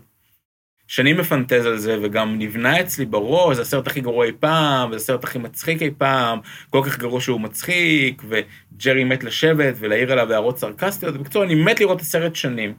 שנים 0.87 1.17
מפנטז 1.17 1.65
על 1.65 1.77
זה, 1.77 1.97
וגם 2.01 2.39
נבנה 2.39 2.79
אצלי 2.79 3.05
בראש, 3.05 3.55
זה 3.55 3.61
הסרט 3.61 3.87
הכי 3.87 4.01
גרוע 4.01 4.25
אי 4.25 4.31
פעם, 4.39 4.89
זה 4.91 4.95
הסרט 4.95 5.23
הכי 5.23 5.39
מצחיק 5.39 5.81
אי 5.81 5.91
פעם, 5.97 6.39
כל 6.69 6.81
כך 6.85 6.97
גרוע 6.97 7.21
שהוא 7.21 7.41
מצחיק, 7.41 8.21
וג'רי 8.27 9.03
מת 9.03 9.23
לשבת 9.23 9.73
ולהעיר 9.79 10.11
עליו 10.11 10.31
הערות 10.31 10.57
סרקסטיות, 10.59 11.17
בקיצור, 11.17 11.43
אני 11.43 11.55
מת 11.55 11.79
לראות 11.79 11.97
את 11.97 12.01
הסרט 12.01 12.35
שנים. 12.35 12.73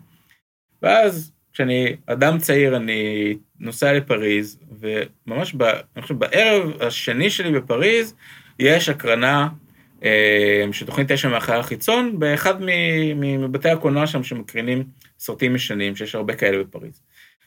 ואז, 0.83 1.33
כשאני 1.53 1.97
אדם 2.07 2.39
צעיר, 2.39 2.77
אני 2.77 3.35
נוסע 3.61 3.93
לפריז, 3.93 4.59
וממש, 4.81 5.55
ב, 5.55 5.63
אני 5.63 6.03
חושב, 6.03 6.19
בערב 6.19 6.83
השני 6.83 7.31
שלי 7.31 7.53
בפריז, 7.53 8.15
יש 8.59 8.89
הקרנה 8.89 9.49
אה, 10.05 10.65
של 10.73 10.87
תוכנית 10.87 11.13
תשע 11.13 11.29
מהחלל 11.29 11.61
החיצון, 11.61 12.19
באחד 12.19 12.55
מבתי 13.17 13.71
הקולנוע 13.71 14.07
שם 14.07 14.23
שמקרינים 14.23 14.85
סרטים 15.19 15.55
ישנים, 15.55 15.97
שיש 15.97 16.15
הרבה 16.15 16.35
כאלה 16.35 16.65
בפריז. 16.65 17.01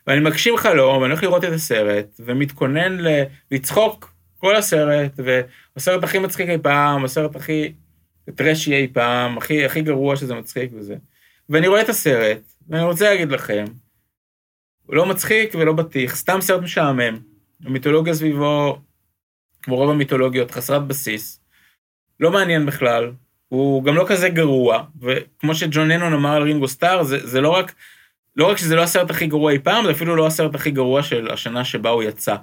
ואני 0.09 0.19
מגשים 0.19 0.57
חלום, 0.57 1.01
ואני 1.01 1.11
הולך 1.11 1.23
לראות 1.23 1.43
את 1.43 1.49
הסרט, 1.53 2.05
ומתכונן 2.19 2.97
ל- 2.97 3.23
לצחוק 3.51 4.13
כל 4.37 4.55
הסרט, 4.55 5.11
והסרט 5.17 6.03
הכי 6.03 6.19
מצחיק 6.19 6.49
אי 6.49 6.57
פעם, 6.57 7.05
הסרט 7.05 7.35
הכי 7.35 7.73
טרשי 8.35 8.73
אי 8.73 8.87
פעם, 8.93 9.37
הכי, 9.37 9.65
הכי 9.65 9.81
גרוע 9.81 10.15
שזה 10.15 10.35
מצחיק 10.35 10.71
וזה. 10.75 10.95
ואני 11.49 11.67
רואה 11.67 11.81
את 11.81 11.89
הסרט, 11.89 12.41
ואני 12.69 12.83
רוצה 12.83 13.09
להגיד 13.09 13.31
לכם, 13.31 13.65
הוא 14.85 14.95
לא 14.95 15.05
מצחיק 15.05 15.55
ולא 15.55 15.73
בטיח, 15.73 16.15
סתם 16.15 16.41
סרט 16.41 16.61
משעמם. 16.61 17.19
המיתולוגיה 17.65 18.13
סביבו, 18.13 18.81
כמו 19.61 19.75
רוב 19.75 19.89
המיתולוגיות, 19.89 20.51
חסרת 20.51 20.87
בסיס, 20.87 21.41
לא 22.19 22.31
מעניין 22.31 22.65
בכלל, 22.65 23.11
הוא 23.47 23.83
גם 23.83 23.95
לא 23.95 24.05
כזה 24.07 24.29
גרוע, 24.29 24.83
וכמו 25.01 25.55
שג'ון 25.55 25.91
ננון 25.91 26.13
אמר 26.13 26.35
על 26.35 26.43
רינגו 26.43 26.67
סטאר, 26.67 27.03
זה, 27.03 27.27
זה 27.27 27.41
לא 27.41 27.49
רק, 27.49 27.73
לא 28.39 28.49
רק 28.49 28.57
שזה 28.57 28.75
לא 28.75 28.83
הסרט 28.83 29.09
הכי 29.09 29.27
גרוע 29.27 29.51
אי 29.51 29.59
פעם, 29.59 29.85
זה 29.85 29.91
אפילו 29.91 30.15
לא 30.15 30.27
הסרט 30.27 30.55
הכי 30.55 30.71
גרוע 30.71 31.03
של 31.03 31.31
השנה 31.31 31.65
שבה 31.65 31.89
הוא 31.89 32.03
יצא. 32.03 32.35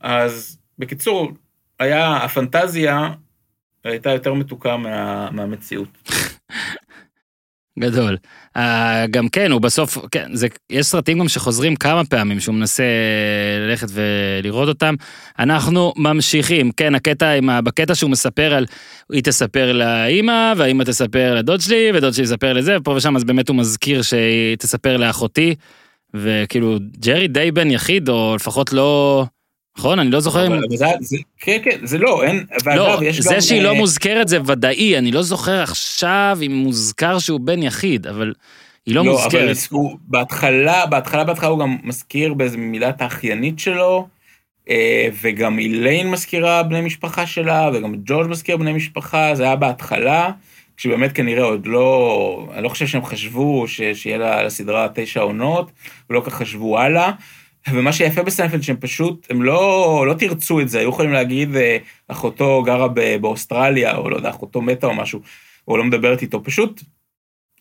אז 0.00 0.58
בקיצור, 0.78 1.32
היה, 1.78 2.16
הפנטזיה 2.16 3.10
הייתה 3.84 4.10
יותר 4.10 4.34
מתוקה 4.34 4.76
מה, 4.76 5.30
מהמציאות. 5.30 5.88
גדול. 7.80 8.16
Uh, 8.58 8.60
גם 9.10 9.28
כן, 9.28 9.52
הוא 9.52 9.60
בסוף, 9.60 9.98
כן, 10.10 10.30
זה, 10.34 10.48
יש 10.70 10.86
סרטים 10.86 11.18
גם 11.18 11.28
שחוזרים 11.28 11.76
כמה 11.76 12.04
פעמים 12.04 12.40
שהוא 12.40 12.54
מנסה 12.54 12.82
ללכת 13.60 13.86
ולראות 13.90 14.68
אותם. 14.68 14.94
אנחנו 15.38 15.92
ממשיכים, 15.96 16.72
כן, 16.76 16.94
הקטע 16.94 17.30
עם, 17.30 17.50
ה, 17.50 17.60
בקטע 17.60 17.94
שהוא 17.94 18.10
מספר 18.10 18.54
על, 18.54 18.66
היא 19.12 19.22
תספר 19.22 19.72
לאימא, 19.72 20.52
והאימא 20.56 20.84
תספר 20.84 21.34
לדוד 21.34 21.60
שלי, 21.60 21.90
ודוד 21.94 22.14
שלי 22.14 22.24
יספר 22.24 22.52
לזה, 22.52 22.76
ופה 22.80 22.90
ושם 22.90 23.16
אז 23.16 23.24
באמת 23.24 23.48
הוא 23.48 23.56
מזכיר 23.56 24.02
שהיא 24.02 24.56
תספר 24.56 24.96
לאחותי, 24.96 25.54
וכאילו, 26.14 26.78
ג'רי 26.98 27.28
די 27.28 27.50
בן 27.50 27.70
יחיד, 27.70 28.08
או 28.08 28.36
לפחות 28.36 28.72
לא... 28.72 29.24
נכון? 29.78 29.98
אני 29.98 30.10
לא 30.10 30.20
זוכר 30.20 30.46
אם... 30.46 30.60
כן, 31.38 31.58
כן, 31.64 31.86
זה 31.86 31.98
לא, 31.98 32.22
אין... 32.24 32.44
לא, 32.66 33.00
זה 33.18 33.40
שהיא 33.40 33.62
לא 33.62 33.68
אה, 33.68 33.74
מוזכרת 33.74 34.28
זה 34.28 34.38
ודאי, 34.46 34.98
אני 34.98 35.12
לא 35.12 35.22
זוכר 35.22 35.62
עכשיו 35.62 36.38
אם 36.46 36.52
מוזכר 36.52 37.18
שהוא 37.18 37.40
בן 37.40 37.62
יחיד, 37.62 38.06
אבל 38.06 38.32
היא 38.86 38.94
לא, 38.94 39.04
מוזכרת. 39.04 39.32
לא, 39.32 39.78
אבל 39.80 39.96
בהתחלה, 40.08 40.86
בהתחלה, 40.86 41.24
בהתחלה 41.24 41.48
הוא 41.48 41.58
גם 41.58 41.76
מזכיר 41.82 42.34
באיזה 42.34 42.56
מילת 42.56 43.02
האחיינית 43.02 43.58
שלו, 43.58 44.08
אה, 44.70 45.08
וגם 45.22 45.58
איליין 45.58 46.10
מזכירה 46.10 46.62
בני 46.62 46.80
משפחה 46.80 47.26
שלה, 47.26 47.70
וגם 47.74 47.94
ג'ורג' 48.04 48.28
מזכיר 48.30 48.56
בני 48.56 48.72
משפחה, 48.72 49.34
זה 49.34 49.42
היה 49.42 49.56
בהתחלה, 49.56 50.30
כשבאמת 50.76 51.12
כנראה 51.12 51.44
עוד 51.44 51.66
לא, 51.66 52.48
אני 52.54 52.64
לא 52.64 52.68
חושב 52.68 52.86
שהם 52.86 53.04
חשבו 53.04 53.64
שיהיה 53.68 54.42
לסדרה 54.42 54.88
תשע 54.94 55.20
עונות, 55.20 55.70
ולא 56.10 56.22
כך 56.26 56.34
חשבו 56.34 56.78
הלאה. 56.78 57.10
ומה 57.68 57.92
שיפה 57.92 58.22
בסיינפלד 58.22 58.62
שהם 58.62 58.76
פשוט, 58.80 59.26
הם 59.30 59.42
לא, 59.42 60.04
לא 60.06 60.14
תרצו 60.14 60.60
את 60.60 60.68
זה, 60.68 60.78
היו 60.78 60.88
יכולים 60.88 61.12
להגיד, 61.12 61.56
אה, 61.56 61.76
אחותו 62.08 62.62
גרה 62.62 62.88
באוסטרליה, 63.20 63.96
או 63.96 64.10
לא 64.10 64.16
יודע, 64.16 64.30
אחותו 64.30 64.62
מתה 64.62 64.86
או 64.86 64.94
משהו, 64.94 65.20
או 65.68 65.76
לא 65.76 65.84
מדברת 65.84 66.22
איתו, 66.22 66.44
פשוט 66.44 66.82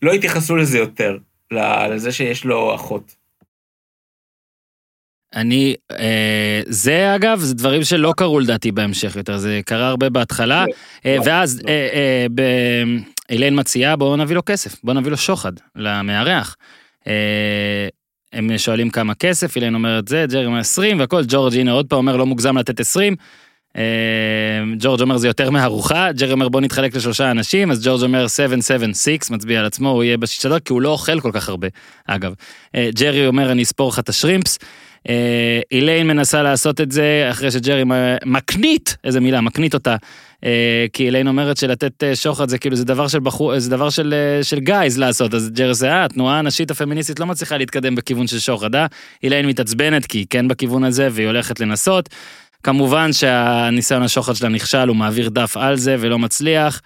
לא 0.01 0.11
התייחסו 0.11 0.55
לזה 0.55 0.77
יותר, 0.77 1.17
לזה 1.91 2.11
שיש 2.11 2.45
לו 2.45 2.75
אחות. 2.75 3.15
אני, 5.35 5.75
אה, 5.91 6.61
זה 6.65 7.15
אגב, 7.15 7.39
זה 7.39 7.55
דברים 7.55 7.83
שלא 7.83 8.13
קרו 8.17 8.39
לדעתי 8.39 8.71
בהמשך 8.71 9.15
יותר, 9.15 9.37
זה 9.37 9.59
קרה 9.65 9.87
הרבה 9.87 10.09
בהתחלה, 10.09 10.65
לא, 10.65 10.73
אה, 11.05 11.15
לא, 11.17 11.21
ואז 11.25 11.61
לא. 11.63 11.69
אה, 11.69 11.89
אה, 11.93 12.25
ב- 12.35 12.99
אילן 13.29 13.59
מציעה, 13.59 13.95
בואו 13.95 14.15
נביא 14.15 14.35
לו 14.35 14.41
כסף, 14.45 14.83
בואו 14.83 14.97
נביא 14.97 15.11
לו 15.11 15.17
שוחד 15.17 15.51
למארח. 15.75 16.55
אה, 17.07 17.87
הם 18.33 18.57
שואלים 18.57 18.89
כמה 18.89 19.13
כסף, 19.13 19.55
אילן 19.55 19.75
אומרת 19.75 20.07
זה, 20.07 20.25
ג'רי 20.29 20.45
אומר 20.45 20.59
20 20.59 20.99
והכל, 20.99 21.23
ג'ורג' 21.27 21.57
הנה 21.57 21.71
עוד 21.71 21.85
פעם 21.85 21.97
אומר 21.97 22.17
לא 22.17 22.25
מוגזם 22.25 22.57
לתת 22.57 22.79
20. 22.79 23.15
אה, 23.77 23.83
ג'ורג' 24.79 25.01
אומר 25.01 25.17
זה 25.17 25.27
יותר 25.27 25.49
מארוחה, 25.49 26.11
ג'רי 26.11 26.31
אומר 26.31 26.49
בוא 26.49 26.61
נתחלק 26.61 26.95
לשלושה 26.95 27.31
אנשים, 27.31 27.71
אז 27.71 27.85
ג'ורג' 27.85 28.03
אומר 28.03 28.27
776, 28.27 29.31
מצביע 29.31 29.59
על 29.59 29.65
עצמו, 29.65 29.89
הוא 29.89 30.03
יהיה 30.03 30.17
בשישה 30.17 30.49
דקות, 30.49 30.63
כי 30.63 30.73
הוא 30.73 30.81
לא 30.81 30.89
אוכל 30.89 31.19
כל 31.19 31.31
כך 31.33 31.49
הרבה, 31.49 31.67
אגב. 32.07 32.33
אה, 32.75 32.89
ג'רי 32.93 33.27
אומר 33.27 33.51
אני 33.51 33.63
אספור 33.63 33.89
לך 33.89 33.99
את 33.99 34.09
השרימפס. 34.09 34.59
אה, 35.09 35.59
איליין 35.71 36.07
מנסה 36.07 36.43
לעשות 36.43 36.81
את 36.81 36.91
זה 36.91 37.27
אחרי 37.31 37.51
שג'רי 37.51 37.83
מקנית, 38.25 38.97
איזה 39.03 39.19
מילה, 39.19 39.41
מקנית 39.41 39.73
אותה 39.73 39.95
כי 40.93 41.07
אליין 41.07 41.27
אומרת 41.27 41.57
שלתת 41.57 42.03
אה, 42.03 42.15
שוחד 42.15 42.49
זה 42.49 42.57
כאילו 42.57 42.75
זה 42.75 42.85
דבר 42.85 43.07
של 43.07 43.19
בחור, 43.19 43.59
זה 43.59 43.69
דבר 43.69 43.89
של, 43.89 44.13
אה, 44.13 44.43
של 44.43 44.59
גייז 44.59 44.97
לעשות, 44.97 45.33
אז 45.33 45.49
ג'ר 45.53 45.73
זה 45.73 45.91
אה, 45.91 46.05
התנועה 46.05 46.39
הנשית 46.39 46.71
הפמיניסטית 46.71 47.19
לא 47.19 47.25
מצליחה 47.25 47.57
להתקדם 47.57 47.95
בכיוון 47.95 48.27
של 48.27 48.39
שוחד, 48.39 48.75
אה? 48.75 48.85
אליין 49.23 49.45
מתעצבנת 49.45 50.05
כי 50.05 50.17
היא 50.17 50.25
כן 50.29 50.47
בכיוון 50.47 50.83
הזה 50.83 51.07
והיא 51.11 51.27
הולכת 51.27 51.59
לנסות. 51.59 52.09
כמובן 52.63 53.13
שהניסיון 53.13 54.03
השוחד 54.03 54.33
שלה 54.33 54.49
נכשל, 54.49 54.87
הוא 54.87 54.95
מעביר 54.95 55.29
דף 55.29 55.57
על 55.57 55.77
זה 55.77 55.95
ולא 55.99 56.19
מצליח. 56.19 56.81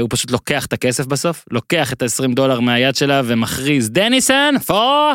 הוא 0.00 0.08
פשוט 0.10 0.30
לוקח 0.30 0.66
את 0.66 0.72
הכסף 0.72 1.06
בסוף, 1.06 1.44
לוקח 1.50 1.92
את 1.92 2.02
ה-20 2.02 2.34
דולר 2.34 2.60
מהיד 2.60 2.96
שלה 2.96 3.22
ומכריז 3.24 3.90
דניסון, 3.90 4.58
פור! 4.58 5.12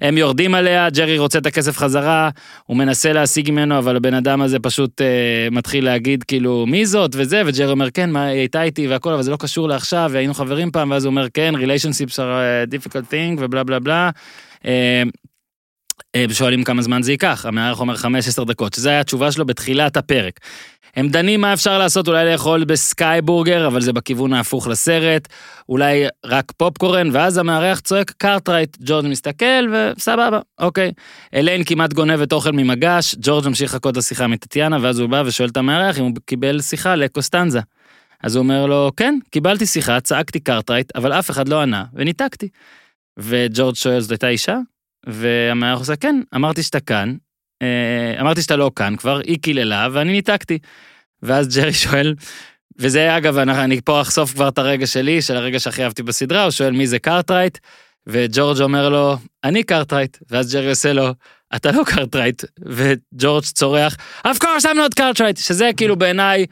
הם 0.00 0.18
יורדים 0.18 0.54
עליה, 0.54 0.90
ג'רי 0.90 1.18
רוצה 1.18 1.38
את 1.38 1.46
הכסף 1.46 1.78
חזרה, 1.78 2.30
הוא 2.64 2.76
מנסה 2.76 3.12
להשיג 3.12 3.50
ממנו, 3.50 3.78
אבל 3.78 3.96
הבן 3.96 4.14
אדם 4.14 4.42
הזה 4.42 4.58
פשוט 4.58 5.00
אה, 5.00 5.48
מתחיל 5.50 5.84
להגיד 5.84 6.24
כאילו, 6.24 6.64
מי 6.66 6.86
זאת 6.86 7.10
וזה, 7.14 7.42
וג'רי 7.46 7.70
אומר, 7.70 7.90
כן, 7.90 8.10
מה, 8.10 8.24
היא 8.24 8.38
הייתה 8.38 8.62
איתי 8.62 8.88
והכל, 8.88 9.12
אבל 9.12 9.22
זה 9.22 9.30
לא 9.30 9.36
קשור 9.36 9.68
לעכשיו, 9.68 10.10
והיינו 10.12 10.34
חברים 10.34 10.70
פעם, 10.70 10.90
ואז 10.90 11.04
הוא 11.04 11.10
אומר, 11.10 11.26
כן, 11.34 11.54
relationships 11.56 12.14
are 12.14 12.16
a 12.16 12.74
difficult 12.74 13.10
thing, 13.10 13.38
ובלה 13.38 13.64
בלה 13.64 13.78
בלה. 13.78 14.10
אה, 14.66 15.02
אה, 16.16 16.24
שואלים 16.32 16.64
כמה 16.64 16.82
זמן 16.82 17.02
זה 17.02 17.12
ייקח, 17.12 17.46
המארח 17.46 17.80
אומר 17.80 17.96
15 17.96 18.44
דקות, 18.44 18.74
שזו 18.74 18.88
הייתה 18.88 19.00
התשובה 19.00 19.32
שלו 19.32 19.46
בתחילת 19.46 19.96
הפרק. 19.96 20.40
הם 20.96 21.08
דנים 21.08 21.40
מה 21.40 21.52
אפשר 21.52 21.78
לעשות, 21.78 22.08
אולי 22.08 22.32
לאכול 22.32 22.64
בסקייבורגר, 22.64 23.66
אבל 23.66 23.80
זה 23.80 23.92
בכיוון 23.92 24.32
ההפוך 24.32 24.68
לסרט, 24.68 25.28
אולי 25.68 26.04
רק 26.24 26.52
פופקורן, 26.56 27.08
ואז 27.12 27.38
המארח 27.38 27.80
צועק 27.80 28.10
Cartwright, 28.10 28.76
ג'ורג' 28.80 29.06
מסתכל 29.06 29.72
וסבבה, 29.72 30.40
אוקיי. 30.58 30.92
אליין 31.34 31.64
כמעט 31.64 31.92
גונבת 31.92 32.32
אוכל 32.32 32.50
ממגש, 32.52 33.14
ג'ורג' 33.20 33.48
ממשיך 33.48 33.74
לחכות 33.74 33.96
לשיחה 33.96 34.26
מטטיאנה, 34.26 34.78
ואז 34.80 34.98
הוא 34.98 35.08
בא 35.08 35.22
ושואל 35.26 35.48
את 35.48 35.56
המארח 35.56 35.98
אם 35.98 36.04
הוא 36.04 36.12
קיבל 36.26 36.60
שיחה 36.60 36.94
לקוסטנזה. 36.94 37.60
אז 38.22 38.36
הוא 38.36 38.42
אומר 38.42 38.66
לו, 38.66 38.90
כן, 38.96 39.18
קיבלתי 39.30 39.66
שיחה, 39.66 40.00
צעקתי 40.00 40.40
Cartwright, 40.40 40.96
אבל 40.96 41.12
אף 41.12 41.30
אחד 41.30 41.48
לא 41.48 41.62
ענה, 41.62 41.84
וניתקתי. 41.94 42.48
וג'ורג' 43.18 43.74
שואל, 43.74 44.00
זאת 44.00 44.10
הייתה 44.10 44.28
אישה? 44.28 44.56
והמארח 45.06 45.78
עושה, 45.78 45.96
כן, 45.96 46.20
אמרתי 46.34 46.62
שאתה 46.62 46.80
כאן, 46.80 47.14
אמרתי 48.20 48.42
שאתה 48.42 48.56
לא 48.56 48.70
כאן 48.76 48.96
כבר, 48.96 49.20
היא 49.24 49.38
קיללה 49.42 49.88
ואני 49.92 50.12
ניתקתי. 50.12 50.58
ואז 51.22 51.56
ג'רי 51.56 51.72
שואל, 51.72 52.14
וזה 52.78 53.16
אגב, 53.16 53.38
אני, 53.38 53.64
אני 53.64 53.80
פה 53.80 54.00
אחשוף 54.00 54.32
כבר 54.32 54.48
את 54.48 54.58
הרגע 54.58 54.86
שלי, 54.86 55.22
של 55.22 55.36
הרגע 55.36 55.60
שהכי 55.60 55.84
אהבתי 55.84 56.02
בסדרה, 56.02 56.42
הוא 56.42 56.50
שואל 56.50 56.70
מי 56.70 56.86
זה 56.86 56.98
Cartwright, 56.98 57.58
וג'ורג' 58.06 58.60
אומר 58.60 58.88
לו, 58.88 59.16
אני 59.44 59.62
Cartwright, 59.62 60.16
ואז 60.30 60.54
ג'רי 60.54 60.70
עושה 60.70 60.92
לו, 60.92 61.08
אתה 61.56 61.72
לא 61.72 61.82
Cartwright, 61.86 62.44
וג'ורג' 62.66 63.44
צורח, 63.44 63.96
of 64.26 64.36
course 64.38 64.62
I'm 64.62 64.76
not 64.76 64.94
Cartwright, 64.96 65.36
שזה 65.36 65.70
כאילו 65.76 65.96
בעיניי, 65.96 66.46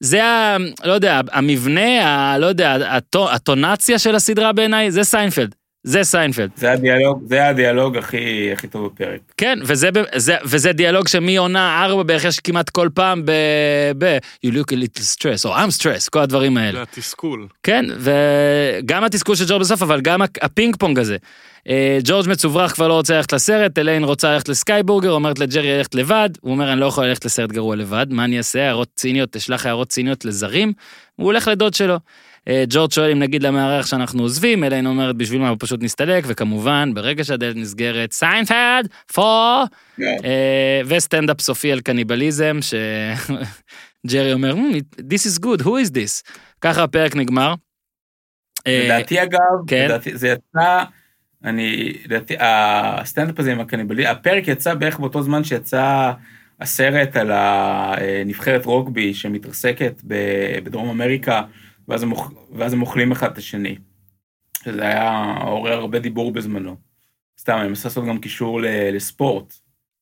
זה 0.00 0.24
ה... 0.24 0.56
לא 0.84 0.92
יודע, 0.92 1.20
המבנה, 1.32 2.06
ה... 2.06 2.38
לא 2.38 2.46
יודע, 2.46 2.98
האינטונציה 3.30 3.98
של 3.98 4.14
הסדרה 4.14 4.52
בעיניי, 4.52 4.90
זה 4.90 5.04
סיינפלד. 5.04 5.54
זה 5.84 6.04
סיינפלד. 6.04 6.50
זה 6.56 6.72
הדיאלוג, 6.72 7.22
זה 7.26 7.48
הדיאלוג 7.48 7.96
הכי, 7.96 8.52
הכי 8.52 8.68
טוב 8.68 8.86
בפרק. 8.86 9.20
כן, 9.36 9.58
וזה, 9.62 9.88
זה, 10.14 10.36
וזה 10.44 10.72
דיאלוג 10.72 11.08
שמעונה 11.08 11.84
ארבע 11.84 12.02
בערך 12.02 12.24
יש 12.24 12.40
כמעט 12.40 12.70
כל 12.70 12.88
פעם 12.94 13.22
ב... 13.24 13.32
ב 13.98 14.18
you 14.46 14.50
look 14.50 14.72
a 14.72 14.74
little 14.74 15.02
stressed, 15.16 15.44
או 15.44 15.56
I'm 15.56 15.80
stressed, 15.80 16.10
כל 16.10 16.18
הדברים 16.18 16.56
האלה. 16.56 16.72
זה 16.72 16.82
התסכול. 16.82 17.48
כן, 17.62 17.84
וגם 17.98 19.04
התסכול 19.04 19.36
של 19.36 19.44
ג'ורג' 19.48 19.60
בסוף, 19.60 19.82
אבל 19.82 20.00
גם 20.00 20.22
הפינג 20.22 20.76
פונג 20.76 20.98
הזה. 20.98 21.16
אה, 21.68 21.98
ג'ורג' 22.04 22.28
מצוברח 22.28 22.72
כבר 22.72 22.88
לא 22.88 22.94
רוצה 22.94 23.16
ללכת 23.16 23.32
לסרט, 23.32 23.78
אליין 23.78 24.04
רוצה 24.04 24.32
ללכת 24.32 24.48
לסקייבורגר, 24.48 25.10
אומרת 25.10 25.38
לג'רי 25.38 25.76
ללכת 25.78 25.94
לבד, 25.94 26.30
הוא 26.40 26.52
אומר 26.52 26.72
אני 26.72 26.80
לא 26.80 26.86
יכול 26.86 27.04
ללכת 27.06 27.24
לסרט 27.24 27.52
גרוע 27.52 27.76
לבד, 27.76 28.06
מה 28.10 28.24
אני 28.24 28.38
אעשה, 28.38 28.66
הערות 28.66 28.88
ציניות, 28.94 29.32
תשלח 29.32 29.66
הערות 29.66 29.88
ציניות 29.88 30.24
לזרים, 30.24 30.72
הוא 31.16 31.26
הולך 31.26 31.48
לדוד 31.48 31.74
שלו. 31.74 31.98
אה, 32.48 32.64
ג'ורג' 32.68 32.92
שואל 32.92 33.10
אם 33.10 33.18
נגיד 33.18 33.42
למארח 33.42 33.86
שאנחנו 33.86 34.22
עוזבים, 34.22 34.64
אליין 34.64 34.86
אומרת 34.86 35.16
בשביל 35.16 35.40
מה 35.40 35.48
הוא 35.48 35.56
פשוט 35.60 35.82
נסתלק, 35.82 36.24
וכמובן, 36.26 36.90
ברגע 36.94 37.24
שהדלת 37.24 37.56
נסגרת, 37.56 38.12
סיינפלד, 38.12 38.88
four, 39.14 39.64
אה, 40.00 40.80
וסטנדאפ 40.86 41.40
סופי 41.40 41.72
על 41.72 41.80
קניבליזם, 41.80 42.58
שג'רי 42.60 44.32
אומר, 44.36 44.54
hmm, 44.54 45.00
This 45.00 45.26
is 45.26 45.44
good, 45.44 45.62
who 45.62 45.70
is 45.86 45.90
this? 45.90 46.32
ככה 46.60 46.82
הפרק 46.82 47.16
נגמר. 47.16 47.54
אה, 48.66 48.82
לדעתי 48.84 49.22
אגב, 49.22 49.40
כן? 49.66 49.84
לדעתי, 49.84 50.16
זה 50.16 50.28
יצא, 50.28 50.84
אני, 51.44 51.92
לדעתי, 52.04 52.34
הסטנדאפ 52.40 53.40
הזה 53.40 53.52
עם 53.52 53.60
הקניבליזם, 53.60 54.10
הפרק 54.10 54.48
יצא 54.48 54.74
בערך 54.74 54.98
באותו 54.98 55.22
זמן 55.22 55.44
שיצא 55.44 56.12
הסרט 56.60 57.16
על 57.16 57.30
הנבחרת 57.32 58.64
רוגבי 58.64 59.14
שמתרסקת 59.14 60.00
בדרום 60.64 60.88
אמריקה. 60.90 61.42
ואז 61.88 62.02
הם, 62.02 62.12
אוכ... 62.12 62.32
ואז 62.52 62.72
הם 62.72 62.82
אוכלים 62.82 63.12
אחד 63.12 63.32
את 63.32 63.38
השני. 63.38 63.76
שזה 64.64 64.82
היה 64.82 65.34
עורר 65.40 65.72
הרבה 65.72 65.98
דיבור 65.98 66.32
בזמנו. 66.32 66.76
סתם, 67.40 67.56
אני 67.60 67.68
מנסה 67.68 67.88
לעשות 67.88 68.04
גם 68.04 68.18
קישור 68.18 68.60
ל... 68.60 68.66
לספורט. 68.96 69.54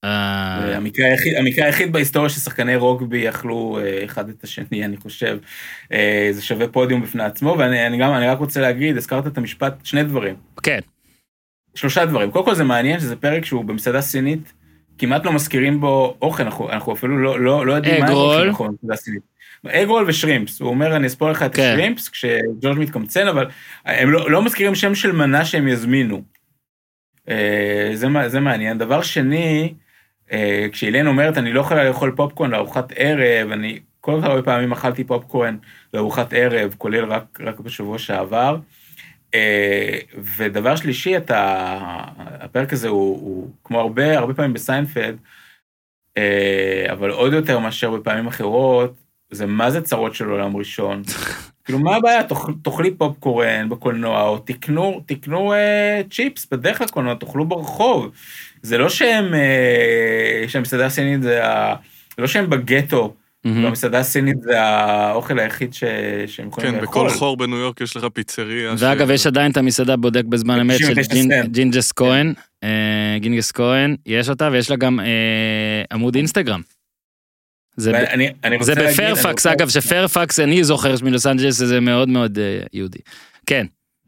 אה. 0.05 0.77
המקרה 0.77 1.07
היחיד, 1.07 1.35
המקרה 1.35 1.67
היחיד 1.67 1.93
בהיסטוריה 1.93 2.29
ששחקני 2.29 2.77
רוגבי 2.77 3.29
אכלו 3.29 3.79
אה, 3.83 4.05
אחד 4.05 4.29
את 4.29 4.45
השני, 4.45 4.85
אני 4.85 4.97
חושב. 4.97 5.39
אה, 5.93 6.29
זה 6.33 6.43
שווה 6.43 6.69
פודיום 6.69 7.03
בפני 7.03 7.25
עצמו, 7.25 7.57
ואני 7.59 7.87
אני 7.87 7.99
גם, 7.99 8.15
אני 8.15 8.27
רק 8.27 8.39
רוצה 8.39 8.61
להגיד, 8.61 8.97
הזכרת 8.97 9.27
את 9.27 9.39
המשפט, 9.39 9.75
שני 9.85 10.05
דברים. 10.05 10.37
כן. 10.63 10.79
שלושה 11.75 12.05
דברים. 12.05 12.31
קודם 12.31 12.45
כל 12.45 12.55
זה 12.55 12.65
מעניין 12.65 13.01
שזה 13.01 13.17
פרק 13.17 13.45
שהוא 13.45 13.65
במסעדה 13.65 14.01
סינית, 14.01 14.53
כמעט 14.99 15.25
לא 15.25 15.33
מזכירים 15.33 15.81
בו 15.81 16.17
אוכל, 16.23 16.43
אנחנו, 16.43 16.71
אנחנו 16.71 16.93
אפילו 16.93 17.19
לא, 17.19 17.41
לא, 17.41 17.67
לא 17.67 17.73
יודעים 17.73 18.01
מה 18.01 18.43
אנחנו 18.43 18.65
במסעדה 18.65 18.97
סינית. 18.97 19.32
אגרול 19.69 20.05
ושרימפס, 20.09 20.61
הוא 20.61 20.71
אומר, 20.71 20.97
אני 20.97 21.07
אספור 21.07 21.31
לך 21.31 21.43
את 21.43 21.55
כן. 21.55 21.63
השרימפס, 21.63 22.09
כשג'ורג' 22.09 22.79
מתקמצן, 22.79 23.29
אבל 23.29 23.47
הם 23.85 24.11
לא, 24.11 24.31
לא 24.31 24.43
מזכירים 24.43 24.75
שם 24.75 24.95
של 24.95 25.13
מנה 25.13 25.45
שהם 25.45 25.69
יזמינו. 25.69 26.23
אה, 27.29 27.91
זה, 27.95 28.07
זה 28.27 28.41
מעניין. 28.41 28.79
דבר 28.79 29.03
שני, 29.03 29.75
אה, 30.33 30.67
כשאילן 30.73 31.07
אומרת, 31.07 31.39
אני 31.39 31.53
לא 31.53 31.61
יכולה 31.61 31.85
לאכול 31.85 32.13
פופקורן 32.17 32.51
לארוחת 32.51 32.93
ערב, 32.97 33.51
אני 33.51 33.81
כל 34.01 34.19
כך 34.19 34.25
הרבה 34.27 34.43
פעמים 34.43 34.73
אכלתי 34.73 35.05
פופקורן 35.05 35.57
לארוחת 35.95 36.33
ערב, 36.33 36.75
כולל 36.79 37.05
רק, 37.05 37.41
רק 37.41 37.61
בשבוע 37.61 37.99
שעבר. 37.99 38.57
אה, 39.35 39.99
ודבר 40.37 40.77
שלישי, 40.77 41.17
אתה, 41.17 41.69
הפרק 42.19 42.73
הזה 42.73 42.89
הוא, 42.89 43.21
הוא 43.21 43.51
כמו 43.65 43.81
הרבה, 43.81 44.19
הרבה 44.19 44.35
פעמים 44.35 44.53
בסיינפלד, 44.53 45.17
אבל 46.93 47.11
עוד 47.11 47.33
יותר 47.33 47.59
מאשר 47.59 47.91
בפעמים 47.91 48.27
אחרות, 48.27 49.02
זה 49.33 49.47
מה 49.47 49.71
זה 49.71 49.81
צרות 49.81 50.15
של 50.15 50.29
עולם 50.29 50.57
ראשון. 50.57 51.03
כאילו, 51.65 51.79
מה 51.79 51.97
הבעיה? 51.97 52.23
תאכל- 52.23 52.53
תאכלי 52.63 52.91
פופקורן 52.95 53.69
בקולנוע, 53.69 54.23
או 54.23 54.39
תקנו, 54.39 55.01
תקנו 55.07 55.53
אה, 55.53 56.01
צ'יפס 56.11 56.47
בדרך 56.53 56.81
לקולנוע, 56.81 57.15
תאכלו 57.15 57.45
ברחוב. 57.45 58.11
זה 58.63 58.79
לא 58.79 58.89
שהם, 58.89 59.35
אה, 59.35 60.45
שהמסעדה 60.49 60.87
הסינית 60.87 61.23
זה 61.23 61.47
ה... 61.47 61.75
זה 62.17 62.23
לא 62.23 62.27
שהם 62.27 62.51
בגטו, 62.51 63.15
מהמם. 63.45 63.65
והמסעדה 63.65 63.99
הסינית 63.99 64.37
זה 64.43 64.61
האוכל 64.63 65.39
היחיד 65.39 65.75
ש... 65.75 65.85
שהם 66.27 66.49
יכולים 66.49 66.71
כן, 66.75 66.81
לאכול. 66.81 67.07
בכל 67.09 67.19
חור 67.19 67.37
בניו 67.37 67.57
יורק 67.59 67.81
יש 67.81 67.97
לך 67.97 68.05
פיצריה. 68.13 68.75
ואגב, 68.79 69.11
יש 69.11 69.27
עדיין 69.27 69.51
את 69.53 69.57
המסעדה 69.57 69.97
בודק 69.97 70.25
בזמן 70.25 70.61
אמת 70.61 70.79
של 70.79 70.85
99 70.95 71.15
ג'ין- 71.15 71.31
סנט. 71.43 71.49
ג'ינגיס 71.51 71.93
כהן, 71.93 72.33
אה, 72.65 72.69
ג'ינגיס 73.21 73.53
כהן, 73.53 73.97
יש 74.07 74.29
אותה, 74.29 74.49
ויש 74.53 74.71
לה 74.71 74.77
גם 74.77 75.01
אה, 75.01 75.07
עמוד 75.93 76.15
אינסטגרם. 76.15 76.61
זה 77.77 77.91
אני 78.45 78.57
רוצה 78.57 78.75
זה 78.75 78.81
אני 78.81 78.93
בפיירפקס, 78.93 79.47
אגב, 79.47 79.69
שפיירפקס, 79.69 80.41
אני 80.41 80.65
זוכר 80.65 80.95
מלוס 81.03 81.27
אנג'לס, 81.27 81.55
זה 81.55 81.81
מאוד 81.81 82.09
מאוד 82.09 82.39
אה, 82.39 82.61
יהודי. 82.73 82.99
כן, 83.47 83.67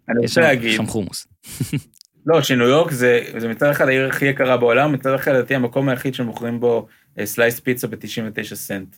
אני 0.08 0.18
רוצה 0.20 0.40
להגיד, 0.40 0.70
יש 0.70 0.76
שם 0.76 0.86
חומוס. 0.86 1.26
לא, 2.26 2.42
שניו 2.42 2.66
יורק 2.68 2.90
זה, 2.90 3.20
זה 3.36 3.48
מצד 3.48 3.70
אחד 3.70 3.88
העיר 3.88 4.08
הכי 4.08 4.26
יקרה 4.26 4.56
בעולם, 4.56 4.92
מצד 4.92 5.14
אחד 5.14 5.32
לדעתי 5.32 5.54
המקום 5.54 5.88
היחיד 5.88 6.14
שמוכרים 6.14 6.60
בו 6.60 6.86
slice 7.24 7.60
פיצה 7.60 7.86
ב-99 7.86 8.54
סנט. 8.54 8.96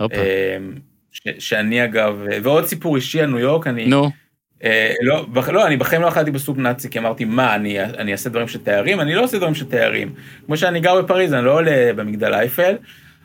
אה, 0.00 0.06
ש, 1.12 1.28
שאני 1.38 1.84
אגב, 1.84 2.22
אה, 2.32 2.38
ועוד 2.42 2.66
סיפור 2.66 2.96
אישי 2.96 3.20
על 3.20 3.30
ניו 3.30 3.38
יורק, 3.38 3.66
אני, 3.66 3.86
נו, 3.86 4.10
אה, 4.64 4.94
לא, 5.02 5.26
לא, 5.52 5.66
אני 5.66 5.76
בחיים 5.76 6.02
לא 6.02 6.08
אכלתי 6.08 6.30
ב 6.30 6.36
Soup 6.36 6.58
Nazi, 6.58 6.90
כי 6.90 6.98
אמרתי, 6.98 7.24
מה, 7.24 7.54
אני, 7.54 7.84
אני 7.84 8.12
אעשה 8.12 8.30
דברים 8.30 8.48
של 8.48 8.58
תיירים? 8.64 9.00
אני 9.00 9.14
לא 9.14 9.24
עושה 9.24 9.36
דברים 9.36 9.54
של 9.54 9.68
תיירים. 9.68 10.14
כמו 10.46 10.56
שאני 10.56 10.80
גר 10.80 11.02
בפריז, 11.02 11.32
אני 11.32 11.44
לא 11.44 11.52
עולה 11.52 11.92
במגדל 11.96 12.34
אייפל, 12.34 12.76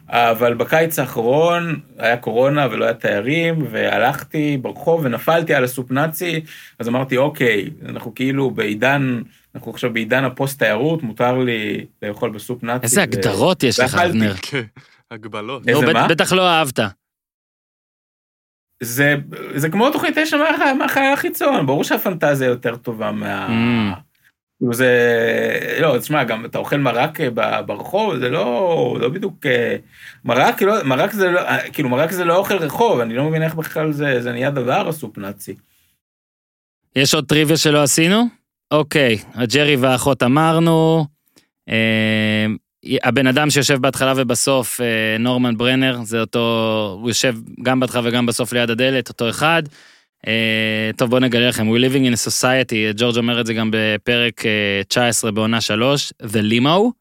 אבל 0.09 0.53
בקיץ 0.53 0.99
האחרון 0.99 1.79
היה 1.97 2.17
קורונה 2.17 2.67
ולא 2.71 2.85
היה 2.85 2.93
תיירים, 2.93 3.65
והלכתי 3.71 4.57
ברחוב 4.61 5.01
ונפלתי 5.05 5.53
על 5.53 5.63
ה 5.63 5.69
Soup 5.69 5.91
Nazi, 5.91 6.41
אז 6.79 6.87
אמרתי, 6.87 7.17
אוקיי, 7.17 7.69
אנחנו 7.89 8.15
כאילו 8.15 8.51
בעידן, 8.51 9.21
אנחנו 9.55 9.71
עכשיו 9.71 9.93
בעידן 9.93 10.23
הפוסט 10.23 10.59
תיירות, 10.59 11.03
מותר 11.03 11.37
לי 11.37 11.85
לאכול 12.01 12.29
בסופ 12.29 12.63
נאצי. 12.63 12.83
איזה 12.83 12.99
ו- 13.01 13.03
הגדרות 13.03 13.63
יש 13.63 13.79
לך. 13.79 13.95
אבנר. 13.95 14.33
כן, 14.41 14.61
הגבלות. 15.11 15.67
איזה 15.67 15.85
בט- 15.85 15.93
מה? 15.93 16.07
בטח 16.07 16.33
לא 16.33 16.49
אהבת. 16.49 16.79
זה, 18.83 19.15
זה 19.55 19.69
כמו 19.69 19.91
תוכנית 19.91 20.17
תשע 20.17 20.37
מה- 20.37 20.73
מהחייל 20.73 21.13
החיצון, 21.13 21.65
ברור 21.65 21.83
שהפנטזיה 21.83 22.47
יותר 22.47 22.75
טובה 22.75 23.11
מה... 23.11 23.47
Mm. 23.47 24.04
זה, 24.71 24.89
לא, 25.81 25.97
תשמע, 25.99 26.23
גם 26.23 26.45
אתה 26.45 26.57
אוכל 26.57 26.77
מרק 26.77 27.21
אה, 27.21 27.61
ברחוב, 27.61 28.17
זה 28.17 28.29
לא, 28.29 28.97
לא 29.01 29.09
בדיוק, 29.09 29.45
אה, 29.45 29.75
מרק, 30.25 30.61
לא, 30.61 30.83
מרק 30.83 31.11
זה 31.11 31.27
לא, 31.27 31.39
אה, 31.39 31.69
כאילו 31.69 31.89
מרק 31.89 32.11
זה 32.11 32.25
לא 32.25 32.37
אוכל 32.37 32.57
רחוב, 32.57 32.99
אני 32.99 33.13
לא 33.15 33.29
מבין 33.29 33.43
איך 33.43 33.55
בכלל 33.55 33.91
זה, 33.91 34.21
זה 34.21 34.31
נהיה 34.31 34.51
דבר 34.51 34.87
הסופ 34.87 35.17
נאצי. 35.17 35.55
יש 36.95 37.13
עוד 37.13 37.25
טריוויה 37.25 37.57
שלא 37.57 37.83
עשינו? 37.83 38.23
אוקיי, 38.71 39.17
הג'רי 39.33 39.75
והאחות 39.75 40.23
אמרנו. 40.23 41.05
אה, 41.69 42.45
הבן 43.03 43.27
אדם 43.27 43.49
שיושב 43.49 43.77
בהתחלה 43.81 44.13
ובסוף, 44.15 44.81
אה, 44.81 45.17
נורמן 45.19 45.57
ברנר, 45.57 45.99
זה 46.03 46.19
אותו, 46.19 46.97
הוא 47.01 47.09
יושב 47.09 47.35
גם 47.63 47.79
בהתחלה 47.79 48.01
וגם 48.05 48.25
בסוף 48.25 48.53
ליד 48.53 48.69
הדלת, 48.69 49.09
אותו 49.09 49.29
אחד. 49.29 49.63
אה, 50.27 50.91
טוב, 50.97 51.09
בוא 51.09 51.19
נגלה 51.19 51.47
לכם, 51.49 51.75
We 51.75 51.79
living 51.79 52.05
in 52.09 52.13
a 52.13 52.29
society, 52.29 52.97
ג'ורג' 52.97 53.17
אומר 53.17 53.41
את 53.41 53.45
זה 53.45 53.53
גם 53.53 53.69
בפרק 53.73 54.45
אה, 54.45 54.81
19 54.87 55.31
בעונה 55.31 55.61
3, 55.61 56.13
The 56.23 56.51
Limo. 56.51 56.91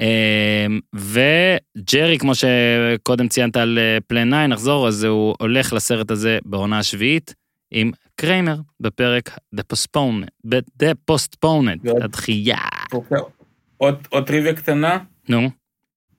אה, 0.00 0.66
וג'רי, 0.94 2.18
כמו 2.18 2.32
שקודם 2.34 3.28
ציינת 3.28 3.56
על 3.56 3.78
פלן 4.06 4.28
9, 4.28 4.46
נחזור, 4.46 4.88
אז 4.88 5.04
הוא 5.04 5.34
הולך 5.40 5.72
לסרט 5.72 6.10
הזה 6.10 6.38
בעונה 6.44 6.78
השביעית 6.78 7.34
עם 7.70 7.90
קריימר 8.14 8.56
בפרק 8.80 9.38
The 9.56 9.62
Postponement, 9.72 10.52
The 10.82 11.10
Postponement, 11.10 12.04
הדחייה. 12.04 12.56
אוקיי. 12.92 13.18
עוד, 13.76 14.26
טריוויה 14.26 14.54
קטנה, 14.54 14.98
נו, 15.28 15.50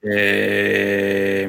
אה, 0.06 1.46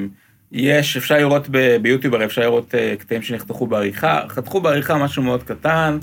יש, 0.58 0.98
אפשר 0.98 1.18
לראות 1.18 1.50
ב- 1.52 1.78
ביוטיוב, 1.82 2.16
הרי 2.16 2.26
אפשר 2.26 2.42
לראות 2.42 2.76
אה, 2.76 2.96
קטעים 3.00 3.22
שנחתכו 3.22 3.68
בעריכה, 3.68 4.22
חתכו 4.28 4.62
בעריכה 4.62 4.98
משהו 4.98 5.24
מאוד 5.24 5.44
קטן, 5.44 5.98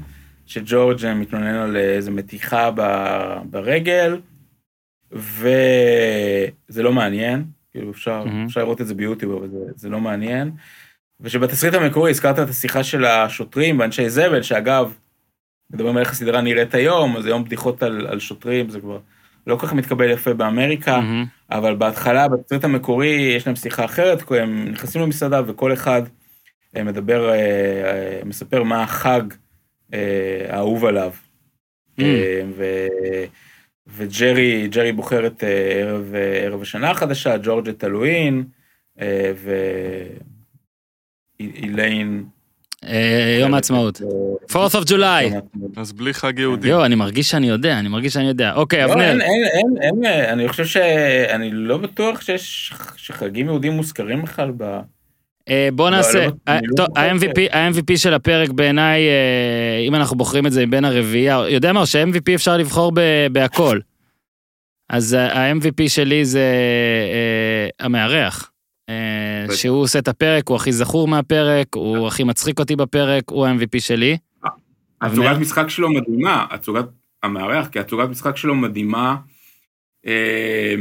שג'ורג' 0.46 1.04
אה, 1.04 1.14
מתלונן 1.14 1.54
על 1.54 1.76
איזה 1.76 2.10
מתיחה 2.10 2.70
ב- 2.74 3.38
ברגל, 3.50 4.20
וזה 5.12 6.82
לא 6.82 6.92
מעניין, 6.92 7.44
כאילו 7.70 7.90
אפשר, 7.90 8.24
מהמם. 8.24 8.46
אפשר 8.46 8.60
לראות 8.60 8.80
את 8.80 8.86
זה 8.86 8.94
ביוטיוב, 8.94 9.32
אבל 9.32 9.48
זה, 9.48 9.58
זה 9.76 9.88
לא 9.88 10.00
מעניין. 10.00 10.50
ושבתסריט 11.20 11.74
המקורי 11.74 12.10
הזכרת 12.10 12.38
את 12.38 12.48
השיחה 12.48 12.84
של 12.84 13.04
השוטרים 13.04 13.78
ואנשי 13.78 14.08
זבל, 14.10 14.42
שאגב, 14.42 14.94
מדברים 15.72 15.96
על 15.96 16.02
איך 16.02 16.10
הסדרה 16.12 16.40
נראית 16.40 16.74
היום, 16.74 17.16
אז 17.16 17.26
היום 17.26 17.44
בדיחות 17.44 17.82
על, 17.82 18.06
על 18.06 18.18
שוטרים, 18.20 18.68
זה 18.68 18.80
כבר 18.80 18.98
לא 19.46 19.56
כל 19.56 19.66
כך 19.66 19.72
מתקבל 19.72 20.10
יפה 20.10 20.34
באמריקה. 20.34 21.00
מהמם. 21.00 21.26
אבל 21.52 21.76
בהתחלה, 21.76 22.28
בתסריט 22.28 22.64
המקורי, 22.64 23.34
יש 23.36 23.46
להם 23.46 23.56
שיחה 23.56 23.84
אחרת, 23.84 24.22
הם 24.30 24.68
נכנסים 24.68 25.02
למסעדה 25.02 25.40
וכל 25.46 25.72
אחד 25.72 26.02
אה, 26.76 26.84
מדבר, 26.84 27.30
אה, 27.30 27.34
אה, 27.34 28.20
מספר 28.24 28.62
מה 28.62 28.82
החג 28.82 29.22
אה, 29.94 30.46
האהוב 30.48 30.84
עליו. 30.84 31.12
Mm. 32.00 32.02
ו... 32.56 32.64
וג'רי, 33.86 34.68
ג'רי 34.68 34.92
בוחר 34.92 35.26
את 35.26 35.44
ערב, 35.80 36.14
ערב 36.44 36.62
השנה 36.62 36.90
החדשה, 36.90 37.36
ג'ורג' 37.42 37.68
את 37.68 37.84
הלואין, 37.84 38.44
ואיליין... 41.40 42.24
אה, 42.86 43.38
יום 43.40 43.54
העצמאות. 43.54 44.02
אה, 44.50 44.66
4th 44.66 44.72
of 44.72 44.88
July. 44.88 45.36
אז 45.76 45.92
בלי 45.92 46.14
חג 46.14 46.38
יהודי. 46.38 46.68
יואו, 46.68 46.84
אני 46.84 46.94
מרגיש 46.94 47.30
שאני 47.30 47.48
יודע, 47.48 47.78
אני 47.78 47.88
מרגיש 47.88 48.12
שאני 48.12 48.28
יודע. 48.28 48.52
אוקיי, 48.54 48.80
לא, 48.86 48.92
אבנר. 48.92 49.04
אין, 49.04 49.20
אין, 49.20 49.44
אין, 49.80 50.04
אין, 50.04 50.24
אני 50.28 50.48
חושב 50.48 50.64
שאני 50.64 51.50
לא 51.52 51.76
בטוח 51.76 52.20
שיש, 52.20 52.72
שחגים 52.96 53.46
יהודים 53.46 53.72
מוזכרים 53.72 54.22
בכלל 54.22 54.52
ב... 54.56 54.80
אה, 55.48 55.68
בוא 55.72 55.90
לא, 55.90 55.96
נעשה, 55.96 56.26
לא, 56.26 56.32
אה. 56.48 56.58
ה-MVP 56.96 57.56
ה-MVP 57.56 57.96
של 57.96 58.14
הפרק 58.14 58.50
בעיניי, 58.50 59.08
אה, 59.08 59.84
אם 59.88 59.94
אנחנו 59.94 60.16
בוחרים 60.16 60.46
את 60.46 60.52
זה 60.52 60.66
מבין 60.66 60.84
הרביעייה, 60.84 61.42
יודע 61.48 61.72
מה, 61.72 61.86
ש-MVP 61.86 62.34
אפשר 62.34 62.56
לבחור 62.56 62.92
ב- 62.94 63.26
בהכל. 63.32 63.80
אז 64.88 65.12
ה-MVP 65.12 65.88
שלי 65.88 66.24
זה 66.24 66.54
אה, 67.12 67.86
המארח. 67.86 68.51
אה. 69.50 69.56
שהוא 69.56 69.80
עושה 69.80 69.98
את 69.98 70.08
הפרק, 70.08 70.48
הוא 70.48 70.56
הכי 70.56 70.72
זכור 70.72 71.08
מהפרק, 71.08 71.74
הוא 71.74 72.06
הכי 72.06 72.24
מצחיק 72.24 72.60
אותי 72.60 72.76
בפרק, 72.76 73.24
הוא 73.30 73.46
ה-MVP 73.46 73.80
שלי. 73.80 74.16
הצוגת 75.02 75.26
אבנר? 75.26 75.38
משחק 75.38 75.68
שלו 75.68 75.90
מדהימה, 75.90 76.46
הצוגת 76.50 76.84
המארח, 77.22 77.66
כי 77.66 77.78
הצוגת 77.78 78.08
משחק 78.08 78.36
שלו 78.36 78.54
מדהימה, 78.54 79.16
אה, 80.06 80.74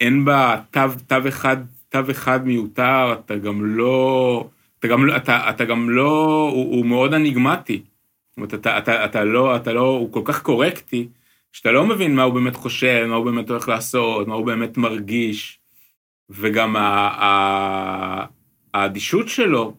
אין 0.00 0.24
בה 0.24 0.60
תו, 0.70 0.80
תו 1.06 1.28
אחד, 1.28 1.56
תו 1.88 1.98
אחד 2.10 2.46
מיותר, 2.46 3.12
אתה 3.12 3.36
גם 3.36 3.76
לא, 3.76 4.48
אתה 4.78 4.88
גם 4.88 5.06
לא, 5.06 5.16
אתה, 5.16 5.50
אתה 5.50 5.64
גם 5.64 5.90
לא, 5.90 6.50
הוא, 6.52 6.76
הוא 6.76 6.86
מאוד 6.86 7.14
אניגמטי. 7.14 7.82
זאת 8.30 8.36
אומרת, 8.36 8.54
אתה, 8.54 8.78
אתה, 8.78 9.04
אתה 9.04 9.24
לא, 9.24 9.56
אתה 9.56 9.72
לא, 9.72 9.88
הוא 9.88 10.12
כל 10.12 10.22
כך 10.24 10.42
קורקטי, 10.42 11.08
שאתה 11.52 11.72
לא 11.72 11.86
מבין 11.86 12.14
מה 12.14 12.22
הוא 12.22 12.34
באמת 12.34 12.56
חושב, 12.56 13.06
מה 13.08 13.14
הוא 13.14 13.24
באמת 13.24 13.50
הולך 13.50 13.68
לעשות, 13.68 14.28
מה 14.28 14.34
הוא 14.34 14.46
באמת 14.46 14.76
מרגיש, 14.76 15.58
וגם 16.32 16.76
האדישות 18.74 19.28
שלו, 19.28 19.74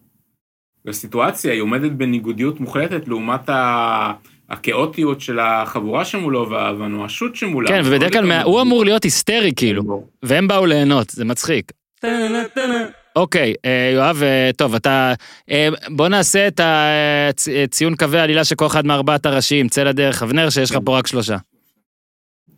לסיטואציה, 0.86 1.54
היא 1.54 1.62
עומדת 1.62 1.92
בניגודיות 1.92 2.60
מוחלטת 2.60 3.08
לעומת 3.08 3.50
ה... 3.50 4.14
הכאוטיות 4.50 5.22
של 5.22 5.40
החבורה 5.40 6.06
שמולו 6.06 6.50
וה- 6.50 6.74
והנואשות 6.80 7.36
שמולה. 7.36 7.68
כן, 7.68 7.82
ובדרך 7.86 8.14
כלל 8.14 8.32
הוא 8.42 8.62
אמור 8.62 8.86
להיות 8.86 9.04
היסטרי 9.04 9.54
כאילו, 9.56 10.04
והם 10.24 10.48
באו 10.48 10.66
ליהנות, 10.66 11.10
זה 11.10 11.26
מצחיק. 11.26 11.72
אוקיי, 13.16 13.54
אה, 13.66 13.92
יואב, 13.94 14.24
אה, 14.24 14.50
טוב, 14.58 14.76
אתה... 14.76 15.14
אה, 15.52 15.70
בוא 15.90 16.08
נעשה 16.08 16.48
את 16.48 16.60
הציון 16.64 17.96
קווי 17.96 18.20
העלילה 18.20 18.44
של 18.44 18.56
כל 18.56 18.66
אחד 18.68 18.86
מארבעת 18.86 19.26
הראשיים, 19.26 19.68
צא 19.68 19.84
לדרך, 19.84 20.24
אבנר, 20.24 20.50
שיש 20.50 20.72
לך 20.72 20.78
פה 20.86 20.98
רק 20.98 21.08
שלושה. 21.08 21.38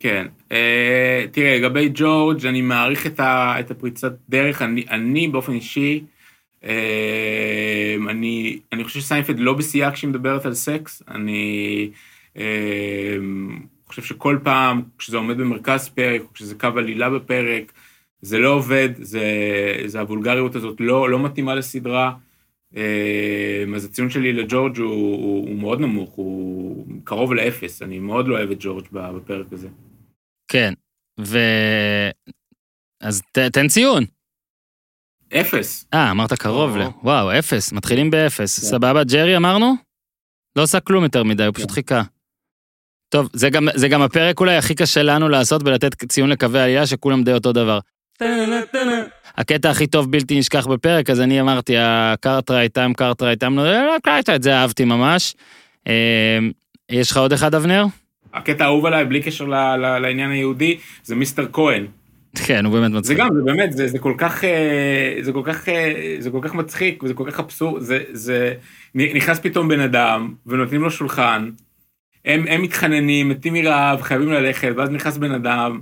כן. 0.00 0.26
אה, 0.52 1.24
תראה, 1.32 1.58
לגבי 1.58 1.90
ג'ורג', 1.94 2.46
אני 2.46 2.62
מעריך 2.62 3.06
את, 3.06 3.20
ה, 3.20 3.60
את 3.60 3.70
הפריצת 3.70 4.12
דרך, 4.28 4.62
אני, 4.62 4.84
אני 4.90 5.28
באופן 5.28 5.52
אישי, 5.52 6.04
אה, 6.64 7.96
אני, 8.08 8.58
אני 8.72 8.84
חושב 8.84 9.00
שסיינפלד 9.00 9.38
לא 9.38 9.54
בשיאה 9.54 9.92
כשהיא 9.92 10.10
מדברת 10.10 10.46
על 10.46 10.54
סקס, 10.54 11.02
אני 11.08 11.90
אה, 12.36 13.16
חושב 13.86 14.02
שכל 14.02 14.38
פעם 14.42 14.82
כשזה 14.98 15.16
עומד 15.16 15.38
במרכז 15.38 15.88
פרק, 15.88 16.20
או 16.20 16.32
כשזה 16.34 16.54
קו 16.54 16.68
עלילה 16.76 17.10
בפרק, 17.10 17.72
זה 18.22 18.38
לא 18.38 18.48
עובד, 18.48 18.88
זה, 18.98 19.24
זה 19.86 20.00
הוולגריות 20.00 20.54
הזאת 20.54 20.76
לא, 20.80 21.10
לא 21.10 21.18
מתאימה 21.18 21.54
לסדרה. 21.54 22.12
אה, 22.76 23.64
אז 23.76 23.84
הציון 23.84 24.10
שלי 24.10 24.32
לג'ורג' 24.32 24.78
הוא, 24.78 24.88
הוא, 24.88 25.48
הוא 25.48 25.58
מאוד 25.58 25.80
נמוך, 25.80 26.10
הוא 26.10 26.86
קרוב 27.04 27.34
לאפס, 27.34 27.82
אני 27.82 27.98
מאוד 27.98 28.28
לא 28.28 28.36
אוהב 28.36 28.50
את 28.50 28.56
ג'ורג' 28.60 28.86
בפרק 28.92 29.52
הזה. 29.52 29.68
כן, 30.48 30.74
ו... 31.20 31.38
אז 33.00 33.22
ת, 33.32 33.38
תן 33.38 33.68
ציון. 33.68 34.04
אפס. 35.32 35.86
אה, 35.94 36.10
אמרת 36.10 36.32
קרוב 36.32 36.76
ל... 36.76 36.82
או. 36.82 36.90
וואו, 37.02 37.38
אפס, 37.38 37.72
מתחילים 37.72 38.10
באפס. 38.10 38.60
כן. 38.60 38.66
סבבה, 38.66 39.04
ג'רי 39.04 39.36
אמרנו? 39.36 39.74
לא 40.56 40.62
עשה 40.62 40.80
כלום 40.80 41.04
יותר 41.04 41.24
מדי, 41.24 41.44
הוא 41.44 41.54
פשוט 41.54 41.68
כן. 41.68 41.74
חיכה. 41.74 42.02
טוב, 43.08 43.28
זה 43.32 43.50
גם, 43.50 43.68
זה 43.74 43.88
גם 43.88 44.02
הפרק 44.02 44.40
אולי 44.40 44.56
הכי 44.56 44.74
קשה 44.74 45.02
לנו 45.02 45.28
לעשות 45.28 45.62
ולתת 45.64 46.04
ציון 46.04 46.30
לקווי 46.30 46.60
עלילה 46.60 46.86
שכולם 46.86 47.24
די 47.24 47.32
אותו 47.32 47.52
דבר. 47.52 47.78
הקטע 49.36 49.70
הכי 49.70 49.86
טוב 49.86 50.12
בלתי 50.12 50.38
נשכח 50.38 50.66
בפרק, 50.66 51.10
אז 51.10 51.20
אני 51.20 51.40
אמרתי, 51.40 51.74
הקארטרייט, 51.78 52.74
טיים 52.74 52.94
קארטרייט, 52.94 53.40
טיים, 53.40 53.58
לא 53.58 53.96
קארטרייט, 54.02 54.42
זה 54.42 54.54
אהבתי 54.54 54.84
ממש. 54.84 55.34
אה, 55.88 56.38
יש 56.90 57.10
לך 57.10 57.16
עוד 57.16 57.32
אחד, 57.32 57.54
אבנר? 57.54 57.84
הקטע 58.34 58.64
האהוב 58.64 58.86
עליי, 58.86 59.04
בלי 59.04 59.22
קשר 59.22 59.44
לעניין 60.00 60.30
היהודי, 60.30 60.78
זה 61.04 61.14
מיסטר 61.14 61.46
כהן. 61.52 61.86
כן, 62.46 62.64
הוא 62.64 62.72
באמת 62.72 62.92
זה 62.92 62.98
מצחיק. 62.98 63.18
גם, 63.18 63.28
זה 63.34 63.42
באמת, 63.44 63.72
זה, 63.72 63.88
זה 63.88 63.98
כל 63.98 64.14
כך, 64.18 64.44
אה, 64.44 65.16
זה 65.20 65.32
כל 65.32 65.42
כך, 65.44 65.68
אה, 65.68 66.16
זה 66.18 66.30
כל 66.30 66.40
כך 66.42 66.54
מצחיק, 66.54 67.02
וזה 67.02 67.14
כל 67.14 67.30
כך 67.30 67.40
אבסורד, 67.40 67.82
זה, 67.82 67.98
זה, 68.12 68.54
נכנס 68.94 69.38
פתאום 69.38 69.68
בן 69.68 69.80
אדם, 69.80 70.34
ונותנים 70.46 70.82
לו 70.82 70.90
שולחן, 70.90 71.50
הם, 72.24 72.44
הם 72.48 72.62
מתחננים, 72.62 73.28
מתים 73.28 73.52
מרעב, 73.52 74.02
חייבים 74.02 74.32
ללכת, 74.32 74.72
ואז 74.76 74.90
נכנס 74.90 75.16
בן 75.16 75.32
אדם, 75.32 75.80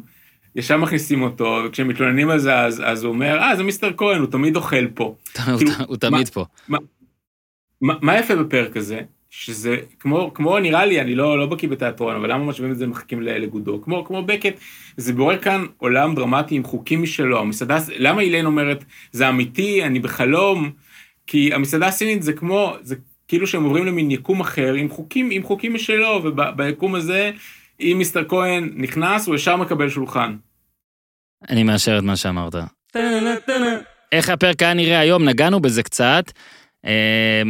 ישר 0.57 0.77
מכניסים 0.77 1.23
אותו, 1.23 1.63
וכשהם 1.67 1.89
מתלוננים 1.89 2.31
על 2.31 2.39
זה, 2.39 2.59
אז, 2.59 2.83
אז 2.87 3.05
הוא 3.05 3.13
אומר, 3.13 3.39
אה, 3.39 3.57
זה 3.57 3.63
מיסטר 3.63 3.91
כהן, 3.97 4.21
הוא 4.21 4.31
תמיד 4.31 4.57
אוכל 4.57 4.87
פה. 4.87 5.15
כאילו, 5.59 5.73
הוא 5.87 5.97
תמיד 5.97 6.29
פה. 6.29 6.45
מה, 6.69 6.79
מה 7.81 8.19
יפה 8.19 8.37
בפרק 8.37 8.77
הזה? 8.77 9.01
שזה 9.31 9.77
כמו, 10.01 10.31
כמו 10.35 10.59
נראה 10.59 10.87
לי, 10.87 11.01
אני 11.01 11.15
לא, 11.15 11.39
לא 11.39 11.47
בקיא 11.47 11.69
בתיאטרון, 11.69 12.17
אבל 12.17 12.33
למה 12.33 12.45
משווים 12.45 12.73
את 12.73 12.79
זה 12.79 12.85
ומחכים 12.85 13.23
ל- 13.23 13.39
לגודו? 13.39 13.83
כמו, 13.83 14.05
כמו 14.05 14.23
בקט, 14.23 14.55
זה 14.97 15.13
בורר 15.13 15.39
כאן 15.39 15.65
עולם 15.79 16.15
דרמטי 16.15 16.55
עם 16.55 16.65
חוקים 16.65 17.03
משלו. 17.03 17.41
המסעדה, 17.41 17.79
למה 17.97 18.23
אילן 18.23 18.47
אומרת, 18.47 18.85
זה 19.13 19.29
אמיתי, 19.29 19.85
אני 19.85 19.99
בחלום? 19.99 20.71
כי 21.27 21.55
המסעדה 21.55 21.87
הסינית 21.87 22.23
זה 22.23 22.33
כמו, 22.33 22.75
זה 22.83 22.97
כאילו 23.29 23.47
שהם 23.47 23.65
עוברים 23.65 23.87
למין 23.87 24.11
יקום 24.11 24.41
אחר, 24.41 24.75
עם 24.75 24.89
חוקים, 24.91 25.31
עם 25.31 25.43
חוקים 25.43 25.75
משלו, 25.75 26.23
וביקום 26.25 26.95
הזה, 26.95 27.31
אם 27.85 27.99
מיסטר 27.99 28.29
כהן 28.29 28.71
נכנס, 28.77 29.27
הוא 29.27 29.35
ישר 29.35 29.57
מקבל 29.57 29.89
שולחן. 29.89 30.37
אני 31.51 31.63
מאשר 31.63 31.99
את 31.99 32.03
מה 32.03 32.17
שאמרת. 32.17 32.55
איך 34.13 34.29
הפרק 34.29 34.63
היה 34.63 34.75
נראה 34.75 34.99
היום, 34.99 35.25
נגענו 35.25 35.61
בזה 35.61 35.83
קצת. 35.83 36.25
אה, 36.85 37.43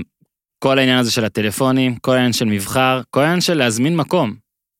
כל 0.58 0.78
העניין 0.78 0.98
הזה 0.98 1.10
של 1.10 1.24
הטלפונים, 1.24 1.96
כל 1.96 2.12
העניין 2.12 2.32
של 2.32 2.44
מבחר, 2.44 3.00
כל 3.10 3.20
העניין 3.20 3.40
של 3.40 3.54
להזמין 3.54 3.96
מקום. 3.96 4.34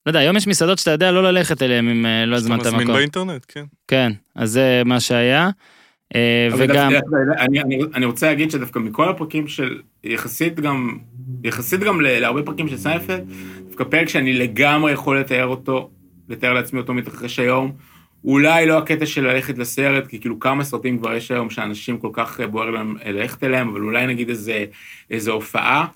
לא 0.07 0.11
יודע, 0.11 0.21
היום 0.21 0.37
יש 0.37 0.47
מסעדות 0.47 0.79
שאתה 0.79 0.91
יודע 0.91 1.11
לא 1.11 1.23
ללכת 1.23 1.63
אליהן 1.63 1.89
אם 1.89 2.07
אה, 2.07 2.27
לא 2.27 2.37
שאתה 2.37 2.45
הזמנת 2.45 2.61
מזמין 2.61 2.83
מקום. 2.83 2.95
באינטרנט, 2.95 3.45
כן. 3.49 3.65
כן, 3.89 4.13
אז 4.35 4.51
זה 4.51 4.83
מה 4.85 5.01
שהיה. 5.01 5.51
אה, 6.15 6.49
וגם, 6.59 6.93
דווקא, 6.93 7.17
אני, 7.39 7.63
אני, 7.63 7.79
אני 7.95 8.07
רוצה 8.07 8.27
להגיד 8.27 8.51
שדווקא 8.51 8.79
מכל 8.79 9.09
הפרקים 9.09 9.49
של, 9.49 9.81
יחסית 10.05 10.61
גם, 10.61 10.99
יחסית 11.45 11.81
גם 11.81 12.01
להרבה 12.01 12.43
פרקים 12.43 12.69
של 12.69 12.77
סיינפלד, 12.77 13.25
דווקא 13.67 13.85
פרק 13.85 14.09
שאני 14.09 14.33
לגמרי 14.33 14.93
יכול 14.93 15.21
לתאר 15.21 15.47
אותו, 15.47 15.91
לתאר 16.29 16.53
לעצמי 16.53 16.81
אותו 16.81 16.95
מתרחש 16.95 17.39
היום, 17.39 17.73
אולי 18.25 18.67
לא 18.67 18.79
הקטע 18.79 19.07
של 19.07 19.27
ללכת 19.27 19.59
לסרט, 19.59 20.07
כי 20.07 20.21
כאילו 20.21 20.41
כמה 20.41 20.65
סרטים 20.65 20.99
כבר 20.99 21.15
יש 21.15 21.31
היום 21.31 21.51
שאנשים 21.51 21.99
כל 21.99 22.11
כך 22.13 22.41
אה, 22.41 22.47
בוער 22.47 22.71
להם 22.71 22.97
ללכת 23.05 23.45
אליהם, 23.45 23.69
אבל 23.69 23.81
אולי 23.81 24.07
נגיד 24.07 24.29
איזה, 24.29 24.65
איזה 25.11 25.31
הופעה. 25.31 25.87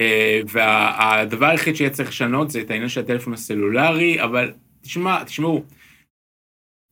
אה, 0.00 0.40
והדבר 0.48 1.46
היחיד 1.46 1.76
שיהיה 1.76 1.90
צריך 1.90 2.08
לשנות 2.08 2.50
זה 2.50 2.60
את 2.60 2.70
העניין 2.70 2.88
של 2.88 3.00
הטלפון 3.00 3.32
הסלולרי, 3.32 4.22
אבל 4.22 4.52
תשמע, 4.82 5.24
תשמעו, 5.24 5.64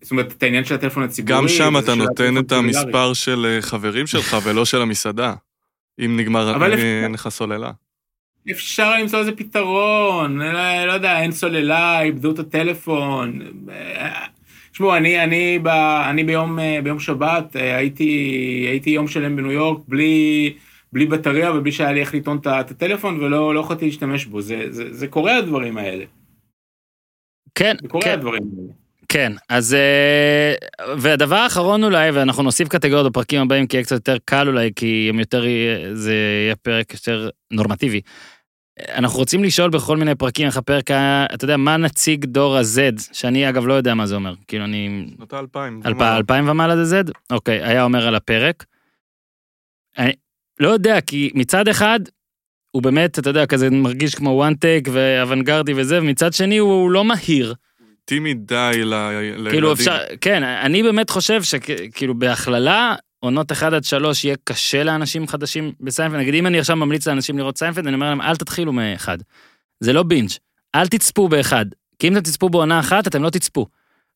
זאת 0.02 0.10
אומרת, 0.10 0.32
את 0.32 0.42
העניין 0.42 0.64
של 0.64 0.74
הטלפון 0.74 1.02
הציבורי. 1.02 1.36
גם 1.36 1.48
שם 1.48 1.78
אתה 1.78 1.94
נותן 1.94 2.38
את. 2.38 2.52
המספר 2.52 3.12
של 3.12 3.46
אה, 3.46 3.62
חברים 3.62 4.06
שלך 4.06 4.36
ולא 4.44 4.64
של 4.64 4.82
המסעדה. 4.82 5.34
אם 5.98 6.16
נגמר, 6.16 6.64
אין 7.04 7.12
לך 7.12 7.28
סוללה. 7.28 7.70
אפשר 8.50 8.98
למצוא 8.98 9.18
איזה 9.18 9.32
פתרון, 9.32 10.38
לא, 10.38 10.84
לא 10.84 10.92
יודע, 10.92 11.20
אין 11.20 11.32
סוללה, 11.32 12.00
איבדו 12.00 12.30
את 12.30 12.38
הטלפון. 12.38 13.40
אה, 13.70 14.26
תשמעו, 14.72 14.96
אני, 14.96 15.24
אני, 15.24 15.58
ב, 15.58 15.68
אני 16.10 16.24
ביום, 16.24 16.58
אה, 16.58 16.78
ביום 16.82 16.98
שבת 16.98 17.56
אה, 17.56 17.76
הייתי, 17.76 18.04
הייתי 18.70 18.90
יום 18.90 19.08
שלם 19.08 19.36
בניו 19.36 19.52
יורק 19.52 19.82
בלי, 19.88 20.54
בלי 20.92 21.06
בטריה 21.06 21.52
ובלי 21.52 21.72
שהיה 21.72 21.92
לי 21.92 22.00
איך 22.00 22.14
לטעון 22.14 22.38
את 22.38 22.70
הטלפון 22.70 23.20
ולא 23.20 23.54
לא 23.54 23.60
יכולתי 23.60 23.84
להשתמש 23.84 24.24
בו. 24.24 24.40
זה, 24.40 24.66
זה, 24.70 24.94
זה 24.94 25.08
קורה 25.08 25.36
הדברים 25.36 25.78
האלה. 25.78 26.04
כן, 27.54 27.76
זה 27.82 27.88
קורה 27.88 28.04
כן, 28.04 28.12
הדברים 28.12 28.42
האלה. 28.42 28.81
כן, 29.12 29.32
אז... 29.48 29.74
אה, 29.74 30.54
והדבר 30.98 31.36
האחרון 31.36 31.84
אולי, 31.84 32.10
ואנחנו 32.10 32.42
נוסיף 32.42 32.68
קטגוריות 32.68 33.12
בפרקים 33.12 33.40
הבאים, 33.42 33.66
כי 33.66 33.76
יהיה 33.76 33.84
קצת 33.84 33.94
יותר 33.94 34.16
קל 34.24 34.48
אולי, 34.48 34.70
כי 34.76 35.06
הם 35.10 35.18
יותר, 35.18 35.44
זה 35.92 36.14
יהיה 36.14 36.56
פרק 36.56 36.94
יותר 36.94 37.28
נורמטיבי. 37.50 38.00
אנחנו 38.88 39.18
רוצים 39.18 39.44
לשאול 39.44 39.70
בכל 39.70 39.96
מיני 39.96 40.14
פרקים 40.14 40.46
איך 40.46 40.56
הפרק 40.56 40.90
היה, 40.90 41.26
אתה 41.34 41.44
יודע, 41.44 41.56
מה 41.56 41.76
נציג 41.76 42.24
דור 42.24 42.56
ה-Z, 42.56 43.02
שאני 43.12 43.48
אגב 43.48 43.66
לא 43.66 43.74
יודע 43.74 43.94
מה 43.94 44.06
זה 44.06 44.14
אומר, 44.14 44.34
כאילו 44.48 44.64
אני... 44.64 45.06
שנות 45.16 45.32
האלפיים. 45.32 45.80
אלפ- 45.86 46.02
אלפיים 46.02 46.48
ומעלה 46.48 46.84
זה 46.84 47.00
Z? 47.00 47.10
אוקיי, 47.30 47.62
היה 47.62 47.84
אומר 47.84 48.06
על 48.06 48.14
הפרק. 48.14 48.64
אני 49.98 50.12
לא 50.60 50.68
יודע, 50.68 51.00
כי 51.00 51.30
מצד 51.34 51.68
אחד, 51.68 52.00
הוא 52.70 52.82
באמת, 52.82 53.18
אתה 53.18 53.30
יודע, 53.30 53.46
כזה 53.46 53.70
מרגיש 53.70 54.14
כמו 54.14 54.46
one 54.48 54.54
take 54.54 54.90
ואוונגרדי 54.92 55.72
וזה, 55.76 55.98
ומצד 55.98 56.32
שני 56.32 56.58
הוא 56.58 56.90
לא 56.90 57.04
מהיר. 57.04 57.54
איטי 58.02 58.18
מדי 58.18 58.80
ל- 58.84 58.94
לילדים. 58.94 59.50
כאילו 59.50 59.72
אפשר, 59.72 59.98
כן, 60.20 60.42
אני 60.42 60.82
באמת 60.82 61.10
חושב 61.10 61.42
שכאילו 61.42 62.14
בהכללה, 62.18 62.94
עונות 63.20 63.52
1 63.52 63.72
עד 63.72 63.84
3 63.84 64.24
יהיה 64.24 64.36
קשה 64.44 64.84
לאנשים 64.84 65.28
חדשים 65.28 65.72
בסיינפלד. 65.80 66.20
נגיד 66.20 66.34
אם 66.34 66.46
אני 66.46 66.58
עכשיו 66.58 66.76
ממליץ 66.76 67.08
לאנשים 67.08 67.38
לראות 67.38 67.58
סיינפלד, 67.58 67.86
אני 67.86 67.94
אומר 67.94 68.08
להם, 68.10 68.20
אל 68.20 68.36
תתחילו 68.36 68.72
מאחד. 68.72 69.18
זה 69.80 69.92
לא 69.92 70.02
בינג', 70.02 70.30
אל 70.74 70.86
תצפו 70.86 71.28
באחד. 71.28 71.66
כי 71.98 72.08
אם 72.08 72.12
אתם 72.12 72.20
תצפו 72.22 72.48
בעונה 72.48 72.80
אחת, 72.80 73.06
אתם 73.06 73.22
לא 73.22 73.30
תצפו. 73.30 73.66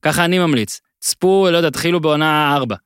ככה 0.03 0.24
אני 0.24 0.39
ממליץ. 0.39 0.80
צפו, 1.01 1.49
לא 1.53 1.57
יודע, 1.57 1.70
תתחילו 1.70 2.01
בעונה 2.01 2.55
4. 2.57 2.76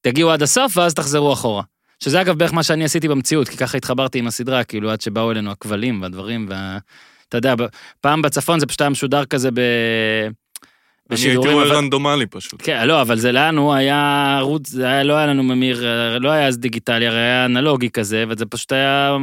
תגיעו 0.00 0.30
עד 0.30 0.42
הסוף 0.42 0.76
ואז 0.76 0.94
תחזרו 0.94 1.32
אחורה. 1.32 1.62
שזה 2.04 2.20
אגב 2.20 2.38
בערך 2.38 2.52
מה 2.52 2.62
שאני 2.62 2.84
עשיתי 2.84 3.08
במציאות, 3.08 3.48
כי 3.48 3.56
ככה 3.56 3.76
התחברתי 3.76 4.18
עם 4.18 4.26
הסדרה, 4.26 4.64
כאילו 4.64 4.90
עד 4.90 5.00
שבאו 5.00 5.30
אלינו 5.30 5.50
הכבלים 5.50 6.02
והדברים, 6.02 6.46
וה... 6.48 6.78
אתה 7.30 7.38
יודע, 7.38 7.54
פעם 8.00 8.22
בצפון 8.22 8.60
זה 8.60 8.66
פשוט 8.66 8.80
היה 8.80 8.90
משודר 8.90 9.24
כזה 9.24 9.50
ב... 9.50 9.58
אני 9.58 11.18
הייתי 11.18 11.28
בשידורים, 11.28 11.52
רואה 11.52 11.66
אבל- 11.66 11.76
רנדומלי 11.76 12.26
פשוט. 12.26 12.60
כן, 12.64 12.86
לא, 12.88 13.00
אבל 13.02 13.18
זה 13.18 13.32
לנו 13.32 13.74
היה 13.74 14.34
ערוץ, 14.38 14.68
זה 14.68 14.86
היה, 14.86 15.02
לא 15.02 15.14
היה 15.14 15.26
לנו 15.26 15.42
ממיר, 15.42 15.84
לא 16.20 16.30
היה 16.30 16.46
אז 16.46 16.58
דיגיטלי, 16.58 17.06
הרי 17.06 17.18
היה 17.18 17.44
אנלוגי 17.44 17.90
כזה, 17.90 18.24
וזה 18.28 18.46
פשוט 18.46 18.72
היה 18.72 19.16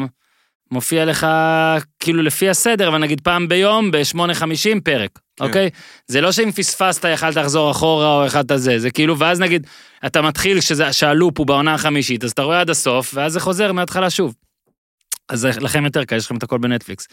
מופיע 0.71 1.05
לך 1.05 1.27
כאילו 1.99 2.23
לפי 2.23 2.49
הסדר, 2.49 2.87
אבל 2.87 2.97
נגיד 2.97 3.21
פעם 3.21 3.47
ביום 3.47 3.91
ב-8.50 3.91 4.79
פרק, 4.83 5.19
כן. 5.37 5.45
אוקיי? 5.45 5.69
זה 6.07 6.21
לא 6.21 6.31
שאם 6.31 6.51
פספסת 6.51 7.05
יכלת 7.13 7.35
לחזור 7.35 7.71
אחורה 7.71 8.15
או 8.21 8.25
יכלת 8.25 8.51
זה, 8.55 8.79
זה 8.79 8.91
כאילו, 8.91 9.19
ואז 9.19 9.39
נגיד, 9.39 9.67
אתה 10.05 10.21
מתחיל 10.21 10.61
שזה, 10.61 10.93
שהלופ 10.93 11.37
הוא 11.39 11.47
בעונה 11.47 11.73
החמישית, 11.73 12.23
אז 12.23 12.31
אתה 12.31 12.41
רואה 12.41 12.59
עד 12.59 12.69
הסוף, 12.69 13.11
ואז 13.13 13.33
זה 13.33 13.39
חוזר 13.39 13.71
מההתחלה 13.71 14.09
שוב. 14.09 14.33
אז 15.29 15.45
לכם 15.45 15.85
יותר 15.85 16.03
קל, 16.03 16.15
יש 16.15 16.25
לכם 16.25 16.37
את 16.37 16.43
הכל 16.43 16.57
בנטפליקס. 16.57 17.07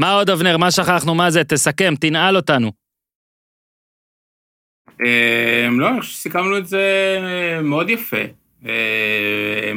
מה 0.00 0.12
עוד, 0.12 0.30
אבנר? 0.30 0.56
מה 0.56 0.70
שכחנו? 0.70 1.14
מה 1.14 1.30
זה? 1.30 1.44
תסכם, 1.44 1.94
תנעל 2.00 2.36
אותנו. 2.36 2.72
אה, 5.06 5.68
לא, 5.70 5.88
אני 5.88 6.00
חושב 6.00 6.12
שסיכמנו 6.12 6.58
את 6.58 6.66
זה 6.66 6.84
מאוד 7.62 7.90
יפה. 7.90 8.16
אה, 8.66 9.72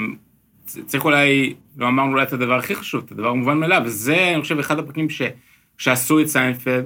צריך 0.65 1.05
אולי, 1.05 1.53
לא 1.77 1.87
אמרנו 1.87 2.11
אולי 2.11 2.23
את 2.23 2.33
הדבר 2.33 2.53
הכי 2.53 2.75
חשוב, 2.75 3.03
את 3.05 3.11
הדבר 3.11 3.27
המובן 3.27 3.57
מאליו, 3.57 3.81
וזה, 3.85 4.31
אני 4.33 4.41
חושב, 4.41 4.59
אחד 4.59 4.79
הפרקים 4.79 5.09
ש, 5.09 5.21
שעשו 5.77 6.19
את 6.19 6.27
סיינפלד. 6.27 6.85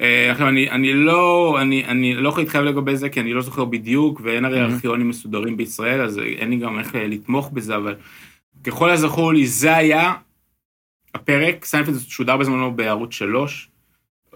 אה, 0.00 0.30
עכשיו, 0.30 0.48
אני, 0.48 0.70
אני 0.70 0.92
לא, 0.94 1.56
אני, 1.60 1.84
אני 1.84 2.14
לא 2.14 2.28
יכול 2.28 2.42
להתחייב 2.42 2.64
לגבי 2.64 2.96
זה, 2.96 3.08
כי 3.08 3.20
אני 3.20 3.32
לא 3.32 3.42
זוכר 3.42 3.64
בדיוק, 3.64 4.20
ואין 4.24 4.44
הרי 4.44 4.60
Mhm. 4.60 4.72
ארכיונים 4.72 5.08
מסודרים 5.08 5.56
בישראל, 5.56 6.00
אז 6.00 6.18
אין 6.18 6.50
לי 6.50 6.56
גם 6.56 6.78
איך 6.78 6.96
אה, 6.96 7.06
לתמוך 7.06 7.50
בזה, 7.52 7.76
אבל 7.76 7.94
ככל 8.64 8.90
הזכור 8.90 9.32
לי, 9.32 9.46
זה 9.46 9.76
היה 9.76 10.12
הפרק, 11.14 11.64
סיינפלד 11.64 11.94
שודר 12.08 12.36
בזמנו 12.36 12.76
בערוץ 12.76 13.14
3. 13.14 13.68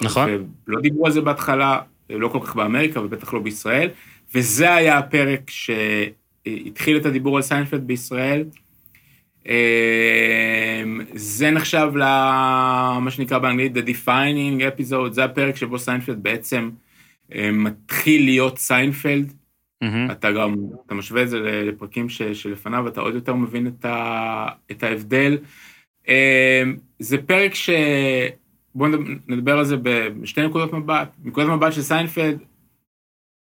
נכון. 0.03 0.47
ולא 0.69 0.81
דיברו 0.81 1.07
על 1.07 1.13
זה 1.13 1.21
בהתחלה, 1.21 1.79
לא 2.11 2.29
כל 2.29 2.39
כך 2.43 2.57
באמריקה 2.57 3.01
ובטח 3.01 3.35
לא 3.35 3.41
בישראל, 3.41 3.89
וזה 4.35 4.75
היה 4.75 4.99
הפרק 4.99 5.51
שהתחיל 5.51 6.97
את 6.97 7.07
הדיבור 7.07 7.37
על 7.37 7.43
סיינפלד 7.43 7.87
בישראל. 7.87 8.45
אמ, 9.47 11.01
זה 11.15 11.51
נחשב 11.51 11.91
למה 11.95 13.11
שנקרא 13.11 13.39
באנגלית 13.39 13.77
The 13.77 13.91
Defining 13.91 14.61
Episode, 14.61 15.13
זה 15.13 15.25
הפרק 15.25 15.57
שבו 15.57 15.79
סיינפלד 15.79 16.23
בעצם 16.23 16.71
אמ, 17.35 17.65
מתחיל 17.65 18.25
להיות 18.25 18.59
סיינפלד. 18.59 19.33
מהמם. 19.83 20.11
אתה 20.11 20.33
גם, 20.33 20.55
אתה 20.87 20.95
משווה 20.95 21.23
את 21.23 21.29
זה 21.29 21.39
לפרקים 21.41 22.09
ש, 22.09 22.23
שלפניו, 22.23 22.89
אתה 22.89 23.01
עוד 23.01 23.15
יותר 23.15 23.35
מבין 23.35 23.67
את, 23.67 23.85
ה, 23.85 24.47
את 24.71 24.83
ההבדל. 24.83 25.39
אמ, 26.09 26.77
זה 26.99 27.19
פרק 27.19 27.55
ש... 27.55 27.71
בואו 28.75 28.91
נדבר 29.29 29.59
על 29.59 29.65
זה 29.65 29.77
בשתי 30.21 30.47
נקודות 30.47 30.73
מבט. 30.73 31.17
נקודת 31.25 31.49
מבט 31.49 31.73
של 31.73 31.83
סיינפלד, 31.83 32.39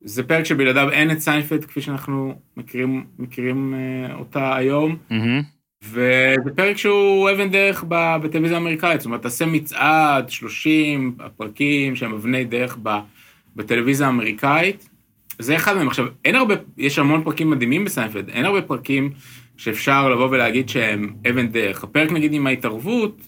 זה 0.04 0.24
פרק 0.24 0.44
שבלעדיו 0.44 0.92
אין 0.92 1.12
את 1.12 1.20
סיינפלד 1.20 1.66
כפי 1.66 1.82
שאנחנו 1.82 2.40
מכירים, 2.58 3.06
מכירים 3.20 3.74
אה, 3.74 4.16
אותה 4.16 4.56
היום. 4.56 4.98
מהמם. 5.10 5.42
וזה 5.84 6.52
פרק 6.56 6.78
שהוא 6.78 7.30
אבן 7.32 7.50
דרך 7.50 7.84
בטלוויזיה 7.88 8.58
האמריקאית, 8.58 9.02
זאת 9.02 9.06
אומרת, 9.06 9.22
תעשה 9.22 9.46
מצעד, 9.46 10.30
30 10.30 11.16
הפרקים 11.20 11.96
שהם 11.96 12.14
אבני 12.14 12.46
דרך 12.46 12.78
בטלוויזיה 13.56 14.08
האמריקאית, 14.08 14.90
זה 15.40 15.56
אחד 15.56 15.76
מהם. 15.76 15.88
עכשיו, 15.88 16.06
אין 16.26 16.36
הרבה, 16.36 16.56
יש 16.78 17.00
המון 17.00 17.24
פרקים 17.24 17.50
מדהימים 17.50 17.86
בסיינפלד, 17.86 18.30
אין 18.30 18.46
הרבה 18.46 18.62
פרקים 18.62 19.12
שאפשר 19.58 20.10
לבוא 20.10 20.28
ולהגיד 20.32 20.70
שהם 20.70 21.16
אבן 21.30 21.48
דרך. 21.48 21.84
הפרק 21.84 22.12
נגיד 22.12 22.34
עם 22.34 22.48
ההתערבות, 22.48 23.22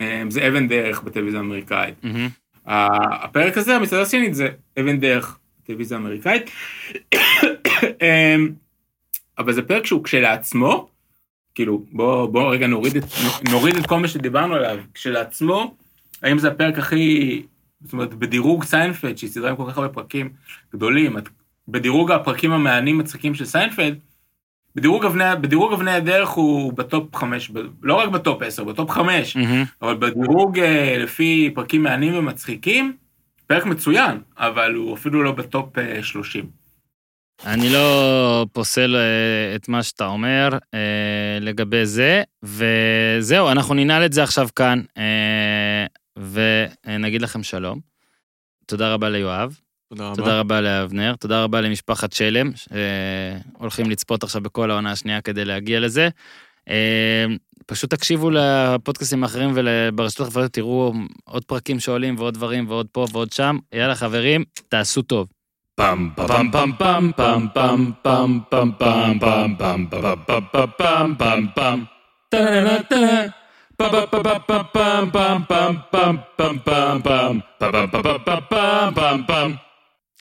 אה, 0.00 0.22
זה 0.28 0.48
אבן 0.48 0.68
דרך 0.68 1.02
בטלוויזיה 1.02 1.40
האמריקאית. 1.40 1.94
ה- 2.66 3.24
הפרק 3.24 3.58
הזה, 3.58 3.76
המסעדה 3.76 4.02
הסינית, 4.02 4.34
זה 4.34 4.48
אבן 4.80 5.00
דרך 5.00 5.38
בטלוויזיה 5.62 5.96
האמריקאית. 5.98 6.50
אמ, 8.02 8.48
אבל 9.38 9.52
זה 9.52 9.62
פרק 9.62 9.86
שהוא 9.86 10.04
כשלעצמו, 10.04 10.88
כאילו, 11.54 11.84
בוא, 11.92 12.26
בוא 12.26 12.52
רגע 12.52 12.66
נוריד 12.66 12.96
את, 12.96 13.04
נוריד 13.50 13.76
את 13.76 13.86
כל 13.86 13.98
מה 13.98 14.08
שדיברנו 14.08 14.54
עליו, 14.54 14.78
כשלעצמו, 14.94 15.74
האם 16.22 16.38
זה 16.38 16.48
הפרק 16.48 16.78
הכי, 16.78 17.42
זאת 17.80 17.92
אומרת, 17.92 18.14
בדירוג 18.14 18.64
סיינפלד, 18.64 19.18
שהיא 19.18 19.30
סדרה 19.30 19.50
עם 19.50 19.56
כל 19.56 19.64
כך 19.70 19.78
הרבה 19.78 19.88
פרקים 19.92 20.28
גדולים, 20.74 21.16
בדירוג 21.68 22.10
הפרקים 22.10 22.52
המעניינים 22.52 22.98
מצחיקים 22.98 23.34
של 23.34 23.44
סיינפלד, 23.44 23.98
בדירוג 24.76 25.04
אבני, 25.04 25.24
בדירוג 25.40 25.72
אבני 25.72 25.90
הדרך 25.90 26.28
הוא 26.28 26.72
ב 26.72 26.83
top 26.83 27.16
חמש, 27.16 27.50
ב- 27.50 27.58
לא 27.82 27.94
רק 27.94 28.08
ב 28.08 28.16
top 28.16 28.42
עשר, 28.42 28.64
ב 28.64 28.70
top 28.70 28.90
חמש, 28.90 29.36
מהמם. 29.36 29.64
אבל 29.82 29.94
בדירוג 29.94 30.58
אה, 30.58 30.98
לפי 30.98 31.50
פרקים 31.54 31.82
מעניינים 31.82 32.18
ומצחיקים, 32.18 32.96
פרק 33.46 33.66
מצוין, 33.66 34.20
אבל 34.38 34.74
הוא 34.74 34.94
אפילו 34.94 35.22
לא 35.22 35.32
בטופ 35.32 35.78
אה, 35.78 36.02
30. 36.02 36.46
אני 37.46 37.72
לא 37.72 38.46
פוסל 38.52 38.96
אה, 38.96 39.56
את 39.56 39.68
מה 39.68 39.82
שאתה 39.82 40.06
אומר 40.06 40.48
אה, 40.74 41.38
לגבי 41.40 41.86
זה, 41.86 42.22
וזהו, 42.42 43.48
אנחנו 43.50 43.74
ננעל 43.74 44.04
את 44.04 44.12
זה 44.12 44.22
עכשיו 44.22 44.48
כאן, 44.56 44.80
אה, 44.98 45.86
ונגיד 46.86 47.22
לכם 47.22 47.42
שלום. 47.42 47.80
תודה 48.66 48.94
רבה 48.94 49.08
ליואב, 49.08 49.60
תודה 49.90 50.06
רבה. 50.06 50.16
תודה 50.16 50.40
רבה 50.40 50.60
לאבנר, 50.60 51.14
תודה 51.14 51.44
רבה 51.44 51.60
למשפחת 51.60 52.12
שלם, 52.12 52.50
שהולכים 52.54 53.90
לצפות 53.90 54.22
עכשיו 54.22 54.42
בכל 54.42 54.70
העונה 54.70 54.92
השנייה 54.92 55.20
כדי 55.20 55.44
להגיע 55.44 55.80
לזה. 55.80 56.08
אה, 56.68 57.24
פשוט 57.66 57.90
תקשיבו 57.90 58.30
לפודקאסטים 58.30 59.22
האחרים 59.22 59.52
וברשתות 59.54 60.26
החברתיות, 60.26 60.52
תראו 60.52 60.92
עוד 61.24 61.44
פרקים 61.44 61.80
שעולים 61.80 62.14
ועוד 62.18 62.34
דברים 62.34 62.68
ועוד 62.68 62.86
פה 62.92 63.06
ועוד 63.12 63.32
שם. 63.32 63.58
יאללה 63.72 63.94
חברים, 63.94 64.44
תעשו 64.68 65.02
טוב. 65.02 65.28
Pam 65.80 66.12
pam 66.14 66.52
pam 66.52 66.70
pam 66.80 67.04
pam 67.18 67.42
pam 67.54 67.80
pam 68.02 68.28
pam 68.50 68.68
pam 68.80 69.08
pam 69.20 69.50
pam 69.58 69.80
pam 69.88 69.88
pam 69.88 70.20
pam 70.78 71.14
pam 71.18 71.40
pam. 71.56 71.78
Pam 78.50 79.24
pam 79.28 79.69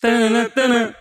Da-da-da-da-da. 0.02 0.99